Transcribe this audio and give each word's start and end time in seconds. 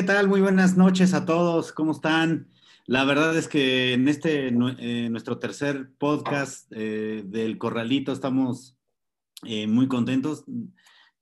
¿qué 0.00 0.06
tal? 0.06 0.28
Muy 0.28 0.40
buenas 0.40 0.78
noches 0.78 1.12
a 1.12 1.26
todos. 1.26 1.72
¿Cómo 1.72 1.92
están? 1.92 2.48
La 2.86 3.04
verdad 3.04 3.36
es 3.36 3.48
que 3.48 3.92
en 3.92 4.08
este, 4.08 4.46
eh, 4.46 5.10
nuestro 5.10 5.38
tercer 5.38 5.90
podcast 5.98 6.72
eh, 6.74 7.22
del 7.26 7.58
Corralito, 7.58 8.10
estamos 8.10 8.78
eh, 9.44 9.66
muy 9.66 9.88
contentos. 9.88 10.46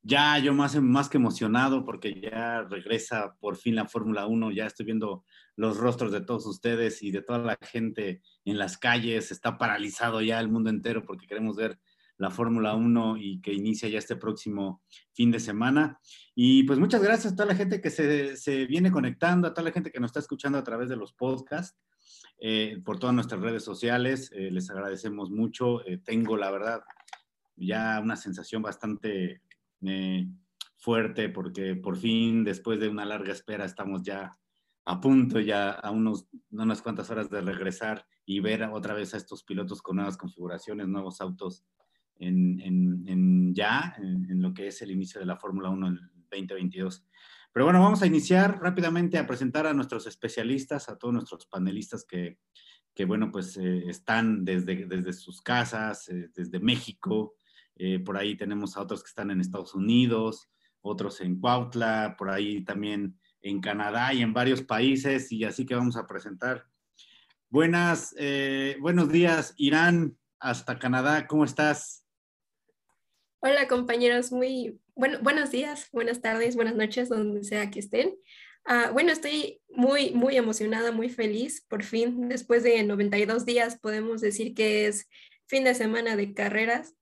Ya 0.01 0.39
yo 0.39 0.53
más, 0.53 0.81
más 0.81 1.09
que 1.09 1.17
emocionado 1.17 1.83
porque 1.83 2.21
ya 2.21 2.61
regresa 2.61 3.35
por 3.41 3.57
fin 3.57 3.75
la 3.75 3.85
Fórmula 3.85 4.27
1. 4.27 4.51
Ya 4.51 4.67
estoy 4.67 4.85
viendo 4.85 5.25
los 5.57 5.75
rostros 5.75 6.13
de 6.13 6.21
todos 6.21 6.45
ustedes 6.45 7.03
y 7.03 7.11
de 7.11 7.21
toda 7.21 7.39
la 7.39 7.57
gente 7.61 8.21
en 8.45 8.57
las 8.57 8.77
calles. 8.77 9.29
Está 9.33 9.57
paralizado 9.57 10.21
ya 10.21 10.39
el 10.39 10.47
mundo 10.47 10.69
entero 10.69 11.03
porque 11.05 11.27
queremos 11.27 11.57
ver 11.57 11.77
la 12.19 12.29
Fórmula 12.29 12.75
1 12.75 13.17
y 13.17 13.41
que 13.41 13.53
inicia 13.53 13.89
ya 13.89 13.97
este 13.97 14.15
próximo 14.15 14.83
fin 15.13 15.31
de 15.31 15.39
semana. 15.41 15.99
Y 16.41 16.63
pues 16.63 16.79
muchas 16.79 17.03
gracias 17.03 17.33
a 17.33 17.35
toda 17.35 17.49
la 17.49 17.55
gente 17.55 17.81
que 17.81 17.89
se, 17.89 18.65
viene 18.65 18.93
conectando, 18.93 19.45
a 19.45 19.53
toda 19.53 19.65
la 19.65 19.73
gente 19.73 19.91
que 19.91 19.99
nos 19.99 20.07
está 20.07 20.21
escuchando 20.21 20.57
a 20.57 20.63
través 20.63 20.87
de 20.87 20.95
los 20.95 21.11
podcasts, 21.11 21.77
eh, 22.39 22.81
por 22.85 22.97
todas 22.97 23.13
nuestras 23.13 23.41
redes 23.41 23.61
sociales. 23.61 24.31
Eh, 24.33 24.49
les 24.49 24.69
agradecemos 24.69 25.31
mucho. 25.31 25.85
Eh, 25.85 25.97
tengo, 25.97 26.37
la 26.37 26.49
verdad, 26.49 26.81
ya 27.57 27.99
una 28.01 28.15
sensación 28.15 28.61
bastante 28.61 29.41
fuerte 30.77 31.27
porque 31.27 31.75
por 31.75 31.97
fin, 31.97 32.45
después 32.45 32.79
de 32.79 32.87
una 32.87 33.03
larga 33.03 33.33
espera, 33.33 33.65
estamos 33.65 34.01
ya 34.03 34.39
a 34.85 35.01
punto, 35.01 35.41
ya 35.41 35.71
a 35.71 35.91
unos, 35.91 36.29
unas 36.51 36.81
cuantas 36.81 37.09
horas 37.09 37.29
de 37.29 37.41
regresar 37.41 38.05
y 38.25 38.39
ver 38.39 38.63
otra 38.63 38.93
vez 38.93 39.13
a 39.13 39.17
estos 39.17 39.43
pilotos 39.43 39.81
con 39.81 39.97
nuevas 39.97 40.15
configuraciones, 40.15 40.87
nuevos 40.87 41.19
autos 41.19 41.65
en, 42.15 43.53
ya, 43.53 43.93
en, 43.97 44.41
lo 44.41 44.53
que 44.53 44.67
es 44.67 44.81
el 44.81 44.91
inicio 44.91 45.19
de 45.19 45.25
la 45.25 45.35
Fórmula 45.35 45.69
1 45.69 45.87
en 45.87 46.18
2022. 46.29 47.05
Pero 47.51 47.65
bueno, 47.65 47.81
vamos 47.81 48.01
a 48.01 48.07
iniciar 48.07 48.59
rápidamente 48.61 49.17
a 49.17 49.25
presentar 49.25 49.65
a 49.65 49.73
nuestros 49.73 50.05
especialistas, 50.07 50.87
a 50.87 50.97
todos 50.97 51.13
nuestros 51.13 51.47
panelistas 51.47 52.05
que, 52.05 52.37
que 52.93 53.05
bueno, 53.05 53.31
pues 53.31 53.57
eh, 53.57 53.85
están 53.87 54.43
desde, 54.43 54.85
desde 54.85 55.13
sus 55.13 55.41
casas, 55.41 56.09
eh, 56.09 56.29
desde 56.35 56.59
México, 56.59 57.35
eh, 57.75 57.99
por 57.99 58.17
ahí 58.17 58.35
tenemos 58.35 58.75
a 58.75 58.81
otros 58.81 59.01
que 59.01 59.07
están 59.07 59.31
en 59.31 59.39
Estados 59.39 59.73
Unidos, 59.73 60.49
otros 60.81 61.21
en 61.21 61.39
Cuautla, 61.39 62.15
por 62.17 62.29
ahí 62.29 62.63
también 62.63 63.17
en 63.41 63.61
Canadá 63.61 64.13
y 64.13 64.21
en 64.21 64.33
varios 64.33 64.61
países, 64.61 65.31
y 65.31 65.45
así 65.45 65.65
que 65.65 65.75
vamos 65.75 65.95
a 65.95 66.07
presentar. 66.07 66.65
Buenas, 67.49 68.13
buenos 68.79 69.09
días, 69.09 69.53
Irán, 69.57 70.17
hasta 70.39 70.77
Canadá, 70.77 71.25
¿cómo 71.25 71.45
estás? 71.45 72.08
Hola 73.41 73.69
compañeros, 73.69 74.33
muy 74.33 74.81
bueno, 74.95 75.19
buenos 75.21 75.49
días, 75.49 75.87
buenas 75.93 76.19
tardes, 76.19 76.57
buenas 76.57 76.75
noches, 76.75 77.07
donde 77.07 77.45
sea 77.45 77.71
que 77.71 77.79
estén. 77.79 78.15
Ah, 78.65 78.89
bueno, 78.91 79.13
estoy 79.13 79.61
muy, 79.69 80.11
muy 80.11 80.35
emocionada, 80.35 80.91
muy 80.91 81.07
feliz. 81.07 81.65
Por 81.69 81.83
fin, 81.83 82.27
después 82.27 82.63
de 82.63 82.83
92 82.83 83.45
días, 83.45 83.79
podemos 83.79 84.19
decir 84.19 84.53
que 84.53 84.87
es 84.87 85.07
fin 85.47 85.63
de 85.63 85.73
semana 85.73 86.17
de 86.17 86.33
carreras. 86.33 86.97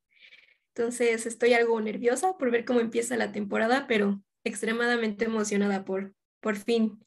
Entonces, 0.76 1.26
estoy 1.26 1.54
algo 1.54 1.82
nerviosa 1.82 2.38
por 2.38 2.52
ver 2.52 2.66
cómo 2.66 2.82
empieza 2.82 3.18
la 3.18 3.32
temporada, 3.32 3.88
pero 3.88 4.22
extremadamente 4.44 5.26
emocionada 5.26 5.86
por, 5.86 6.14
por 6.40 6.56
fin 6.56 7.04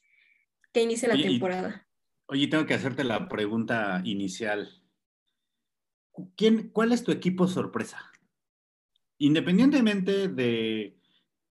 que 0.73 0.81
inicie 0.83 1.07
la 1.07 1.15
temporada. 1.15 1.87
Oye, 2.25 2.47
tengo 2.47 2.65
que 2.65 2.73
hacerte 2.73 3.05
la 3.05 3.29
pregunta 3.29 4.01
inicial. 4.03 4.83
¿Quién, 6.35 6.67
¿Cuál 6.67 6.91
es 6.91 7.05
tu 7.05 7.13
equipo 7.13 7.47
sorpresa? 7.47 8.10
Independientemente 9.21 10.27
de 10.27 10.97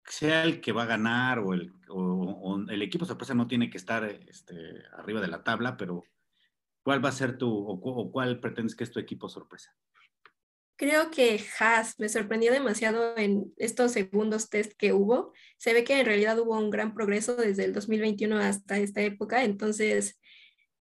sea 0.06 0.44
el 0.44 0.60
que 0.60 0.72
va 0.72 0.82
a 0.82 0.86
ganar 0.86 1.38
o 1.38 1.54
el, 1.54 1.72
equipo 2.82 3.06
sorpresa 3.06 3.34
no 3.34 3.46
tiene 3.46 3.70
que 3.70 3.78
estar 3.78 4.04
este, 4.04 4.82
arriba 4.92 5.20
de 5.20 5.28
la 5.28 5.42
tabla, 5.42 5.76
pero 5.76 6.04
¿cuál 6.82 7.02
va 7.02 7.08
a 7.08 7.12
ser 7.12 7.38
tu 7.38 7.50
o, 7.50 8.12
cuál 8.12 8.38
pretendes 8.38 8.74
que 8.74 8.84
es 8.84 8.90
tu 8.90 9.00
equipo 9.00 9.28
sorpresa? 9.28 9.74
Creo 10.76 11.10
que 11.10 11.42
Haas 11.58 11.98
me 11.98 12.08
sorprendió 12.08 12.52
demasiado 12.52 13.16
en 13.16 13.54
estos 13.56 13.92
segundos 13.92 14.50
test 14.50 14.72
que 14.76 14.92
hubo. 14.92 15.32
Se 15.56 15.72
ve 15.72 15.84
que 15.84 16.00
en 16.00 16.06
realidad 16.06 16.38
hubo 16.38 16.58
un 16.58 16.70
gran 16.70 16.94
progreso 16.94 17.36
desde 17.36 17.64
el 17.64 17.72
2021 17.72 18.36
hasta 18.38 18.78
esta 18.78 19.00
época, 19.00 19.44
entonces 19.44 20.18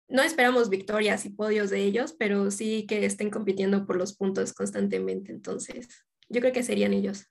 no 0.08 0.22
esperamos 0.22 0.70
victorias 0.70 1.26
y 1.26 1.30
podios 1.30 1.70
de 1.70 1.82
ellos, 1.82 2.14
pero 2.18 2.50
sí 2.50 2.86
que 2.86 3.04
estén 3.04 3.30
compitiendo 3.30 3.84
por 3.84 3.96
los 3.96 4.16
puntos 4.16 4.52
constantemente. 4.52 5.32
Entonces, 5.32 5.88
yo 6.28 6.40
creo 6.40 6.52
que 6.52 6.62
serían 6.62 6.92
ellos. 6.92 7.26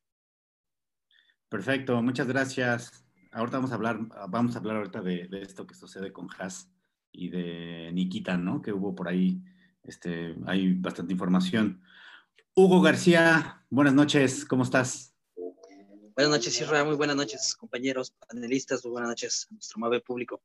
Perfecto, 1.49 2.01
muchas 2.01 2.27
gracias. 2.27 3.05
Ahorita 3.31 3.57
vamos 3.57 3.71
a 3.71 3.75
hablar, 3.75 3.99
vamos 4.29 4.55
a 4.55 4.59
hablar 4.59 4.77
ahorita 4.77 5.01
de, 5.01 5.29
esto 5.41 5.67
que 5.67 5.75
sucede 5.75 6.11
con 6.11 6.27
Haas 6.37 6.69
y 7.11 7.29
de 7.29 7.91
Nikita, 7.93 8.37
¿no? 8.37 8.61
Que 8.61 8.73
hubo 8.73 8.95
por 8.95 9.07
ahí, 9.07 9.41
este, 9.83 10.35
hay 10.45 10.73
bastante 10.73 11.13
información. 11.13 11.81
Hugo 12.55 12.81
García, 12.81 13.65
buenas 13.69 13.93
noches, 13.93 14.45
¿cómo 14.45 14.63
estás? 14.63 15.15
Buenas 16.15 16.31
noches, 16.31 16.61
Isra, 16.61 16.83
muy 16.83 16.95
buenas 16.95 17.15
noches, 17.15 17.55
compañeros, 17.55 18.11
panelistas, 18.27 18.83
muy 18.83 18.91
buenas 18.91 19.09
noches 19.09 19.47
a 19.49 19.53
nuestro 19.53 19.79
amable 19.79 20.01
público. 20.01 20.43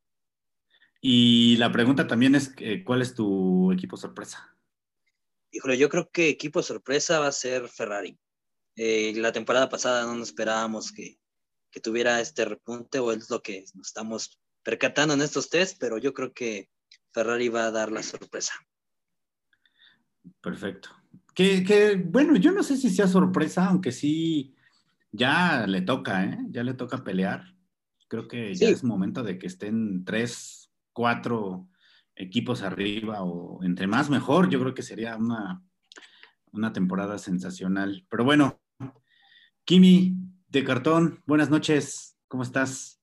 Y 1.00 1.56
la 1.56 1.70
pregunta 1.70 2.06
también 2.06 2.34
es, 2.34 2.53
eh, 2.58 2.82
¿cuál 2.84 3.03
es 3.03 3.14
tu 3.14 3.70
equipo 3.72 3.97
sorpresa? 3.97 4.56
Híjole, 5.50 5.78
yo 5.78 5.88
creo 5.88 6.10
que 6.10 6.28
equipo 6.28 6.62
sorpresa 6.62 7.20
va 7.20 7.28
a 7.28 7.32
ser 7.32 7.69
Ferrari. 7.69 8.19
Eh, 8.80 9.12
la 9.16 9.32
temporada 9.32 9.68
pasada 9.68 10.06
no 10.06 10.14
nos 10.14 10.28
esperábamos 10.28 10.92
que, 10.92 11.18
tuviera 11.82 12.20
este 12.20 12.44
repunte 12.44 12.98
o 12.98 13.12
es 13.12 13.30
lo 13.30 13.40
que 13.40 13.64
nos 13.74 13.86
estamos 13.86 14.40
percatando 14.64 15.14
en 15.14 15.20
estos 15.20 15.48
test, 15.48 15.76
pero 15.78 15.96
yo 15.98 16.12
creo 16.12 16.32
que 16.32 16.70
Ferrari 17.12 17.48
va 17.48 17.66
a 17.66 17.70
dar 17.70 17.92
la 17.92 18.02
sorpresa. 18.02 18.54
Perfecto. 20.40 20.90
Que, 21.34 22.02
bueno, 22.04 22.34
yo 22.34 22.50
no 22.50 22.64
sé 22.64 22.76
si 22.76 22.90
sea 22.90 23.06
sorpresa, 23.06 23.66
aunque 23.66 23.92
sí 23.92 24.56
ya 25.12 25.69
le 25.69 25.82
toca, 25.82 26.24
¿eh? 26.24 26.38
Ya 26.50 26.64
le 26.64 26.74
toca 26.74 27.04
pelear. 27.04 27.54
Creo 28.08 28.26
que 28.26 28.52
ya 28.56 28.69
es 28.69 28.82
momento 28.82 29.22
de 29.22 29.38
que 29.38 29.46
estén 29.46 30.04
tres, 30.04 30.72
cuatro 30.92 31.69
equipos 32.16 32.62
arriba 32.62 33.22
o 33.22 33.62
entre 33.62 33.86
más 33.86 34.10
mejor. 34.10 34.50
Yo 34.50 34.58
creo 34.58 34.74
que 34.74 34.82
sería 34.82 35.16
una, 35.16 35.62
una 36.50 36.72
temporada 36.72 37.19
sensacional. 37.19 38.04
Pero 38.10 38.24
bueno, 38.24 38.60
Kimi 39.69 40.15
de 40.49 40.65
Cartón, 40.65 41.23
buenas 41.26 41.50
noches, 41.50 42.17
¿cómo 42.26 42.43
estás? 42.43 43.03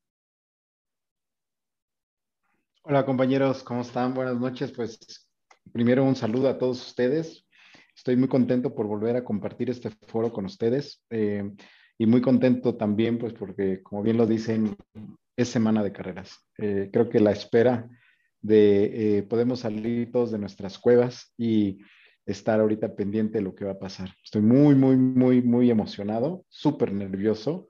Hola 2.81 3.05
compañeros, 3.05 3.61
¿cómo 3.61 3.81
están? 3.81 4.15
Buenas 4.15 4.39
noches. 4.39 4.71
Pues 4.71 5.29
primero 5.71 6.03
un 6.03 6.15
saludo 6.15 6.49
a 6.49 6.57
todos 6.57 6.83
ustedes. 6.87 7.45
Estoy 7.95 8.15
muy 8.15 8.27
contento 8.27 8.73
por 8.73 8.87
volver 8.87 9.15
a 9.15 9.23
compartir 9.23 9.69
este 9.69 9.91
foro 10.07 10.33
con 10.33 10.45
ustedes 10.45 11.05
eh, 11.11 11.43
y 11.99 12.07
muy 12.07 12.21
contento 12.21 12.75
también 12.75 13.19
pues 13.19 13.33
porque 13.33 13.83
como 13.83 14.01
bien 14.01 14.17
lo 14.17 14.25
dicen, 14.25 14.75
es 15.37 15.49
semana 15.49 15.83
de 15.83 15.91
carreras. 15.91 16.47
Eh, 16.57 16.89
creo 16.91 17.09
que 17.09 17.19
la 17.19 17.29
espera 17.29 17.87
de 18.41 19.17
eh, 19.19 19.21
podemos 19.21 19.59
salir 19.59 20.11
todos 20.11 20.31
de 20.31 20.39
nuestras 20.39 20.79
cuevas 20.79 21.31
y 21.37 21.77
estar 22.25 22.59
ahorita 22.59 22.95
pendiente 22.95 23.37
de 23.37 23.43
lo 23.43 23.55
que 23.55 23.65
va 23.65 23.71
a 23.71 23.79
pasar. 23.79 24.09
Estoy 24.23 24.41
muy, 24.41 24.75
muy, 24.75 24.95
muy, 24.97 25.41
muy 25.41 25.69
emocionado, 25.69 26.45
súper 26.49 26.91
nervioso. 26.91 27.69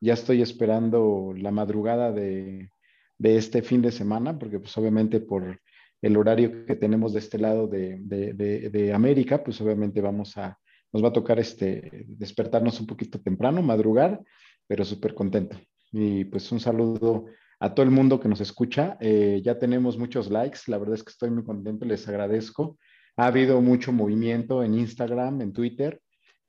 Ya 0.00 0.14
estoy 0.14 0.42
esperando 0.42 1.32
la 1.36 1.50
madrugada 1.50 2.12
de, 2.12 2.70
de, 3.18 3.36
este 3.36 3.62
fin 3.62 3.80
de 3.80 3.92
semana, 3.92 4.38
porque 4.38 4.58
pues 4.60 4.76
obviamente 4.76 5.20
por 5.20 5.60
el 6.02 6.16
horario 6.16 6.66
que 6.66 6.76
tenemos 6.76 7.14
de 7.14 7.20
este 7.20 7.38
lado 7.38 7.66
de, 7.66 7.98
de, 8.00 8.34
de, 8.34 8.92
América, 8.92 9.42
pues 9.42 9.58
obviamente 9.62 10.02
vamos 10.02 10.36
a, 10.36 10.58
nos 10.92 11.02
va 11.02 11.08
a 11.08 11.12
tocar 11.12 11.38
este, 11.38 12.04
despertarnos 12.06 12.78
un 12.80 12.86
poquito 12.86 13.20
temprano, 13.20 13.62
madrugar, 13.62 14.20
pero 14.66 14.84
súper 14.84 15.14
contento. 15.14 15.56
Y 15.92 16.24
pues 16.26 16.52
un 16.52 16.60
saludo 16.60 17.26
a 17.58 17.74
todo 17.74 17.84
el 17.84 17.90
mundo 17.90 18.20
que 18.20 18.28
nos 18.28 18.42
escucha. 18.42 18.98
Eh, 19.00 19.40
ya 19.42 19.58
tenemos 19.58 19.96
muchos 19.96 20.30
likes, 20.30 20.60
la 20.66 20.76
verdad 20.76 20.96
es 20.96 21.04
que 21.04 21.10
estoy 21.10 21.30
muy 21.30 21.44
contento, 21.44 21.86
les 21.86 22.06
agradezco 22.06 22.76
ha 23.16 23.26
habido 23.26 23.60
mucho 23.60 23.92
movimiento 23.92 24.62
en 24.62 24.74
Instagram, 24.74 25.40
en 25.40 25.52
Twitter, 25.52 26.00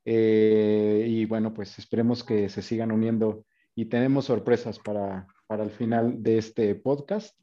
eh, 0.05 1.05
y 1.07 1.25
bueno, 1.25 1.53
pues 1.53 1.77
esperemos 1.79 2.23
que 2.23 2.47
se 2.49 2.61
sigan 2.61 2.91
uniendo 2.91 3.45
y 3.73 3.85
tenemos 3.85 4.25
sorpresas 4.25 4.79
para, 4.79 5.27
para 5.47 5.63
el 5.63 5.71
final 5.71 6.21
de 6.21 6.37
este 6.37 6.75
podcast 6.75 7.35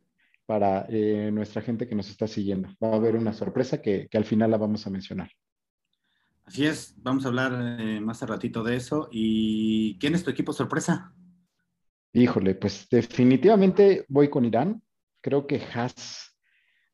para 0.46 0.86
eh, 0.88 1.30
nuestra 1.32 1.62
gente 1.62 1.88
que 1.88 1.94
nos 1.94 2.08
está 2.10 2.26
siguiendo. 2.26 2.68
Va 2.82 2.92
a 2.92 2.96
haber 2.96 3.16
una 3.16 3.32
sorpresa 3.32 3.80
que, 3.80 4.08
que 4.08 4.18
al 4.18 4.24
final 4.24 4.50
la 4.50 4.58
vamos 4.58 4.86
a 4.86 4.90
mencionar. 4.90 5.30
Así 6.44 6.66
es, 6.66 6.94
vamos 6.98 7.24
a 7.24 7.28
hablar 7.28 7.78
eh, 7.80 8.00
más 8.00 8.22
a 8.22 8.26
ratito 8.26 8.62
de 8.62 8.76
eso. 8.76 9.08
¿Y 9.10 9.98
quién 9.98 10.14
es 10.14 10.24
tu 10.24 10.30
equipo 10.30 10.52
sorpresa? 10.52 11.14
Híjole, 12.12 12.54
pues 12.56 12.88
definitivamente 12.90 14.04
voy 14.08 14.28
con 14.28 14.44
Irán. 14.44 14.82
Creo 15.20 15.46
que 15.46 15.62
Haas 15.72 16.36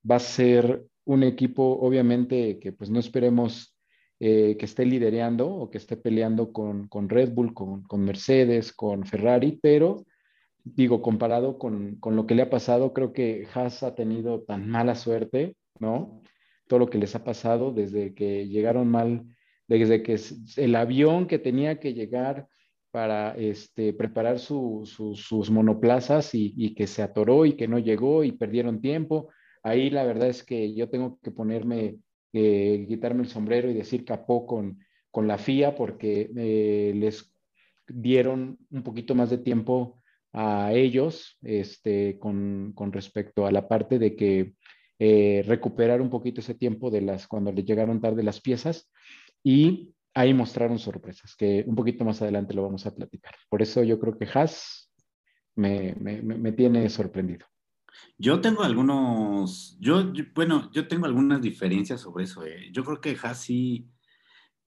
va 0.09 0.17
a 0.17 0.21
ser 0.21 0.87
un 1.09 1.23
equipo, 1.23 1.79
obviamente, 1.81 2.59
que 2.59 2.73
pues 2.73 2.91
no 2.91 3.01
esperemos 3.01 3.75
eh, 4.21 4.57
que 4.59 4.67
esté 4.67 4.85
liderando 4.85 5.49
o 5.49 5.71
que 5.71 5.79
esté 5.79 5.97
peleando 5.97 6.53
con, 6.53 7.09
Red 7.09 7.33
Bull, 7.33 7.55
con, 7.55 8.05
Mercedes, 8.05 8.75
con 8.75 9.07
Ferrari, 9.07 9.59
pero 9.63 10.05
digo, 10.65 11.01
comparado 11.01 11.59
con, 11.59 11.97
con, 11.97 12.15
lo 12.15 12.27
que 12.27 12.35
le 12.35 12.43
ha 12.43 12.51
pasado, 12.51 12.93
creo 12.93 13.15
que 13.15 13.47
Haas 13.55 13.83
ha 13.83 13.95
tenido 13.95 14.43
tan 14.43 14.69
mala 14.69 14.95
suerte, 14.95 15.57
¿no? 15.81 16.21
Todo 16.67 16.81
lo 16.81 16.91
que 16.91 16.99
les 16.99 17.15
ha 17.15 17.25
pasado 17.25 17.73
desde 17.73 18.13
que 18.13 18.47
llegaron 18.47 18.89
mal, 18.89 19.25
desde 19.67 20.03
que 20.03 20.21
el 20.57 20.77
avión 20.77 21.27
que 21.27 21.39
tenía 21.39 21.81
que 21.81 21.95
llegar 21.95 22.49
para 22.91 23.35
este, 23.37 23.95
preparar 23.95 24.39
sus 24.39 25.51
monoplazas 25.51 26.35
y, 26.35 26.75
que 26.75 26.87
se 26.87 27.01
atoró 27.01 27.47
y 27.47 27.55
que 27.55 27.69
no 27.69 27.79
llegó 27.79 28.25
y 28.25 28.33
perdieron 28.33 28.83
tiempo. 28.83 29.29
Ahí 29.63 29.91
la 29.91 30.05
verdad 30.05 30.29
es 30.29 30.43
que 30.43 30.75
yo 30.75 30.89
tengo 30.89 31.19
que 31.23 31.31
ponerme, 31.31 31.99
eh, 32.33 32.87
quitarme 32.89 33.23
el 33.23 33.29
sombrero 33.29 33.71
y 33.71 33.75
decir 33.75 34.05
capó 34.05 34.47
con, 34.47 34.79
con 35.11 35.27
la 35.27 35.39
FIA 35.39 35.75
porque 35.75 36.31
eh, 36.37 36.93
les 36.95 37.33
dieron 37.87 38.59
un 38.71 38.83
poquito 38.83 39.15
más 39.15 39.31
de 39.31 39.39
tiempo 39.39 40.03
a 40.33 40.73
ellos 40.73 41.39
este, 41.43 42.19
con, 42.19 42.73
con 42.75 42.93
respecto 42.93 43.47
a 43.47 43.53
la 43.53 43.67
parte 43.67 43.99
de 43.99 44.15
que 44.15 44.55
eh, 44.99 45.45
recuperar 45.47 46.01
un 46.01 46.11
poquito 46.11 46.41
ese 46.41 46.55
tiempo 46.55 46.91
de 46.91 47.01
las 47.01 47.27
cuando 47.27 47.53
le 47.53 47.63
llegaron 47.63 48.01
tarde 48.01 48.23
las 48.23 48.41
piezas 48.41 48.91
y 49.43 49.95
ahí 50.15 50.35
mostraron 50.35 50.79
sorpresas, 50.79 51.37
que 51.37 51.65
un 51.67 51.77
poquito 51.77 52.05
más 52.05 52.21
adelante 52.21 52.55
lo 52.55 52.63
vamos 52.63 52.85
a 52.87 52.95
platicar. 52.95 53.35
Por 53.49 53.63
eso 53.63 53.83
yo 53.85 53.99
creo 54.01 54.19
que 54.19 54.27
Haas 54.33 54.93
me, 55.55 55.95
me, 55.95 56.21
me 56.23 56.53
tiene 56.53 56.89
sorprendido. 56.89 57.47
Yo 58.17 58.41
tengo 58.41 58.63
algunos, 58.63 59.77
yo, 59.81 60.13
bueno, 60.35 60.71
yo 60.73 60.89
tengo 60.89 61.07
algunas 61.07 61.41
diferencias 61.41 62.01
sobre 62.01 62.25
eso. 62.25 62.45
Eh. 62.45 62.71
Yo 62.73 62.85
creo 62.85 63.01
que 63.01 63.17
Haas 63.23 63.39
sí 63.39 63.91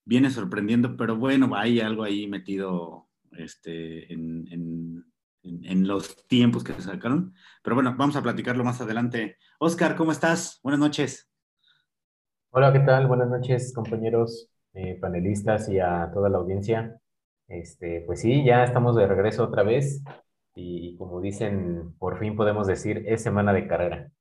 viene 0.05 0.29
sorprendiendo, 0.29 0.95
pero 0.97 1.17
bueno, 1.17 1.55
hay 1.55 1.79
algo 1.79 2.03
ahí 2.03 2.27
metido 2.27 3.09
este, 3.31 4.11
en, 4.11 4.47
en, 4.51 5.05
en, 5.43 5.87
los 5.87 6.27
tiempos 6.27 6.63
que 6.63 6.73
se 6.73 6.81
sacaron. 6.81 7.33
Pero 7.63 7.75
bueno, 7.75 7.95
vamos 7.97 8.15
a 8.15 8.23
platicarlo 8.23 8.63
más 8.63 8.81
adelante. 8.81 9.37
Oscar, 9.59 9.95
¿cómo 9.95 10.11
estás? 10.11 10.59
Buenas 10.63 10.79
noches. 10.79 11.29
Hola, 12.51 12.73
¿qué 12.73 12.79
tal? 12.79 13.07
Buenas 13.07 13.29
noches, 13.29 13.73
compañeros 13.73 14.49
eh, 14.73 14.97
panelistas 14.99 15.69
y 15.69 15.79
a 15.79 16.09
toda 16.13 16.29
la 16.29 16.37
audiencia. 16.37 16.99
Este, 17.47 18.01
pues 18.05 18.21
sí, 18.21 18.43
ya 18.45 18.63
estamos 18.63 18.95
de 18.95 19.07
regreso 19.07 19.43
otra 19.43 19.63
vez 19.63 20.03
y 20.55 20.95
como 20.97 21.21
dicen, 21.21 21.93
por 21.97 22.19
fin 22.19 22.35
podemos 22.35 22.67
decir, 22.67 23.03
es 23.07 23.23
semana 23.23 23.53
de 23.53 23.67
carrera. 23.67 24.11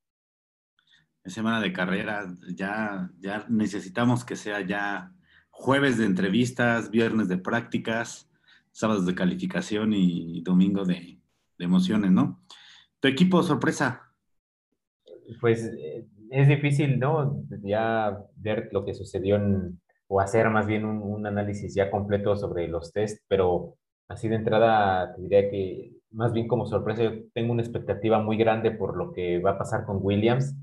Es 1.25 1.35
semana 1.35 1.61
de 1.61 1.73
carrera, 1.73 2.27
ya, 2.55 3.11
ya 3.19 3.45
necesitamos 3.49 4.25
que 4.25 4.37
sea 4.37 4.61
ya 4.63 5.13
jueves 5.51 5.99
de 5.99 6.07
entrevistas, 6.07 6.91
viernes 6.91 7.29
de 7.29 7.37
prácticas, 7.37 8.31
sábados 8.73 9.05
de 9.07 9.15
calificación 9.15 9.93
y 9.93 10.41
domingo 10.43 10.85
de, 10.85 11.19
emociones, 11.59 12.11
¿no? 12.11 12.41
¿Tu 13.01 13.09
equipo 13.09 13.43
sorpresa? 13.43 14.11
Pues 15.43 15.65
eh, 15.65 16.07
es 16.31 16.49
difícil, 16.49 16.99
¿no? 16.99 17.45
Ya 17.63 18.19
ver 18.37 18.71
lo 18.73 18.85
que 18.85 18.95
sucedió 18.95 19.37
en, 19.37 19.79
o 20.09 20.21
hacer 20.21 20.49
más 20.49 20.67
bien 20.67 20.87
un, 20.87 21.03
un, 21.03 21.27
análisis 21.27 21.75
ya 21.75 21.91
completo 21.91 22.35
sobre 22.35 22.67
los 22.67 22.93
test, 22.93 23.23
pero 23.29 23.77
así 24.09 24.29
de 24.29 24.37
entrada 24.37 25.15
te 25.15 25.21
diría 25.21 25.51
que 25.51 26.00
más 26.11 26.33
bien 26.33 26.49
como 26.49 26.67
sorpresa 26.67 27.03
tengo 27.35 27.53
una 27.53 27.63
expectativa 27.63 28.21
muy 28.21 28.37
grande 28.37 28.71
por 28.71 28.97
lo 28.97 29.13
que 29.13 29.39
va 29.41 29.53
a 29.53 29.59
pasar 29.59 29.85
con 29.85 29.99
Williams. 30.01 30.57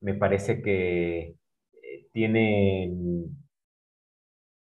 Me 0.00 0.14
parece 0.14 0.62
que 0.62 1.36
eh, 1.82 2.06
tiene 2.12 2.92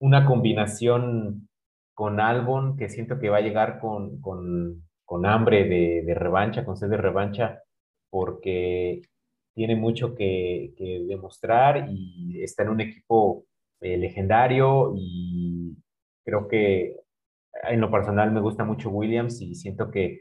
una 0.01 0.27
combinación 0.27 1.49
con 1.95 2.21
Albon 2.21 2.77
que 2.77 2.89
siento 2.89 3.19
que 3.21 3.29
va 3.31 3.39
a 3.39 3.41
llegar 3.43 3.79
con, 3.81 4.21
con, 4.21 4.83
con 5.05 5.27
hambre 5.27 5.65
de, 5.69 6.15
revancha, 6.15 6.65
con 6.65 6.77
sed 6.77 6.89
de 6.89 6.97
revancha, 6.97 7.63
porque 8.11 9.03
tiene 9.55 9.77
mucho 9.77 10.15
que, 10.15 10.73
que 10.77 11.05
demostrar 11.07 11.89
y 11.91 12.43
está 12.43 12.63
en 12.65 12.71
un 12.71 12.81
equipo 12.81 13.45
eh, 13.81 13.97
legendario 13.99 14.95
y 14.97 15.77
creo 16.25 16.49
que 16.49 16.97
en 17.63 17.81
lo 17.81 17.91
personal 17.91 18.33
me 18.33 18.41
gusta 18.41 18.65
mucho 18.65 18.91
Williams 18.91 19.41
y 19.41 19.55
siento 19.55 19.91
que 19.91 20.21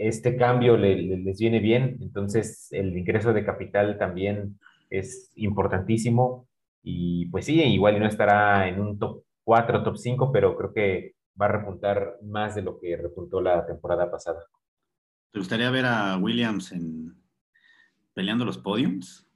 este 0.00 0.36
cambio 0.36 0.76
le, 0.76 0.94
les 0.96 1.38
viene 1.38 1.60
bien, 1.60 1.96
entonces 2.00 2.68
el 2.72 2.96
ingreso 2.96 3.32
de 3.32 3.44
capital 3.44 3.98
también 3.98 4.58
es 4.90 5.32
importantísimo 5.36 6.46
y 6.82 7.26
pues 7.26 7.46
sí, 7.46 7.60
igual 7.62 7.98
no 7.98 8.06
estará 8.06 8.68
en 8.68 8.80
un 8.80 8.98
top 8.98 9.24
4, 9.44 9.82
top 9.82 9.96
5, 9.96 10.32
pero 10.32 10.56
creo 10.56 10.72
que 10.72 11.14
va 11.40 11.46
a 11.46 11.52
repuntar 11.52 12.18
más 12.22 12.54
de 12.54 12.62
lo 12.62 12.78
que 12.78 12.96
repuntó 12.96 13.40
la 13.40 13.66
temporada 13.66 14.10
pasada. 14.10 14.44
¿Te 15.32 15.38
gustaría 15.38 15.70
ver 15.70 15.84
a 15.86 16.16
Williams 16.18 16.72
en, 16.72 17.14
peleando 18.14 18.44
los 18.44 18.58
podiums? 18.58 19.28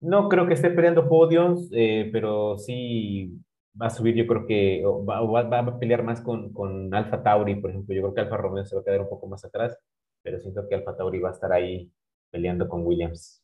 No 0.00 0.28
creo 0.28 0.46
que 0.46 0.54
esté 0.54 0.70
peleando 0.70 1.08
podiums, 1.08 1.70
eh, 1.72 2.08
pero 2.12 2.58
sí 2.58 3.38
va 3.80 3.86
a 3.86 3.90
subir, 3.90 4.14
yo 4.14 4.26
creo 4.26 4.46
que 4.46 4.82
va, 4.84 5.20
va, 5.22 5.58
a 5.58 5.78
pelear 5.78 6.02
más 6.02 6.20
con, 6.20 6.52
con 6.52 6.94
Alfa 6.94 7.22
Tauri, 7.22 7.56
por 7.56 7.70
ejemplo. 7.70 7.94
Yo 7.94 8.02
creo 8.02 8.14
que 8.14 8.20
Alfa 8.20 8.36
Romeo 8.36 8.64
se 8.64 8.74
va 8.74 8.82
a 8.82 8.84
quedar 8.84 9.00
un 9.00 9.08
poco 9.08 9.26
más 9.26 9.44
atrás, 9.44 9.78
pero 10.22 10.38
siento 10.40 10.68
que 10.68 10.74
Alfa 10.74 10.96
Tauri 10.96 11.18
va 11.20 11.30
a 11.30 11.32
estar 11.32 11.52
ahí 11.52 11.90
peleando 12.30 12.68
con 12.68 12.86
Williams, 12.86 13.42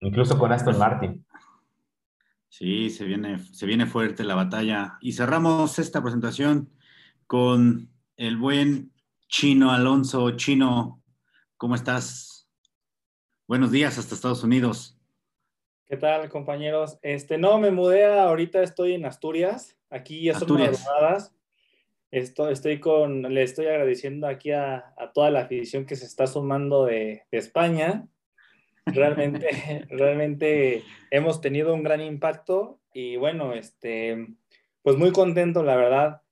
incluso 0.00 0.38
con 0.38 0.52
Aston 0.52 0.78
Martin. 0.78 1.24
Sí, 2.48 2.88
se 2.90 3.04
viene, 3.04 3.38
se 3.38 3.66
viene 3.66 3.86
fuerte 3.86 4.22
la 4.22 4.36
batalla. 4.36 4.96
Y 5.00 5.12
cerramos 5.12 5.78
esta 5.78 6.00
presentación 6.00 6.70
con 7.26 7.90
el 8.16 8.36
buen 8.36 8.92
Chino 9.28 9.72
Alonso. 9.72 10.30
Chino, 10.36 11.02
¿cómo 11.56 11.74
estás? 11.74 12.48
Buenos 13.48 13.72
días 13.72 13.98
hasta 13.98 14.14
Estados 14.14 14.44
Unidos. 14.44 14.93
¿Qué 15.86 15.98
tal, 15.98 16.30
compañeros? 16.30 16.98
Este, 17.02 17.36
no, 17.36 17.58
me 17.58 17.70
mudé 17.70 18.06
ahorita, 18.06 18.62
estoy 18.62 18.94
en 18.94 19.04
Asturias. 19.04 19.76
Aquí 19.90 20.24
ya 20.24 20.38
son 20.38 20.58
madrugadas. 20.58 21.36
Estoy, 22.10 22.54
estoy 22.54 22.80
con, 22.80 23.22
le 23.22 23.42
estoy 23.42 23.66
agradeciendo 23.66 24.26
aquí 24.26 24.50
a, 24.50 24.94
a, 24.96 25.12
toda 25.12 25.30
la 25.30 25.40
afición 25.40 25.84
que 25.84 25.96
se 25.96 26.06
está 26.06 26.26
sumando 26.26 26.86
de, 26.86 27.24
de 27.30 27.38
España. 27.38 28.08
Realmente, 28.86 29.46
realmente 29.90 30.84
hemos 31.10 31.42
tenido 31.42 31.74
un 31.74 31.82
gran 31.82 32.00
impacto 32.00 32.80
y 32.94 33.16
bueno, 33.16 33.52
este, 33.52 34.26
pues 34.80 34.96
muy 34.96 35.12
contento, 35.12 35.62
la 35.62 35.76
verdad, 35.76 36.22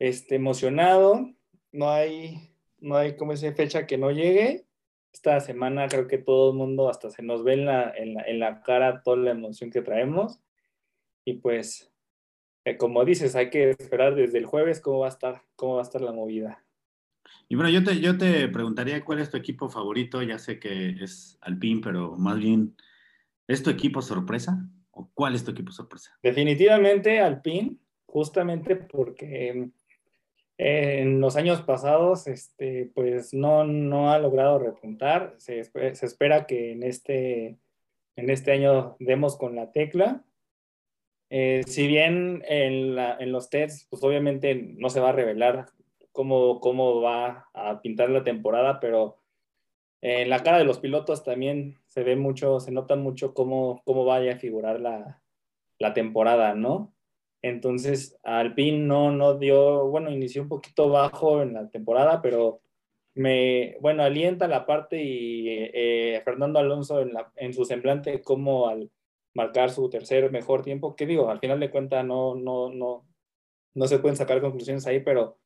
este, 0.00 0.34
emocionado. 0.34 1.30
No 1.70 1.92
hay, 1.92 2.56
no 2.80 2.96
hay 2.96 3.16
como 3.16 3.34
esa 3.34 3.52
fecha 3.52 3.86
que 3.86 3.98
no 3.98 4.10
llegue 4.10 4.66
esta 5.12 5.40
semana 5.40 5.88
creo 5.88 6.06
que 6.06 6.18
todo 6.18 6.52
el 6.52 6.56
mundo 6.56 6.88
hasta 6.88 7.10
se 7.10 7.22
nos 7.22 7.42
ve 7.44 7.54
en 7.54 7.66
la, 7.66 7.90
en 7.90 8.14
la, 8.14 8.22
en 8.22 8.38
la 8.38 8.62
cara 8.62 9.02
toda 9.02 9.16
la 9.16 9.32
emoción 9.32 9.70
que 9.70 9.82
traemos. 9.82 10.40
Y 11.24 11.34
pues, 11.34 11.92
eh, 12.64 12.76
como 12.76 13.04
dices, 13.04 13.34
hay 13.36 13.50
que 13.50 13.70
esperar 13.70 14.14
desde 14.14 14.38
el 14.38 14.46
jueves 14.46 14.80
cómo 14.80 15.00
va 15.00 15.06
a 15.06 15.10
estar, 15.10 15.42
cómo 15.56 15.74
va 15.74 15.80
a 15.80 15.84
estar 15.84 16.00
la 16.00 16.12
movida. 16.12 16.64
Y 17.48 17.56
bueno, 17.56 17.70
yo 17.70 17.82
te, 17.82 18.00
yo 18.00 18.16
te 18.16 18.48
preguntaría 18.48 19.04
cuál 19.04 19.20
es 19.20 19.30
tu 19.30 19.36
equipo 19.36 19.68
favorito. 19.68 20.22
Ya 20.22 20.38
sé 20.38 20.58
que 20.58 20.90
es 21.00 21.38
Alpine, 21.40 21.80
pero 21.82 22.16
más 22.16 22.38
bien, 22.38 22.76
¿es 23.48 23.62
tu 23.62 23.70
equipo 23.70 24.02
sorpresa? 24.02 24.64
¿O 24.92 25.10
cuál 25.14 25.34
es 25.34 25.44
tu 25.44 25.50
equipo 25.50 25.72
sorpresa? 25.72 26.16
Definitivamente 26.22 27.20
Alpine, 27.20 27.76
justamente 28.06 28.76
porque 28.76 29.70
en 30.62 31.22
los 31.22 31.36
años 31.36 31.62
pasados, 31.62 32.26
este, 32.26 32.90
pues 32.94 33.32
no, 33.32 33.64
no 33.64 34.12
ha 34.12 34.18
logrado 34.18 34.58
repuntar. 34.58 35.34
Se, 35.38 35.64
se, 35.64 36.04
espera 36.04 36.46
que 36.46 36.72
en 36.72 36.82
este, 36.82 37.56
en 38.14 38.28
este 38.28 38.52
año 38.52 38.94
demos 38.98 39.38
con 39.38 39.56
la 39.56 39.72
tecla. 39.72 40.22
Eh, 41.30 41.62
si 41.66 41.86
bien 41.86 42.42
en, 42.46 42.94
la, 42.94 43.16
en, 43.18 43.32
los 43.32 43.48
tests, 43.48 43.86
pues 43.88 44.04
obviamente 44.04 44.54
no 44.54 44.90
se 44.90 45.00
va 45.00 45.08
a 45.08 45.12
revelar 45.12 45.70
cómo, 46.12 46.60
cómo 46.60 47.00
va 47.00 47.48
a 47.54 47.80
pintar 47.80 48.10
la 48.10 48.22
temporada, 48.22 48.80
pero 48.80 49.16
en 50.02 50.28
la 50.28 50.42
cara 50.42 50.58
de 50.58 50.64
los 50.64 50.78
pilotos 50.78 51.24
también 51.24 51.78
se 51.86 52.02
ve 52.02 52.16
mucho, 52.16 52.60
se 52.60 52.70
nota 52.70 52.96
mucho 52.96 53.32
cómo, 53.32 53.80
cómo 53.86 54.04
vaya 54.04 54.34
a 54.34 54.38
figurar 54.38 54.78
la, 54.78 55.22
la 55.78 55.94
temporada, 55.94 56.54
¿no? 56.54 56.92
Entonces, 57.42 58.18
Alpine 58.22 58.78
no, 58.78 59.12
no 59.12 59.38
dio, 59.38 59.86
bueno, 59.88 60.10
inició 60.10 60.42
un 60.42 60.48
poquito 60.48 60.88
bajo 60.90 61.42
en 61.42 61.54
la 61.54 61.68
temporada, 61.70 62.20
pero 62.20 62.60
me, 63.14 63.76
bueno, 63.80 64.02
alienta 64.02 64.46
la 64.46 64.66
parte 64.66 65.02
y 65.02 65.46
eh, 65.48 66.20
Fernando 66.24 66.58
Alonso 66.58 67.00
en, 67.00 67.14
la, 67.14 67.32
en, 67.36 67.54
su 67.54 67.64
semblante 67.64 68.22
como 68.22 68.68
al 68.68 68.90
marcar 69.34 69.70
su 69.70 69.88
tercer 69.88 70.30
mejor 70.30 70.62
tiempo, 70.62 70.94
que 70.94 71.06
digo, 71.06 71.30
al 71.30 71.40
final 71.40 71.60
de 71.60 71.70
cuentas 71.70 72.04
no, 72.04 72.34
no, 72.34 72.70
no, 72.70 73.06
no 73.74 73.86
se 73.86 73.98
pueden 73.98 74.16
sacar 74.16 74.40
conclusiones 74.40 74.86
ahí, 74.86 75.00
pero 75.00 75.38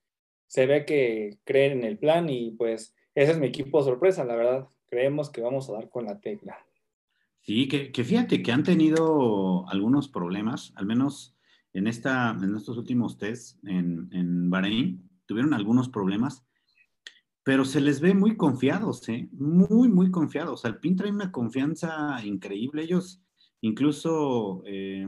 se 0.46 0.66
ve 0.66 0.84
que 0.84 1.38
creen 1.44 1.78
en 1.78 1.84
el 1.84 1.98
plan 1.98 2.28
y 2.28 2.50
pues 2.52 2.94
ese 3.14 3.32
es 3.32 3.38
mi 3.38 3.46
equipo 3.46 3.82
sorpresa, 3.82 4.24
la 4.24 4.36
verdad. 4.36 4.68
Creemos 4.86 5.30
que 5.30 5.40
vamos 5.40 5.68
a 5.68 5.74
dar 5.74 5.88
con 5.88 6.04
la 6.04 6.20
tecla. 6.20 6.58
Sí, 7.40 7.68
que, 7.68 7.92
que 7.92 8.04
fíjate 8.04 8.42
que 8.42 8.52
han 8.52 8.62
tenido 8.62 9.68
algunos 9.68 10.08
problemas, 10.08 10.72
al 10.76 10.86
menos 10.86 11.33
en, 11.74 11.86
esta, 11.86 12.30
en 12.30 12.56
estos 12.56 12.78
últimos 12.78 13.18
tests 13.18 13.58
en, 13.64 14.08
en 14.12 14.48
Bahrein 14.48 15.10
tuvieron 15.26 15.52
algunos 15.52 15.88
problemas 15.88 16.44
pero 17.44 17.66
se 17.66 17.80
les 17.80 18.00
ve 18.00 18.14
muy 18.14 18.36
confiados, 18.36 19.06
¿eh? 19.10 19.28
Muy, 19.32 19.88
muy 19.88 20.10
confiados. 20.10 20.64
Alpine 20.64 20.96
trae 20.96 21.12
una 21.12 21.30
confianza 21.30 22.16
increíble. 22.24 22.82
Ellos, 22.82 23.22
incluso, 23.60 24.62
eh, 24.64 25.06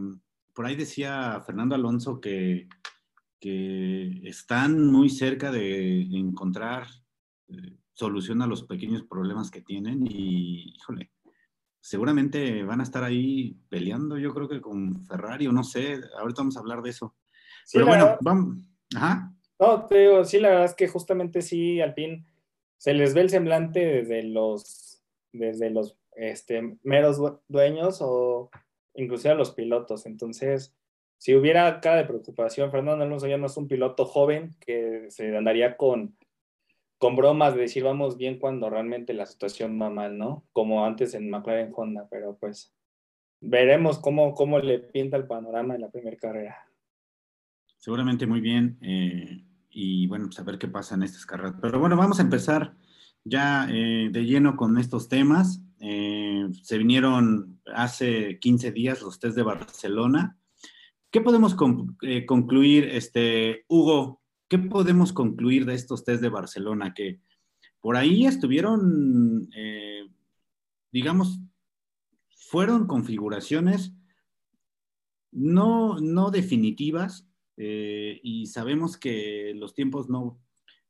por 0.54 0.66
ahí 0.66 0.76
decía 0.76 1.42
Fernando 1.46 1.74
Alonso 1.74 2.20
que, 2.20 2.68
que 3.40 4.20
están 4.24 4.86
muy 4.86 5.08
cerca 5.08 5.50
de 5.50 6.02
encontrar 6.02 6.86
eh, 7.48 7.78
solución 7.94 8.42
a 8.42 8.46
los 8.46 8.64
pequeños 8.64 9.02
problemas 9.04 9.50
que 9.50 9.62
tienen 9.62 10.06
y, 10.06 10.74
híjole, 10.76 11.10
seguramente 11.80 12.62
van 12.64 12.80
a 12.80 12.82
estar 12.82 13.04
ahí 13.04 13.56
peleando, 13.68 14.18
yo 14.18 14.34
creo 14.34 14.48
que 14.48 14.60
con 14.60 15.04
Ferrari 15.04 15.46
o 15.46 15.52
no 15.52 15.64
sé, 15.64 16.00
ahorita 16.18 16.42
vamos 16.42 16.56
a 16.56 16.60
hablar 16.60 16.82
de 16.82 16.90
eso. 16.90 17.14
Pero 17.72 17.86
bueno, 17.86 18.16
vamos. 18.20 18.58
Ajá. 18.94 19.32
No, 19.58 19.86
te 19.86 20.00
digo, 20.00 20.24
sí, 20.24 20.38
la 20.38 20.50
verdad 20.50 20.64
es 20.66 20.74
que 20.74 20.88
justamente 20.88 21.42
sí, 21.42 21.80
Alpine 21.80 22.26
se 22.76 22.92
les 22.92 23.14
ve 23.14 23.22
el 23.22 23.30
semblante 23.30 23.80
desde 23.80 24.22
los, 24.22 25.02
desde 25.32 25.70
los 25.70 25.98
este, 26.14 26.78
meros 26.82 27.20
dueños 27.48 27.98
o 28.00 28.50
inclusive 28.94 29.32
a 29.32 29.36
los 29.36 29.52
pilotos. 29.52 30.06
Entonces, 30.06 30.76
si 31.18 31.34
hubiera 31.34 31.80
cara 31.80 31.98
de 31.98 32.04
preocupación, 32.04 32.70
Fernando 32.70 33.04
Alonso 33.04 33.26
ya 33.26 33.38
no 33.38 33.46
es 33.46 33.56
un 33.56 33.68
piloto 33.68 34.04
joven 34.04 34.54
que 34.60 35.06
se 35.08 35.36
andaría 35.36 35.76
con, 35.76 36.16
con 36.98 37.16
bromas 37.16 37.54
de 37.54 37.62
decir 37.62 37.84
vamos 37.84 38.16
bien 38.16 38.38
cuando 38.38 38.70
realmente 38.70 39.12
la 39.12 39.26
situación 39.26 39.80
va 39.80 39.90
mal, 39.90 40.16
¿no? 40.16 40.44
Como 40.52 40.84
antes 40.84 41.14
en 41.14 41.30
McLaren 41.30 41.72
Honda, 41.74 42.06
pero 42.10 42.36
pues 42.38 42.74
veremos 43.40 43.98
cómo, 43.98 44.34
cómo 44.34 44.58
le 44.58 44.78
pinta 44.78 45.16
el 45.16 45.26
panorama 45.26 45.74
en 45.74 45.82
la 45.82 45.90
primera 45.90 46.16
carrera. 46.16 46.56
Seguramente 47.78 48.26
muy 48.26 48.40
bien. 48.40 48.78
Eh, 48.80 49.44
y 49.70 50.06
bueno, 50.06 50.26
pues 50.26 50.38
a 50.38 50.42
ver 50.42 50.58
qué 50.58 50.68
pasa 50.68 50.94
en 50.94 51.02
estas 51.02 51.26
carreras. 51.26 51.54
Pero 51.60 51.78
bueno, 51.78 51.96
vamos 51.96 52.18
a 52.18 52.22
empezar 52.22 52.74
ya 53.24 53.68
eh, 53.70 54.08
de 54.10 54.24
lleno 54.24 54.56
con 54.56 54.78
estos 54.78 55.08
temas. 55.08 55.62
Eh, 55.80 56.46
se 56.62 56.78
vinieron 56.78 57.60
hace 57.74 58.38
15 58.38 58.72
días 58.72 59.02
los 59.02 59.20
test 59.20 59.36
de 59.36 59.42
Barcelona. 59.42 60.38
¿Qué 61.10 61.20
podemos 61.20 61.54
concluir, 61.54 62.84
este, 62.84 63.64
Hugo? 63.68 64.20
¿Qué 64.48 64.58
podemos 64.58 65.12
concluir 65.12 65.66
de 65.66 65.74
estos 65.74 66.04
test 66.04 66.22
de 66.22 66.28
Barcelona? 66.28 66.94
Que 66.94 67.20
por 67.80 67.96
ahí 67.96 68.26
estuvieron, 68.26 69.48
digamos, 70.92 71.38
fueron 72.28 72.86
configuraciones 72.86 73.92
no, 75.32 76.00
no 76.00 76.30
definitivas, 76.30 77.26
eh, 77.56 78.20
y 78.22 78.46
sabemos 78.46 78.96
que 78.96 79.52
los 79.54 79.74
tiempos 79.74 80.08
no, 80.08 80.40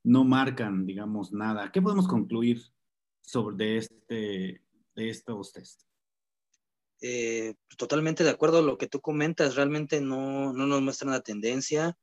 no 0.03 0.25
marcan, 0.25 0.87
digamos, 0.87 1.33
nada. 1.33 1.71
¿Qué 1.73 1.81
podemos 1.81 2.09
concluir 2.09 2.63
sobre 3.21 3.57
de, 3.57 3.77
este, 3.79 4.63
de 4.95 5.09
estos 5.09 5.53
test? 5.53 5.83
Eh, 7.03 7.55
totalmente 7.77 8.25
de 8.25 8.31
acuerdo 8.31 8.59
a 8.59 8.63
lo 8.63 8.79
que 8.79 8.89
tú 8.89 9.01
comentas, 9.01 9.55
realmente 9.55 10.01
no, 10.01 10.53
no 10.53 10.67
nos 10.67 10.83
muestran 10.83 11.13
la 11.13 11.21
tendencia, 11.21 11.97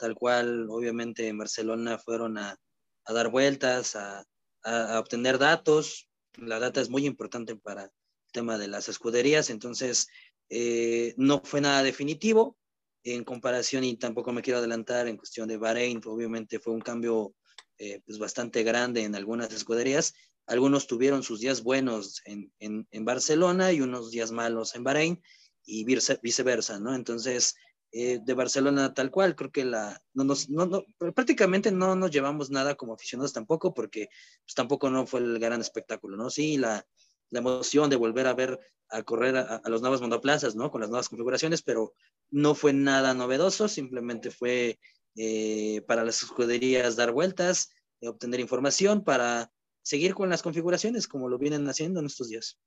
tal 0.00 0.14
cual 0.14 0.66
obviamente 0.70 1.28
en 1.28 1.38
Barcelona 1.38 1.98
fueron 1.98 2.38
a, 2.38 2.56
a 3.04 3.12
dar 3.12 3.28
vueltas, 3.28 3.94
a, 3.94 4.24
a, 4.64 4.98
obtener 4.98 5.38
datos, 5.38 6.08
la 6.36 6.58
data 6.58 6.80
es 6.80 6.88
muy 6.88 7.06
importante 7.06 7.54
para 7.54 7.84
el 7.84 7.90
tema 8.32 8.56
de 8.56 8.68
las 8.68 8.88
escuderías, 8.88 9.50
entonces 9.50 10.08
eh, 10.48 11.14
no 11.16 11.42
fue 11.44 11.60
nada 11.60 11.82
definitivo, 11.82 12.56
en 13.04 13.24
comparación 13.24 13.84
y 13.84 13.96
tampoco 13.96 14.32
me 14.32 14.42
quiero 14.42 14.58
adelantar 14.58 15.08
en 15.08 15.16
cuestión 15.16 15.48
de 15.48 15.56
Bahrein, 15.56 16.00
obviamente 16.04 16.58
fue 16.58 16.72
un 16.72 16.80
cambio 16.80 17.34
eh, 17.78 18.00
pues 18.04 18.18
bastante 18.18 18.62
grande 18.62 19.04
en 19.04 19.14
algunas 19.14 19.52
escuderías. 19.52 20.12
Algunos 20.46 20.86
tuvieron 20.86 21.22
sus 21.22 21.40
días 21.40 21.62
buenos 21.62 22.20
en, 22.26 22.52
en, 22.58 23.04
Barcelona 23.04 23.72
y 23.72 23.80
unos 23.80 24.10
días 24.10 24.32
malos 24.32 24.74
en 24.74 24.84
Bahrein 24.84 25.22
y 25.64 25.84
viceversa, 25.84 26.78
¿no? 26.78 26.94
Entonces, 26.94 27.54
eh, 27.92 28.20
de 28.22 28.34
Barcelona 28.34 28.94
tal 28.94 29.10
cual, 29.10 29.34
creo 29.34 29.50
que 29.50 29.64
la, 29.64 30.00
no 30.14 30.24
nos, 30.24 30.48
no, 30.48 30.66
no, 30.66 30.84
prácticamente 31.14 31.72
no 31.72 31.96
nos 31.96 32.10
llevamos 32.10 32.50
nada 32.50 32.74
como 32.74 32.94
aficionados 32.94 33.32
tampoco, 33.32 33.74
porque 33.74 34.08
pues, 34.44 34.54
tampoco 34.54 34.90
no 34.90 35.06
fue 35.06 35.20
el 35.20 35.38
gran 35.38 35.60
espectáculo, 35.60 36.16
¿no? 36.16 36.30
Sí, 36.30 36.56
la, 36.56 36.86
la 37.30 37.38
emoción 37.40 37.90
de 37.90 37.96
volver 37.96 38.26
a 38.26 38.34
ver 38.34 38.60
a 38.90 39.02
correr 39.02 39.36
a, 39.36 39.62
los 39.66 39.80
nuevos 39.80 40.00
monoplazas, 40.00 40.56
¿no? 40.56 40.70
Con 40.70 40.80
las 40.80 40.90
nuevas 40.90 41.08
configuraciones, 41.08 41.62
pero 41.62 41.94
no 42.30 42.54
fue 42.54 42.72
nada 42.72 43.14
novedoso, 43.14 43.68
simplemente 43.68 44.30
fue 44.30 44.78
eh, 45.16 45.82
para 45.86 46.04
las 46.04 46.22
escuderías 46.22 46.96
dar 46.96 47.12
vueltas, 47.12 47.70
eh, 48.00 48.08
obtener 48.08 48.40
información 48.40 49.04
para 49.04 49.50
seguir 49.82 50.14
con 50.14 50.28
las 50.28 50.42
configuraciones 50.42 51.06
como 51.06 51.28
lo 51.28 51.38
vienen 51.38 51.68
haciendo 51.68 52.00
en 52.00 52.06
estos 52.06 52.28
días. 52.28 52.58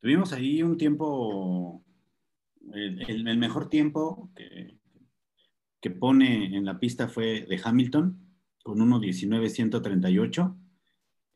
Tuvimos 0.00 0.32
ahí 0.32 0.62
un 0.62 0.76
tiempo, 0.76 1.82
el, 2.74 3.38
mejor 3.38 3.68
tiempo 3.68 4.30
que, 4.34 4.78
pone 6.00 6.56
en 6.56 6.64
la 6.64 6.80
pista 6.80 7.06
fue 7.06 7.46
de 7.48 7.60
Hamilton 7.62 8.18
con 8.64 8.78
1.19.138 8.78 10.56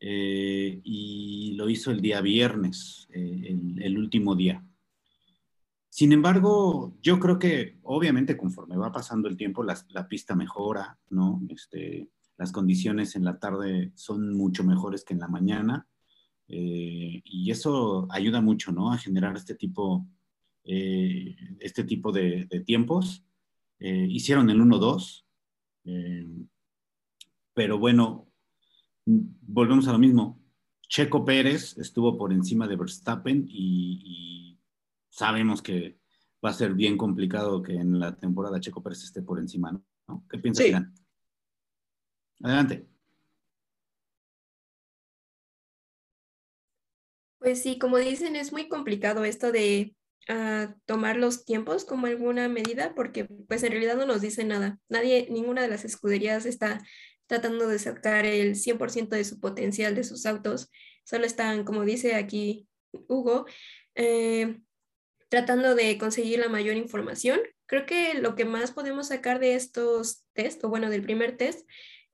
eh, 0.01 0.81
y 0.83 1.53
lo 1.53 1.69
hizo 1.69 1.89
el 1.91 2.01
día 2.01 2.19
viernes, 2.19 3.07
el 3.13 3.97
último 3.97 4.35
día. 4.35 4.61
Sin 5.87 6.13
embargo, 6.13 6.97
yo 7.01 7.19
creo 7.19 7.37
que 7.37 7.77
obviamente 7.83 8.37
conforme 8.37 8.77
va 8.77 8.93
pasando 8.93 9.27
el 9.27 9.35
tiempo, 9.35 9.61
la, 9.61 10.07
pista 10.07 10.35
mejora, 10.35 10.97
¿no? 11.09 11.41
Este, 11.49 12.09
las 12.37 12.53
condiciones 12.53 13.17
en 13.17 13.25
la 13.25 13.39
tarde 13.39 13.91
son 13.95 14.33
mucho 14.33 14.63
mejores 14.63 15.03
que 15.03 15.13
en 15.13 15.19
la 15.19 15.27
mañana 15.27 15.85
eh, 16.47 17.21
y 17.25 17.51
eso 17.51 18.07
ayuda 18.09 18.39
mucho, 18.39 18.71
¿no? 18.71 18.93
A 18.93 18.97
generar 18.97 19.35
este 19.35 19.53
tipo, 19.55 20.07
eh, 20.63 21.35
este 21.59 21.83
tipo 21.83 22.11
de, 22.11 22.47
tiempos. 22.65 23.25
Eh, 23.79 24.07
hicieron 24.09 24.49
el 24.49 24.61
1-2, 24.61 25.25
pero 27.53 27.79
bueno, 27.79 28.31
volvemos 29.05 29.87
a 29.87 29.93
lo 29.93 29.99
mismo. 29.99 30.39
Checo 30.87 31.25
Pérez 31.25 31.77
estuvo 31.77 32.17
por 32.17 32.31
encima 32.33 32.67
de 32.67 32.75
Verstappen 32.75 33.45
y 33.47 34.59
sabemos 35.09 35.61
que 35.61 35.99
va 36.43 36.49
a 36.49 36.53
ser 36.53 36.73
bien 36.73 36.97
complicado 36.97 37.61
que 37.61 37.73
en 37.73 37.99
la 37.99 38.17
temporada 38.17 38.59
Checo 38.59 38.81
Pérez 38.81 39.03
esté 39.03 39.21
por 39.21 39.39
encima, 39.39 39.71
¿no? 40.07 40.25
¿Qué 40.29 40.37
piensas, 40.39 40.65
sí. 40.65 40.73
Adelante. 42.43 42.87
Pues 47.39 47.61
sí, 47.61 47.77
como 47.79 47.97
dicen, 47.97 48.35
es 48.35 48.51
muy 48.51 48.67
complicado 48.67 49.23
esto 49.23 49.51
de 49.51 49.95
uh, 50.31 50.73
tomar 50.85 51.17
los 51.17 51.45
tiempos 51.45 51.85
como 51.85 52.07
alguna 52.07 52.47
medida, 52.47 52.95
porque 52.95 53.25
pues 53.47 53.63
en 53.63 53.71
realidad 53.71 53.97
no 53.97 54.05
nos 54.05 54.21
dice 54.21 54.43
nada. 54.45 54.79
Nadie, 54.89 55.27
ninguna 55.29 55.61
de 55.61 55.67
las 55.67 55.85
escuderías 55.85 56.45
está 56.45 56.81
tratando 57.27 57.67
de 57.67 57.79
sacar 57.79 58.25
el 58.25 58.55
100% 58.55 59.09
de 59.09 59.23
su 59.23 59.39
potencial 59.39 59.95
de 59.95 60.03
sus 60.03 60.25
autos. 60.25 60.71
Solo 61.05 61.25
están, 61.25 61.63
como 61.63 61.85
dice 61.85 62.15
aquí 62.15 62.67
Hugo, 62.91 63.45
eh, 63.95 64.59
tratando 65.29 65.75
de 65.75 65.97
conseguir 65.97 66.39
la 66.39 66.49
mayor 66.49 66.75
información. 66.75 67.39
Creo 67.65 67.85
que 67.85 68.15
lo 68.15 68.35
que 68.35 68.43
más 68.43 68.71
podemos 68.71 69.07
sacar 69.07 69.39
de 69.39 69.55
estos 69.55 70.25
test, 70.33 70.63
o 70.63 70.69
bueno, 70.69 70.89
del 70.89 71.03
primer 71.03 71.37
test, 71.37 71.67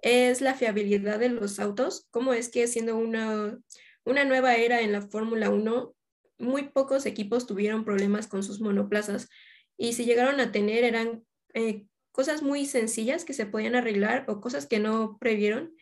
es 0.03 0.41
la 0.41 0.53
fiabilidad 0.53 1.19
de 1.19 1.29
los 1.29 1.59
autos, 1.59 2.07
cómo 2.11 2.33
es 2.33 2.49
que 2.49 2.67
siendo 2.67 2.95
una, 2.95 3.57
una 4.03 4.23
nueva 4.23 4.55
era 4.55 4.81
en 4.81 4.91
la 4.91 5.01
Fórmula 5.01 5.49
1, 5.49 5.95
muy 6.37 6.69
pocos 6.69 7.05
equipos 7.05 7.47
tuvieron 7.47 7.85
problemas 7.85 8.27
con 8.27 8.43
sus 8.43 8.61
monoplazas 8.61 9.29
y 9.77 9.93
si 9.93 10.05
llegaron 10.05 10.39
a 10.39 10.51
tener 10.51 10.83
eran 10.83 11.23
eh, 11.53 11.85
cosas 12.11 12.41
muy 12.41 12.65
sencillas 12.65 13.25
que 13.25 13.33
se 13.33 13.45
podían 13.45 13.75
arreglar 13.75 14.25
o 14.27 14.41
cosas 14.41 14.65
que 14.65 14.79
no 14.79 15.17
previeron. 15.19 15.75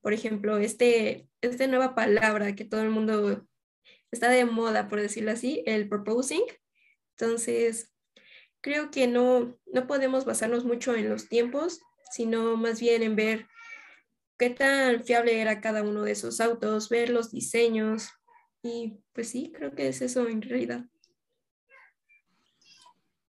Por 0.00 0.12
ejemplo, 0.12 0.58
este, 0.58 1.28
esta 1.40 1.66
nueva 1.66 1.94
palabra 1.94 2.54
que 2.54 2.64
todo 2.64 2.82
el 2.82 2.90
mundo 2.90 3.46
está 4.10 4.28
de 4.30 4.44
moda, 4.44 4.88
por 4.88 5.00
decirlo 5.00 5.32
así, 5.32 5.62
el 5.66 5.88
proposing, 5.88 6.42
entonces, 7.20 7.92
creo 8.62 8.90
que 8.90 9.06
no, 9.06 9.58
no 9.66 9.86
podemos 9.86 10.24
basarnos 10.24 10.64
mucho 10.64 10.94
en 10.94 11.10
los 11.10 11.28
tiempos, 11.28 11.80
sino 12.12 12.56
más 12.56 12.80
bien 12.80 13.02
en 13.02 13.14
ver 13.14 13.46
qué 14.38 14.48
tan 14.48 15.04
fiable 15.04 15.38
era 15.38 15.60
cada 15.60 15.82
uno 15.82 16.02
de 16.02 16.12
esos 16.12 16.40
autos, 16.40 16.88
ver 16.88 17.10
los 17.10 17.30
diseños 17.30 18.08
y 18.62 18.98
pues 19.12 19.28
sí, 19.28 19.52
creo 19.54 19.74
que 19.74 19.88
es 19.88 20.02
eso 20.02 20.28
en 20.28 20.42
realidad. 20.42 20.84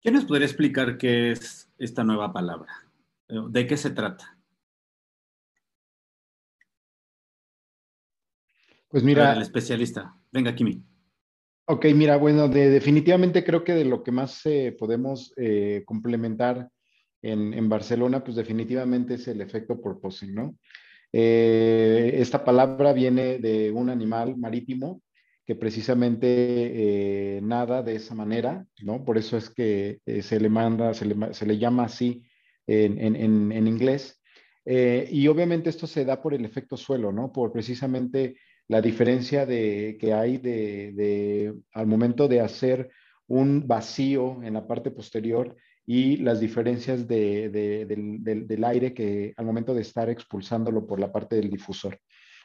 ¿Quién 0.02 0.14
nos 0.14 0.25
podría 0.25 0.46
explicar 0.46 0.96
qué 0.96 1.32
es 1.32 1.70
esta 1.78 2.02
nueva 2.04 2.32
palabra? 2.32 2.72
¿De 3.28 3.66
qué 3.66 3.76
se 3.76 3.90
trata? 3.90 4.38
Pues 8.88 9.04
mira. 9.04 9.34
El 9.34 9.42
especialista. 9.42 10.14
Venga, 10.32 10.54
Kimi. 10.54 10.82
Ok, 11.66 11.87
mira, 11.94 12.16
bueno, 12.16 12.49
definitivamente 12.49 13.44
creo 13.44 13.62
que 13.62 13.75
de 13.75 13.84
lo 13.84 14.02
que 14.02 14.10
más 14.10 14.44
eh, 14.46 14.75
podemos 14.76 15.32
eh, 15.37 15.84
complementar 15.87 16.68
en, 17.22 17.68
Barcelona, 17.68 18.25
pues 18.25 18.37
definitivamente 18.37 19.14
es 19.14 19.28
el 19.28 19.40
efecto 19.40 19.80
porpoising, 19.80 20.34
¿no? 20.34 20.56
Eh, 21.12 22.12
esta 22.14 22.44
palabra 22.44 22.92
viene 22.92 23.38
de 23.38 23.70
un 23.70 23.90
animal 23.90 24.37
marítimo 24.37 25.02
que 25.50 25.57
precisamente 25.57 26.28
eh, 26.28 27.40
nada 27.42 27.83
de 27.83 27.97
esa 27.97 28.14
manera, 28.14 28.64
¿no? 28.85 29.04
Por 29.04 29.19
eso 29.19 29.37
es 29.37 29.50
que 29.50 29.99
eh, 30.07 30.23
se 30.23 30.38
le 30.38 30.49
manda, 30.49 30.95
se 30.95 31.07
le, 31.07 31.35
se 31.35 31.45
le 31.45 31.59
llama 31.59 31.87
así 31.87 32.23
en, 32.69 33.00
en, 33.00 33.50
en 33.50 33.66
inglés. 33.66 34.23
Eh, 34.64 35.09
y 35.11 35.26
obviamente 35.26 35.69
esto 35.69 35.88
se 35.88 36.04
da 36.04 36.23
por 36.23 36.35
el 36.35 36.45
efecto 36.45 36.76
suelo, 36.76 37.11
¿no? 37.11 37.33
Por 37.33 37.50
precisamente 37.50 38.37
la 38.69 38.80
diferencia 38.80 39.45
de, 39.45 39.97
que 40.00 40.12
hay 40.12 40.38
de, 40.38 41.52
al 41.73 41.88
momento 41.88 42.28
de 42.28 42.42
hacer 42.42 42.88
un 43.26 43.66
vacío 43.66 44.45
en 44.45 44.54
la 44.54 44.69
parte 44.69 44.92
posterior 44.92 45.57
y 45.85 46.19
las 46.19 46.38
diferencias 46.38 47.09
de, 47.09 47.49
del, 47.49 48.23
del, 48.23 48.47
del, 48.47 48.64
aire 48.64 48.95
que 48.95 49.35
al 49.37 49.47
momento 49.47 49.75
de 49.75 49.83
estar 49.83 50.09
expulsándolo 50.11 50.87
por 50.87 51.00
la 51.00 51.11
parte 51.11 51.35
del 51.35 51.50
difusor. 51.50 51.99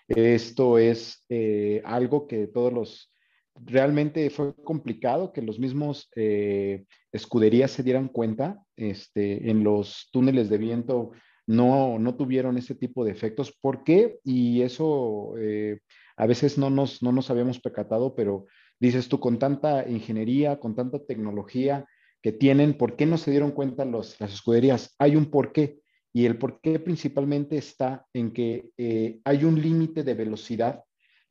Esto 0.07 0.77
es 0.77 1.25
eh, 1.29 1.81
algo 1.85 2.27
que 2.27 2.47
todos 2.47 2.71
los, 2.71 3.13
realmente 3.55 4.29
fue 4.29 4.53
complicado 4.63 5.31
que 5.31 5.41
los 5.41 5.59
mismos 5.59 6.09
eh, 6.15 6.85
escuderías 7.12 7.71
se 7.71 7.83
dieran 7.83 8.09
cuenta. 8.09 8.62
Este, 8.75 9.50
en 9.50 9.63
los 9.63 10.09
túneles 10.12 10.50
de 10.50 10.57
viento 10.57 11.12
no, 11.47 12.00
no 12.00 12.15
tuvieron 12.15 12.57
ese 12.57 12.75
tipo 12.75 13.05
de 13.05 13.12
efectos. 13.12 13.55
¿Por 13.62 13.83
qué? 13.83 14.19
Y 14.24 14.62
eso 14.62 15.35
eh, 15.39 15.79
a 16.17 16.27
veces 16.27 16.57
no 16.57 16.69
nos, 16.69 17.01
no 17.01 17.12
nos 17.12 17.29
habíamos 17.29 17.59
percatado, 17.59 18.15
pero 18.15 18.45
dices 18.79 19.07
tú, 19.07 19.19
con 19.19 19.39
tanta 19.39 19.88
ingeniería, 19.89 20.59
con 20.59 20.75
tanta 20.75 21.00
tecnología 21.00 21.85
que 22.21 22.31
tienen, 22.31 22.77
¿por 22.77 22.96
qué 22.96 23.05
no 23.05 23.18
se 23.18 23.31
dieron 23.31 23.51
cuenta 23.51 23.85
los, 23.85 24.20
las 24.20 24.33
escuderías? 24.33 24.96
Hay 25.00 25.15
un 25.15 25.29
porqué. 25.29 25.79
Y 26.15 26.25
el 26.25 26.37
por 26.37 26.61
qué 26.61 26.79
principalmente 26.79 27.57
está 27.57 28.05
en 28.13 28.31
que 28.31 28.69
eh, 28.77 29.19
hay 29.25 29.43
un 29.43 29.61
límite 29.61 30.01
de 30.01 30.13
velocidad 30.13 30.81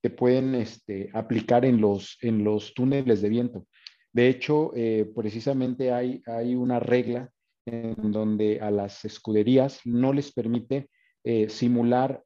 que 0.03 0.11
pueden 0.11 0.55
este, 0.55 1.09
aplicar 1.15 1.65
en 1.65 1.81
los, 1.81 2.19
en 2.21 2.45
los 2.45 2.75
túneles 2.75 3.23
de 3.23 3.31
viento. 3.31 3.67
De 4.13 4.29
hecho, 4.29 4.73
eh, 4.77 5.11
precisamente 5.17 5.91
hay, 5.91 6.23
hay 6.27 6.55
una 6.55 6.81
regla 6.81 7.31
en 7.65 8.13
donde 8.13 8.61
a 8.61 8.71
las 8.71 9.07
escuderías 9.07 9.81
no 9.87 10.13
les 10.13 10.31
permite 10.31 10.91
eh, 11.25 11.49
simular 11.49 12.23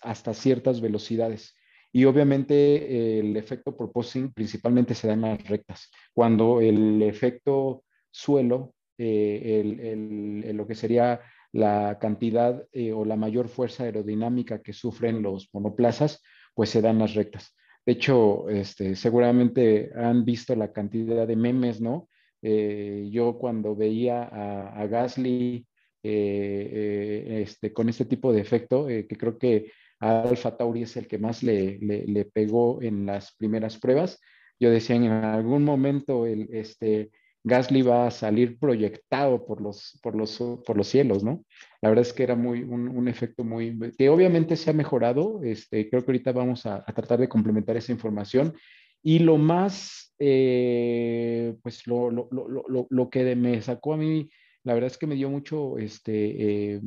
hasta 0.00 0.32
ciertas 0.32 0.80
velocidades. 0.80 1.54
Y 1.92 2.06
obviamente 2.06 3.18
el 3.18 3.36
efecto 3.36 3.76
proposing 3.76 4.32
principalmente 4.32 4.94
se 4.94 5.08
da 5.08 5.12
en 5.12 5.20
las 5.20 5.46
rectas. 5.46 5.90
Cuando 6.14 6.62
el 6.62 7.02
efecto 7.02 7.84
suelo, 8.10 8.72
eh, 8.96 9.60
el, 9.60 10.42
el, 10.44 10.56
lo 10.56 10.66
que 10.66 10.74
sería 10.74 11.20
la 11.52 11.98
cantidad 12.00 12.66
eh, 12.72 12.92
o 12.92 13.04
la 13.04 13.16
mayor 13.16 13.48
fuerza 13.48 13.84
aerodinámica 13.84 14.62
que 14.62 14.72
sufren 14.72 15.22
los 15.22 15.48
monoplazas, 15.52 16.22
pues 16.54 16.70
se 16.70 16.82
dan 16.82 16.98
las 16.98 17.14
rectas. 17.14 17.56
De 17.86 17.92
hecho, 17.92 18.48
este, 18.48 18.96
seguramente 18.96 19.90
han 19.94 20.24
visto 20.24 20.54
la 20.54 20.72
cantidad 20.72 21.26
de 21.26 21.36
memes, 21.36 21.80
¿no? 21.80 22.08
Eh, 22.42 23.08
yo 23.10 23.38
cuando 23.38 23.74
veía 23.74 24.22
a, 24.24 24.80
a 24.80 24.86
Gasly 24.86 25.66
eh, 26.02 27.40
este, 27.42 27.72
con 27.72 27.88
este 27.88 28.04
tipo 28.04 28.32
de 28.32 28.40
efecto, 28.40 28.86
que 28.86 29.06
creo 29.06 29.38
que 29.38 29.72
Alfa 30.00 30.56
Tauri 30.56 30.82
es 30.82 30.96
el 30.96 31.08
que 31.08 31.18
más 31.18 31.42
le, 31.42 31.78
le, 31.80 32.04
le, 32.06 32.24
pegó 32.24 32.80
en 32.82 33.06
las 33.06 33.34
primeras 33.34 33.78
pruebas, 33.78 34.20
yo 34.60 34.70
decía 34.70 34.96
en 34.96 35.10
algún 35.10 35.64
momento 35.64 36.26
el, 36.26 36.48
este, 36.52 37.10
Gasly 37.44 37.82
va 37.82 38.06
a 38.06 38.10
salir 38.10 38.58
proyectado 38.58 39.44
por 39.46 39.60
los, 39.60 39.98
por 40.02 40.14
los, 40.16 40.38
por 40.66 40.76
los 40.76 40.88
cielos, 40.88 41.22
¿no? 41.24 41.44
La 41.80 41.88
verdad 41.88 42.02
es 42.02 42.12
que 42.12 42.22
era 42.24 42.34
muy, 42.34 42.62
un, 42.62 43.08
efecto 43.08 43.44
muy, 43.44 43.78
que 43.96 44.08
obviamente 44.08 44.56
se 44.56 44.70
ha 44.70 44.72
mejorado, 44.72 45.40
este, 45.42 45.88
creo 45.88 46.04
que 46.04 46.10
ahorita 46.10 46.32
vamos 46.32 46.66
a, 46.66 46.84
tratar 46.84 47.20
de 47.20 47.28
complementar 47.28 47.76
esa 47.76 47.92
información. 47.92 48.54
Y 49.02 49.20
lo 49.20 49.38
más, 49.38 50.12
eh, 50.18 51.54
pues 51.62 51.86
lo, 51.86 52.10
lo, 52.10 52.28
lo, 52.30 52.86
lo, 52.90 53.10
que 53.10 53.36
me 53.36 53.62
sacó 53.62 53.94
a 53.94 53.96
mí, 53.96 54.28
la 54.64 54.74
verdad 54.74 54.90
es 54.90 54.98
que 54.98 55.06
me 55.06 55.14
dio 55.14 55.30
mucho, 55.30 55.78
este, 55.78 56.74
eh, 56.74 56.80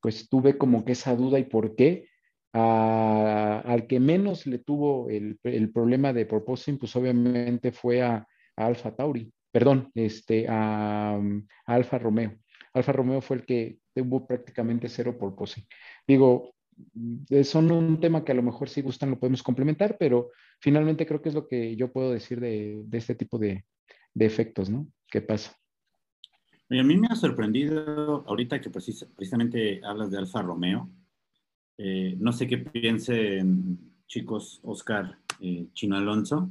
pues 0.00 0.28
tuve 0.28 0.56
como 0.56 0.84
que 0.84 0.92
esa 0.92 1.16
duda 1.16 1.38
y 1.38 1.44
por 1.44 1.74
qué. 1.74 2.08
Al 2.52 3.88
que 3.88 3.98
menos 3.98 4.46
le 4.46 4.58
tuvo 4.58 5.10
el, 5.10 5.40
el 5.42 5.72
problema 5.72 6.12
de 6.12 6.24
proposing, 6.24 6.78
pues 6.78 6.94
obviamente 6.94 7.72
fue 7.72 8.00
a, 8.00 8.28
a 8.56 8.66
Alfa 8.66 8.94
Tauri 8.94 9.33
perdón, 9.54 9.92
este, 9.94 10.48
a, 10.48 11.14
a 11.14 11.20
Alfa 11.66 11.96
Romeo. 11.96 12.36
Alfa 12.72 12.90
Romeo 12.90 13.20
fue 13.20 13.36
el 13.36 13.44
que 13.44 13.78
tuvo 13.94 14.26
prácticamente 14.26 14.88
cero 14.88 15.16
por 15.16 15.36
pose. 15.36 15.68
Digo, 16.08 16.56
mm, 16.92 17.42
son 17.44 17.70
un 17.70 18.00
tema 18.00 18.24
que 18.24 18.32
a 18.32 18.34
lo 18.34 18.42
mejor 18.42 18.68
si 18.68 18.82
gustan 18.82 19.10
lo 19.10 19.20
podemos 19.20 19.44
complementar, 19.44 19.96
pero 19.96 20.32
finalmente 20.58 21.06
creo 21.06 21.22
que 21.22 21.28
es 21.28 21.36
lo 21.36 21.46
que 21.46 21.76
yo 21.76 21.92
puedo 21.92 22.10
decir 22.10 22.40
de, 22.40 22.84
este 22.90 23.14
tipo 23.14 23.38
de, 23.38 23.64
de, 24.12 24.26
efectos, 24.26 24.68
¿no? 24.68 24.88
¿Qué 25.06 25.20
pasa? 25.20 25.56
a 26.70 26.82
mí 26.82 26.96
me 26.96 27.06
ha 27.08 27.14
sorprendido 27.14 28.24
ahorita 28.26 28.60
que 28.60 28.70
precisamente 28.70 29.80
hablas 29.84 30.10
de 30.10 30.18
Alfa 30.18 30.42
Romeo. 30.42 30.90
Eh, 31.78 32.16
no 32.18 32.32
sé 32.32 32.48
qué 32.48 32.58
piensen, 32.58 33.78
chicos, 34.08 34.58
Oscar 34.64 35.16
eh, 35.40 35.68
Chino 35.74 35.96
Alonso, 35.96 36.50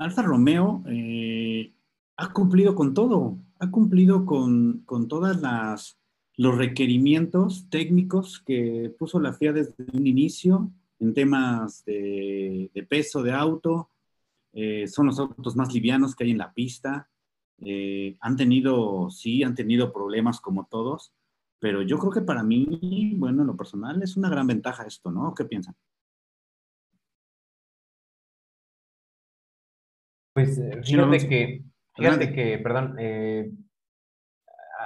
Alfa 0.00 0.22
Romeo 0.22 0.82
eh, 0.86 1.72
ha 2.16 2.32
cumplido 2.32 2.74
con 2.74 2.94
todo, 2.94 3.38
ha 3.58 3.70
cumplido 3.70 4.26
con, 4.26 4.82
con 4.84 5.08
todas 5.08 5.40
las 5.40 6.00
los 6.40 6.56
requerimientos 6.56 7.68
técnicos 7.68 8.40
que 8.40 8.94
puso 8.98 9.20
la 9.20 9.34
FIA 9.34 9.52
desde 9.52 9.74
un 9.92 10.06
inicio 10.06 10.72
en 10.98 11.12
temas 11.12 11.84
de, 11.84 12.70
peso 12.88 13.22
de 13.22 13.32
auto. 13.32 13.90
Eh, 14.54 14.86
son 14.86 15.04
los 15.08 15.18
autos 15.18 15.54
más 15.54 15.74
livianos 15.74 16.16
que 16.16 16.24
hay 16.24 16.30
en 16.30 16.38
la 16.38 16.54
pista. 16.54 17.10
Eh, 17.58 18.16
han 18.20 18.36
tenido, 18.36 19.10
sí, 19.10 19.42
han 19.42 19.54
tenido 19.54 19.92
problemas 19.92 20.40
como 20.40 20.66
todos, 20.70 21.12
pero 21.58 21.82
yo 21.82 21.98
creo 21.98 22.10
que 22.10 22.22
para 22.22 22.42
mí, 22.42 23.16
bueno, 23.18 23.42
en 23.42 23.48
lo 23.48 23.56
personal 23.56 24.02
es 24.02 24.16
una 24.16 24.30
gran 24.30 24.46
ventaja 24.46 24.84
esto, 24.84 25.10
¿no? 25.10 25.34
¿Qué 25.34 25.44
piensan? 25.44 25.74
Pues 30.56 30.58
eh, 30.58 30.82
fíjate 30.82 31.28
que, 31.28 31.62
fíjate 31.94 32.32
que, 32.32 32.58
perdón, 32.58 32.96
eh, 32.98 33.50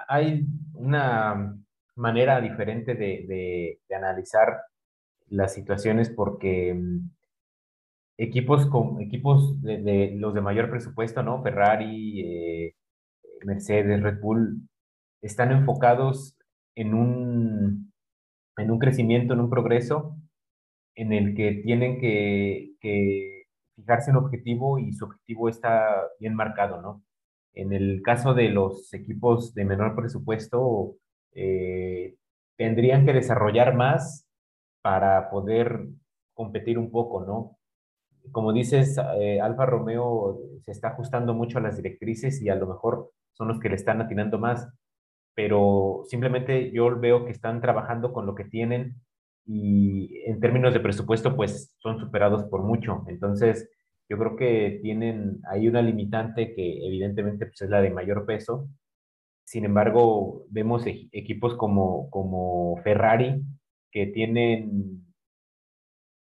hay 0.08 0.46
una 0.74 1.56
manera 1.96 2.40
diferente 2.40 2.94
de, 2.94 3.24
de, 3.26 3.80
de, 3.88 3.94
analizar 3.94 4.62
las 5.28 5.54
situaciones 5.54 6.10
porque 6.10 6.74
mm, 6.74 7.10
equipos 8.18 8.66
con 8.66 9.00
equipos 9.00 9.62
de, 9.62 9.78
de, 9.80 10.12
los 10.16 10.34
de 10.34 10.40
mayor 10.42 10.68
presupuesto, 10.68 11.22
¿no? 11.22 11.42
Ferrari, 11.42 12.20
eh, 12.20 12.74
Mercedes, 13.44 14.02
Red 14.02 14.20
Bull, 14.20 14.68
están 15.22 15.52
enfocados 15.52 16.36
en 16.74 16.92
un, 16.94 17.92
en 18.58 18.70
un 18.70 18.78
crecimiento, 18.78 19.32
en 19.32 19.40
un 19.40 19.50
progreso 19.50 20.16
en 20.94 21.12
el 21.12 21.34
que 21.34 21.62
tienen 21.64 21.98
que, 22.00 22.72
que 22.80 23.33
fijarse 23.76 24.10
un 24.10 24.18
objetivo 24.18 24.78
y 24.78 24.92
su 24.92 25.04
objetivo 25.06 25.48
está 25.48 26.08
bien 26.20 26.34
marcado, 26.34 26.80
¿no? 26.80 27.02
En 27.54 27.72
el 27.72 28.02
caso 28.02 28.34
de 28.34 28.48
los 28.48 28.92
equipos 28.94 29.54
de 29.54 29.64
menor 29.64 29.94
presupuesto, 29.94 30.96
eh, 31.32 32.16
tendrían 32.56 33.06
que 33.06 33.12
desarrollar 33.12 33.74
más 33.74 34.28
para 34.82 35.30
poder 35.30 35.86
competir 36.34 36.78
un 36.78 36.90
poco, 36.90 37.24
¿no? 37.24 37.58
Como 38.32 38.52
dices, 38.52 38.98
eh, 39.20 39.40
Alfa 39.40 39.66
Romeo 39.66 40.38
se 40.62 40.72
está 40.72 40.88
ajustando 40.88 41.34
mucho 41.34 41.58
a 41.58 41.62
las 41.62 41.76
directrices 41.76 42.42
y 42.42 42.48
a 42.48 42.56
lo 42.56 42.66
mejor 42.66 43.10
son 43.32 43.48
los 43.48 43.60
que 43.60 43.68
le 43.68 43.76
están 43.76 44.00
atinando 44.00 44.38
más, 44.38 44.68
pero 45.34 46.02
simplemente 46.06 46.70
yo 46.72 46.98
veo 46.98 47.24
que 47.24 47.32
están 47.32 47.60
trabajando 47.60 48.12
con 48.12 48.26
lo 48.26 48.34
que 48.34 48.44
tienen 48.44 48.96
y 49.46 50.22
en 50.26 50.40
términos 50.40 50.72
de 50.72 50.80
presupuesto, 50.80 51.36
pues 51.36 51.74
son 51.78 51.98
superados 51.98 52.44
por 52.44 52.62
mucho. 52.62 53.04
Entonces, 53.08 53.68
yo 54.08 54.18
creo 54.18 54.36
que 54.36 54.80
tienen 54.82 55.40
ahí 55.50 55.68
una 55.68 55.82
limitante 55.82 56.54
que 56.54 56.86
evidentemente 56.86 57.46
pues, 57.46 57.62
es 57.62 57.70
la 57.70 57.80
de 57.82 57.90
mayor 57.90 58.26
peso. 58.26 58.68
Sin 59.44 59.64
embargo, 59.64 60.44
vemos 60.50 60.86
e 60.86 61.08
equipos 61.12 61.56
como, 61.56 62.08
como 62.10 62.78
Ferrari 62.82 63.42
que 63.90 64.06
tienen, 64.06 65.04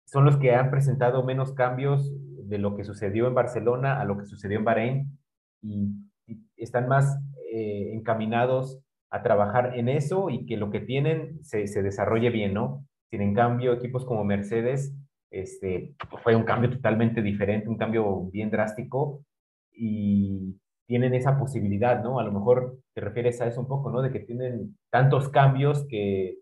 son 0.06 0.26
los 0.26 0.38
que 0.38 0.56
han 0.56 0.72
presentado 0.72 1.24
menos 1.24 1.54
cambios 1.54 2.12
de 2.48 2.58
lo 2.58 2.76
que 2.76 2.84
sucedió 2.84 3.28
en 3.28 3.36
Barcelona 3.36 4.02
a 4.02 4.06
lo 4.06 4.18
que 4.18 4.26
sucedió 4.26 4.58
en 4.58 4.66
Bahrein 4.66 5.20
y, 5.62 5.92
y 6.26 6.42
están 6.58 6.88
más 6.88 7.20
eh, 7.54 7.94
encaminados 7.94 8.80
a 9.10 9.22
trabajar 9.22 9.78
en 9.78 9.90
eso 9.90 10.30
y 10.30 10.46
que 10.46 10.58
lo 10.58 10.72
que 10.72 10.80
tienen 10.80 11.44
se, 11.44 11.68
se 11.68 11.84
desarrolle 11.84 12.30
bien, 12.30 12.54
¿no? 12.54 12.86
Sin 13.12 13.22
en 13.22 13.36
cambio, 13.36 13.74
equipos 13.74 14.06
como 14.06 14.24
Mercedes, 14.24 14.96
este, 15.30 15.96
fue 16.24 16.36
un 16.36 16.44
cambio 16.44 16.70
totalmente 16.70 17.22
diferente, 17.22 17.70
un 17.70 17.78
cambio 17.78 18.26
bien 18.32 18.50
drástico 18.50 19.24
y 19.72 20.58
tienen 20.88 21.14
esa 21.14 21.38
posibilidad, 21.38 22.04
¿no? 22.04 22.20
A 22.20 22.24
lo 22.24 22.32
mejor 22.32 22.78
te 22.94 23.02
refieres 23.02 23.40
a 23.42 23.48
eso 23.48 23.62
un 23.62 23.68
poco, 23.68 23.92
¿no? 23.92 24.02
De 24.02 24.12
que 24.12 24.20
tienen 24.20 24.78
tantos 24.90 25.30
cambios 25.30 25.86
que 25.88 26.38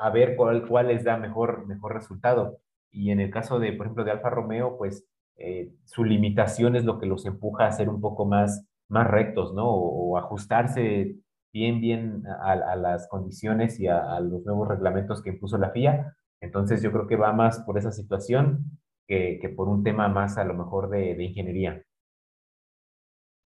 a 0.00 0.10
ver 0.10 0.36
cuál, 0.36 0.66
cuál 0.66 0.88
les 0.88 1.04
da 1.04 1.16
mejor, 1.16 1.66
mejor 1.66 1.94
resultado. 1.94 2.58
Y 2.90 3.10
en 3.10 3.20
el 3.20 3.30
caso 3.30 3.58
de, 3.58 3.72
por 3.72 3.86
ejemplo, 3.86 4.04
de 4.04 4.12
Alfa 4.12 4.30
Romeo, 4.30 4.76
pues 4.78 5.04
eh, 5.36 5.72
su 5.84 6.04
limitación 6.04 6.76
es 6.76 6.84
lo 6.84 6.98
que 6.98 7.06
los 7.06 7.26
empuja 7.26 7.66
a 7.66 7.72
ser 7.72 7.88
un 7.88 8.00
poco 8.00 8.24
más, 8.24 8.66
más 8.88 9.06
rectos, 9.08 9.54
¿no? 9.54 9.68
O, 9.68 10.18
ajustarse 10.18 11.16
bien, 11.54 11.80
bien 11.80 12.24
a, 12.26 12.74
las 12.74 13.08
condiciones 13.08 13.78
y 13.78 13.86
a, 13.86 14.18
los 14.18 14.44
nuevos 14.44 14.66
reglamentos 14.66 15.22
que 15.22 15.30
impuso 15.30 15.56
la 15.56 15.70
FIA. 15.70 16.16
Entonces 16.40 16.82
yo 16.82 16.90
creo 16.90 17.06
que 17.06 17.16
va 17.16 17.32
más 17.32 17.60
por 17.60 17.78
esa 17.78 17.92
situación 17.92 18.78
que, 19.06 19.38
que 19.40 19.48
por 19.48 19.68
un 19.68 19.84
tema 19.84 20.08
más 20.08 20.36
a 20.36 20.44
lo 20.44 20.54
mejor 20.54 20.90
de, 20.90 21.14
de 21.14 21.24
ingeniería. 21.24 21.82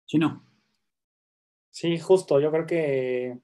Chino. 0.05 0.45
Sí, 1.69 1.97
justo. 1.97 2.41
Yo 2.41 2.51
creo 2.51 2.65
que 2.65 3.39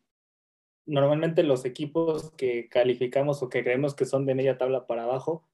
normalmente 0.86 1.44
los 1.44 1.64
equipos 1.64 2.32
que 2.32 2.68
calificamos 2.68 3.42
o 3.42 3.50
que 3.50 3.64
creemos 3.64 3.96
que 3.96 4.06
son 4.06 4.26
de 4.26 4.36
media 4.36 4.58
tabla 4.58 4.86
para 4.86 5.04
abajo, 5.04 5.48